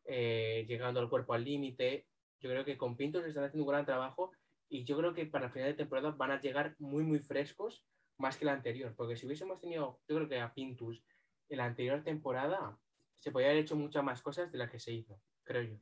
eh, 0.10 0.66
llegando 0.68 1.00
al 1.00 1.10
cuerpo 1.10 1.34
al 1.34 1.44
límite. 1.44 2.08
Yo 2.40 2.50
creo 2.50 2.66
que 2.66 2.78
con 2.78 2.98
Pintus 2.98 3.24
están 3.26 3.44
haciendo 3.44 3.64
un 3.64 3.72
gran 3.72 3.86
trabajo 3.86 4.32
y 4.68 4.84
yo 4.84 4.98
creo 4.98 5.14
que 5.14 5.26
para 5.26 5.46
el 5.46 5.52
final 5.52 5.70
de 5.70 5.76
temporada 5.76 6.12
van 6.12 6.32
a 6.32 6.42
llegar 6.42 6.76
muy, 6.80 7.04
muy 7.04 7.20
frescos 7.20 7.86
más 8.18 8.36
que 8.36 8.46
la 8.46 8.54
anterior. 8.54 8.94
Porque 8.96 9.16
si 9.16 9.28
hubiésemos 9.28 9.62
tenido, 9.62 10.00
yo 10.08 10.16
creo 10.16 10.28
que 10.28 10.40
a 10.40 10.54
Pintus 10.54 11.04
en 11.50 11.58
la 11.58 11.66
anterior 11.66 12.04
temporada, 12.04 12.78
se 13.20 13.32
podría 13.32 13.50
haber 13.50 13.64
hecho 13.64 13.76
muchas 13.76 14.04
más 14.04 14.22
cosas 14.22 14.52
de 14.52 14.58
las 14.58 14.72
que 14.72 14.80
se 14.80 14.94
hizo, 14.94 15.20
creo 15.44 15.64
yo. 15.64 15.78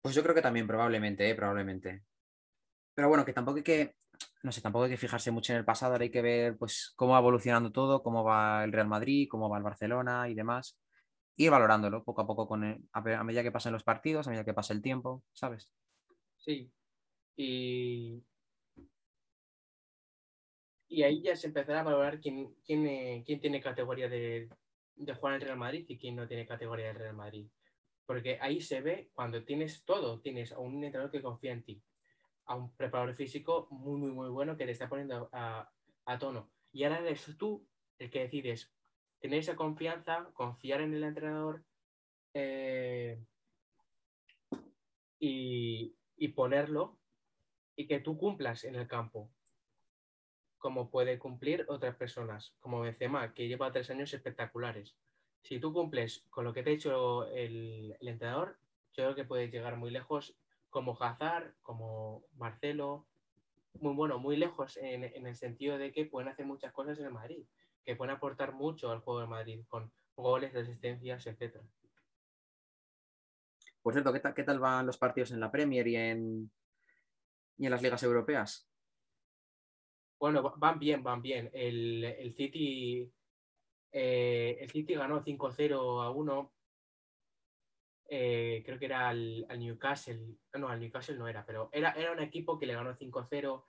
Pues 0.00 0.14
yo 0.14 0.22
creo 0.22 0.34
que 0.34 0.42
también, 0.42 0.66
probablemente, 0.66 1.28
¿eh? 1.28 1.34
probablemente. 1.34 2.04
Pero 2.94 3.08
bueno, 3.08 3.24
que 3.24 3.32
tampoco 3.32 3.58
hay 3.58 3.64
que, 3.64 3.96
no 4.42 4.52
sé, 4.52 4.60
tampoco 4.60 4.84
hay 4.84 4.90
que 4.90 4.96
fijarse 4.96 5.30
mucho 5.30 5.52
en 5.52 5.58
el 5.58 5.64
pasado, 5.64 5.92
ahora 5.92 6.04
hay 6.04 6.10
que 6.10 6.22
ver 6.22 6.56
pues 6.56 6.92
cómo 6.96 7.12
va 7.12 7.18
evolucionando 7.18 7.72
todo, 7.72 8.02
cómo 8.02 8.24
va 8.24 8.64
el 8.64 8.72
Real 8.72 8.88
Madrid, 8.88 9.28
cómo 9.30 9.48
va 9.48 9.58
el 9.58 9.64
Barcelona 9.64 10.28
y 10.28 10.34
demás. 10.34 10.78
Ir 11.36 11.50
valorándolo 11.50 12.04
poco 12.04 12.22
a 12.22 12.26
poco 12.26 12.46
con 12.46 12.64
el- 12.64 12.84
a, 12.92 13.24
medida 13.24 13.42
que 13.42 13.52
pasen 13.52 13.72
los 13.72 13.84
partidos, 13.84 14.26
a 14.26 14.30
medida 14.30 14.44
que 14.44 14.54
pase 14.54 14.72
el 14.72 14.82
tiempo, 14.82 15.22
¿sabes? 15.32 15.72
Sí. 16.36 16.70
Y, 17.36 18.22
y 20.88 21.02
ahí 21.02 21.22
ya 21.22 21.36
se 21.36 21.48
empezará 21.48 21.80
a 21.80 21.84
valorar 21.84 22.20
quién, 22.20 22.54
quién, 22.64 22.86
eh, 22.86 23.22
quién 23.26 23.40
tiene 23.40 23.60
categoría 23.60 24.08
de, 24.08 24.48
de 24.94 25.14
jugar 25.14 25.34
en 25.34 25.40
el 25.40 25.46
Real 25.46 25.58
Madrid 25.58 25.84
y 25.88 25.98
quién 25.98 26.16
no 26.16 26.26
tiene 26.26 26.46
categoría 26.46 26.86
del 26.86 26.96
Real 26.96 27.16
Madrid. 27.16 27.46
Porque 28.06 28.38
ahí 28.40 28.60
se 28.60 28.80
ve 28.80 29.10
cuando 29.12 29.44
tienes 29.44 29.84
todo, 29.84 30.20
tienes 30.20 30.52
a 30.52 30.58
un 30.60 30.82
entrenador 30.84 31.10
que 31.10 31.22
confía 31.22 31.52
en 31.52 31.64
ti, 31.64 31.82
a 32.46 32.54
un 32.54 32.74
preparador 32.76 33.14
físico 33.14 33.68
muy, 33.70 33.98
muy, 33.98 34.10
muy 34.12 34.28
bueno 34.28 34.56
que 34.56 34.64
te 34.64 34.72
está 34.72 34.88
poniendo 34.88 35.28
a, 35.32 35.70
a 36.04 36.18
tono. 36.18 36.48
Y 36.72 36.84
ahora 36.84 37.00
eres 37.00 37.36
tú 37.36 37.66
el 37.98 38.10
que 38.10 38.20
decides 38.20 38.70
tener 39.18 39.40
esa 39.40 39.56
confianza, 39.56 40.28
confiar 40.34 40.80
en 40.80 40.94
el 40.94 41.04
entrenador 41.04 41.64
eh, 42.34 43.18
y, 45.18 45.94
y 46.16 46.28
ponerlo 46.28 46.98
y 47.74 47.86
que 47.86 48.00
tú 48.00 48.16
cumplas 48.16 48.64
en 48.64 48.74
el 48.74 48.86
campo, 48.86 49.30
como 50.58 50.90
puede 50.90 51.18
cumplir 51.18 51.66
otras 51.68 51.96
personas, 51.96 52.54
como 52.60 52.80
Benzema, 52.80 53.34
que 53.34 53.48
lleva 53.48 53.72
tres 53.72 53.90
años 53.90 54.12
espectaculares. 54.14 54.94
Si 55.42 55.58
tú 55.60 55.72
cumples 55.72 56.24
con 56.30 56.44
lo 56.44 56.52
que 56.52 56.62
te 56.62 56.70
ha 56.70 56.74
hecho 56.74 57.26
el, 57.28 57.96
el 58.00 58.08
entrenador, 58.08 58.58
yo 58.92 59.04
creo 59.04 59.14
que 59.14 59.24
puedes 59.24 59.50
llegar 59.50 59.76
muy 59.76 59.90
lejos, 59.90 60.36
como 60.70 60.96
Hazard, 61.00 61.54
como 61.62 62.24
Marcelo, 62.36 63.06
muy 63.80 63.94
bueno, 63.94 64.18
muy 64.18 64.36
lejos 64.36 64.76
en, 64.78 65.04
en 65.04 65.26
el 65.26 65.36
sentido 65.36 65.78
de 65.78 65.92
que 65.92 66.06
pueden 66.06 66.28
hacer 66.28 66.46
muchas 66.46 66.72
cosas 66.72 66.98
en 66.98 67.06
el 67.06 67.12
Madrid, 67.12 67.46
que 67.84 67.96
pueden 67.96 68.14
aportar 68.16 68.52
mucho 68.54 68.90
al 68.90 69.00
juego 69.00 69.20
del 69.20 69.28
Madrid, 69.28 69.64
con 69.68 69.92
goles, 70.16 70.54
asistencias, 70.56 71.26
etcétera. 71.26 71.64
Por 73.82 73.94
cierto, 73.94 74.12
¿qué 74.12 74.20
tal, 74.20 74.34
qué 74.34 74.44
tal 74.44 74.58
van 74.60 74.86
los 74.86 74.98
partidos 74.98 75.30
en 75.30 75.40
la 75.40 75.50
Premier 75.50 75.86
y 75.88 75.96
en, 75.96 76.50
y 77.58 77.66
en 77.66 77.70
las 77.70 77.82
ligas 77.82 78.02
europeas? 78.02 78.68
Bueno, 80.18 80.42
va- 80.42 80.54
van 80.56 80.78
bien, 80.78 81.02
van 81.02 81.22
bien. 81.22 81.50
El, 81.52 82.04
el 82.04 82.34
City, 82.34 83.12
eh, 83.92 84.58
el 84.60 84.70
City 84.70 84.94
ganó 84.94 85.22
5-0 85.22 86.02
a 86.02 86.10
1. 86.10 86.55
Eh, 88.08 88.62
creo 88.64 88.78
que 88.78 88.86
era 88.86 89.08
al, 89.08 89.46
al 89.48 89.58
Newcastle. 89.58 90.36
No, 90.54 90.68
al 90.68 90.80
Newcastle 90.80 91.16
no 91.16 91.28
era, 91.28 91.44
pero 91.44 91.68
era, 91.72 91.92
era 91.92 92.12
un 92.12 92.20
equipo 92.20 92.58
que 92.58 92.66
le 92.66 92.74
ganó 92.74 92.94
5-0. 92.94 93.66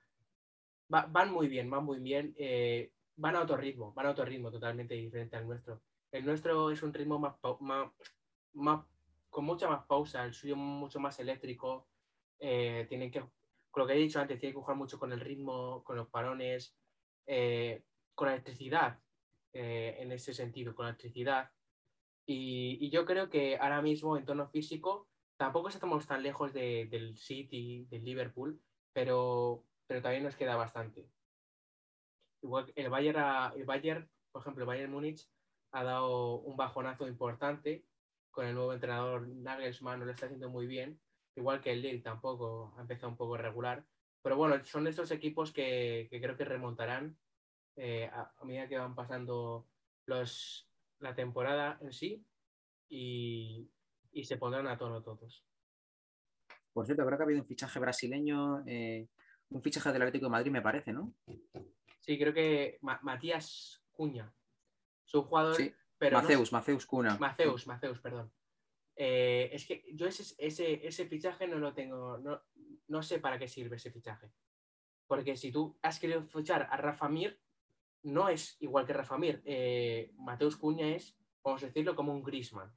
Va- 0.94 1.08
van 1.10 1.32
muy 1.32 1.48
bien, 1.48 1.70
van 1.70 1.84
muy 1.86 2.00
bien. 2.00 2.34
eh, 2.38 2.94
van 3.16 3.36
a 3.36 3.42
otro 3.42 3.58
ritmo, 3.58 3.94
van 3.94 4.06
a 4.08 4.12
otro 4.12 4.26
ritmo 4.26 4.52
totalmente 4.52 4.94
diferente 4.96 5.36
al 5.36 5.48
nuestro. 5.48 5.82
El 6.12 6.26
nuestro 6.26 6.70
es 6.72 6.84
un 6.84 6.94
ritmo 6.94 7.20
más, 7.20 7.36
más, 7.62 7.92
más- 8.54 8.86
con 9.30 9.46
mucha 9.46 9.68
más 9.68 9.86
pausa, 9.86 10.24
el 10.26 10.34
suyo 10.34 10.56
mucho 10.56 11.00
más 11.00 11.20
eléctrico. 11.20 11.88
eh, 12.40 12.86
tienen 12.90 13.10
que 13.12 13.20
con 13.72 13.82
lo 13.84 13.88
que 13.88 13.94
he 13.94 13.98
dicho 13.98 14.20
antes, 14.20 14.40
tiene 14.40 14.54
que 14.54 14.60
jugar 14.60 14.78
mucho 14.78 14.98
con 15.00 15.12
el 15.12 15.20
ritmo, 15.20 15.84
con 15.84 15.98
los 15.98 16.08
parones, 16.10 16.76
eh, 17.28 17.84
con 18.16 18.28
la 18.28 18.34
electricidad, 18.34 19.00
eh, 19.54 19.98
en 20.00 20.12
ese 20.12 20.34
sentido, 20.34 20.74
con 20.76 20.86
la 20.86 20.90
electricidad. 20.92 21.52
Y, 22.28 22.78
y 22.80 22.90
yo 22.92 23.06
creo 23.06 23.30
que 23.30 23.58
ahora 23.58 23.82
mismo 23.82 24.18
en 24.18 24.26
tono 24.26 24.48
físico 24.48 25.08
tampoco 25.38 25.70
estamos 25.70 26.06
tan 26.06 26.22
lejos 26.22 26.54
de- 26.54 26.86
del 26.92 27.18
City, 27.18 27.88
del 27.90 28.04
Liverpool, 28.04 28.62
pero, 28.94 29.64
pero 29.88 30.02
también 30.04 30.24
nos 30.24 30.36
queda 30.36 30.56
bastante. 30.56 31.10
Igual 32.44 32.72
el 32.76 32.90
Bayern, 32.90 33.54
el 33.56 33.66
Bayern, 33.66 34.10
por 34.32 34.42
ejemplo, 34.42 34.64
el 34.64 34.68
Bayern 34.68 34.92
Múnich 34.92 35.28
ha 35.72 35.84
dado 35.84 36.36
un 36.40 36.56
bajonazo 36.56 37.08
importante 37.08 37.86
con 38.30 38.46
el 38.46 38.54
nuevo 38.54 38.74
entrenador 38.74 39.28
Nagelsmann, 39.28 40.00
no 40.00 40.06
lo 40.06 40.12
está 40.12 40.28
haciendo 40.28 40.50
muy 40.50 40.68
bien 40.68 41.00
igual 41.38 41.62
que 41.62 41.72
el 41.72 41.82
Lille 41.82 42.02
tampoco 42.02 42.74
ha 42.78 42.82
empezado 42.82 43.10
un 43.10 43.18
poco 43.18 43.38
regular. 43.38 43.86
Pero 44.22 44.36
bueno, 44.36 44.64
son 44.66 44.88
estos 44.88 45.12
equipos 45.12 45.52
que, 45.52 46.08
que 46.10 46.20
creo 46.20 46.36
que 46.36 46.46
remontarán 46.46 47.18
eh, 47.76 48.10
a, 48.12 48.34
a, 48.38 48.44
medida 48.46 48.68
que 48.68 48.78
van 48.78 48.96
pasando 48.96 49.68
los, 50.06 50.68
la 51.00 51.16
temporada 51.16 51.78
en 51.82 51.94
sí 51.94 52.26
y, 52.90 53.70
y, 54.12 54.24
se 54.24 54.38
pondrán 54.38 54.68
a 54.68 54.78
tono 54.78 55.02
todos. 55.02 55.46
Por 56.74 56.86
cierto, 56.86 57.06
creo 57.06 57.18
que 57.18 57.24
ha 57.24 57.26
habido 57.26 57.42
un 57.42 57.48
fichaje 57.48 57.80
brasileño, 57.80 58.64
eh, 58.68 59.08
un 59.50 59.62
fichaje 59.62 59.92
del 59.92 60.02
Atlético 60.02 60.26
de 60.26 60.32
Madrid, 60.32 60.52
me 60.52 60.62
parece, 60.62 60.94
¿no? 60.94 61.14
Sí, 62.00 62.18
creo 62.18 62.34
que 62.34 62.78
Ma 62.82 63.00
Matías 63.04 63.84
Cuña. 63.92 64.34
Es 65.06 65.14
un 65.14 65.24
jugador. 65.24 65.56
Sí. 65.56 65.74
Pero 65.98 66.22
Maceus, 66.22 66.52
no, 66.52 66.58
Maceus 66.58 66.86
Cuna. 66.86 67.18
Maceus, 67.18 67.68
Maceus, 67.68 68.00
perdón. 68.00 68.32
Eh, 68.96 69.50
es 69.52 69.66
que 69.66 69.86
yo 69.94 70.08
ese, 70.08 70.36
ese, 70.38 70.88
ese, 70.88 71.06
fichaje 71.06 71.48
no 71.48 71.58
lo 71.58 71.74
tengo, 71.74 72.18
no, 72.18 72.42
no, 72.88 73.04
sé 73.04 73.20
para 73.20 73.38
qué 73.38 73.48
sirve 73.48 73.76
ese 73.76 73.92
fichaje. 73.92 74.32
Porque 75.08 75.36
si 75.36 75.52
tú 75.52 75.78
has 75.82 76.00
querido 76.00 76.24
fichar 76.24 76.68
a 76.70 76.78
Rafa 76.78 77.08
Mir, 77.10 77.40
no 78.08 78.30
es 78.30 78.58
igual 78.62 78.86
que 78.86 78.94
Rafa 78.94 79.18
Mir. 79.18 79.42
Eh, 79.46 80.14
Mateus 80.18 80.56
Cuña 80.56 80.88
es, 80.88 81.18
vamos 81.44 81.62
a 81.62 81.68
decirlo, 81.68 81.96
como 81.96 82.14
un 82.14 82.24
Grisman. 82.24 82.74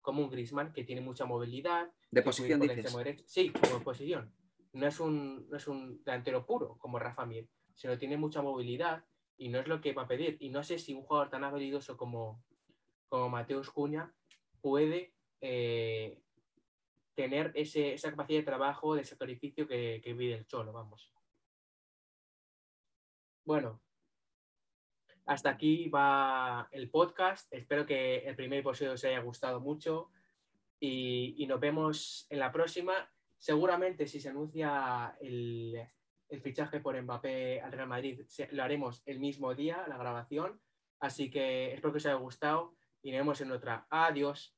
Como 0.00 0.22
un 0.22 0.30
Grisman 0.30 0.72
que 0.72 0.84
tiene 0.84 1.00
mucha 1.00 1.26
movilidad. 1.26 1.92
¿De 2.10 2.22
posición 2.22 2.60
dices? 2.60 3.22
Sí, 3.26 3.50
como 3.50 3.78
de 3.78 3.84
posición. 3.84 4.34
No 4.72 4.86
es, 4.86 4.98
un, 4.98 5.48
no 5.50 5.56
es 5.56 5.68
un 5.68 6.02
delantero 6.02 6.46
puro 6.46 6.76
como 6.78 6.98
Rafa 6.98 7.26
Mir, 7.26 7.48
sino 7.74 7.98
tiene 7.98 8.16
mucha 8.16 8.40
movilidad 8.40 9.04
y 9.36 9.50
no 9.50 9.60
es 9.60 9.68
lo 9.68 9.80
que 9.80 9.92
va 9.92 10.02
a 10.02 10.08
pedir. 10.08 10.38
Y 10.40 10.48
no 10.48 10.62
sé 10.62 10.78
si 10.78 10.94
un 10.94 11.02
jugador 11.02 11.28
tan 11.28 11.44
habilidoso 11.44 11.98
como, 11.98 12.42
como 13.08 13.28
Mateus 13.28 13.70
Cuña 13.70 14.14
puede 14.62 15.14
eh, 15.42 16.22
tener 17.14 17.52
ese, 17.54 17.92
esa 17.92 18.10
capacidad 18.10 18.40
de 18.40 18.46
trabajo, 18.46 18.94
de 18.94 19.04
sacrificio 19.04 19.68
que, 19.68 20.00
que 20.02 20.14
vive 20.14 20.34
el 20.34 20.46
Cholo, 20.46 20.72
vamos. 20.72 21.12
Bueno, 23.44 23.82
hasta 25.26 25.50
aquí 25.50 25.88
va 25.88 26.68
el 26.72 26.90
podcast. 26.90 27.52
Espero 27.52 27.86
que 27.86 28.18
el 28.18 28.36
primer 28.36 28.60
episodio 28.60 28.92
os 28.92 29.04
haya 29.04 29.20
gustado 29.20 29.60
mucho 29.60 30.10
y, 30.80 31.46
nos 31.46 31.60
vemos 31.60 32.26
en 32.30 32.38
la 32.38 32.50
próxima. 32.52 32.92
Seguramente 33.38 34.06
si 34.06 34.20
se 34.20 34.30
anuncia 34.30 35.16
el, 35.20 35.76
el 36.28 36.40
fichaje 36.40 36.80
por 36.80 37.00
Mbappé 37.00 37.60
al 37.60 37.72
Real 37.72 37.88
Madrid, 37.88 38.20
lo 38.50 38.62
haremos 38.62 39.02
el 39.06 39.18
mismo 39.18 39.54
día, 39.54 39.84
la 39.88 39.96
grabación. 39.96 40.60
Así 41.00 41.30
que 41.30 41.74
espero 41.74 41.92
que 41.92 41.98
os 41.98 42.06
haya 42.06 42.14
gustado 42.14 42.74
y 43.02 43.10
nos 43.10 43.20
vemos 43.20 43.40
en 43.40 43.52
otra. 43.52 43.86
Adiós. 43.90 44.56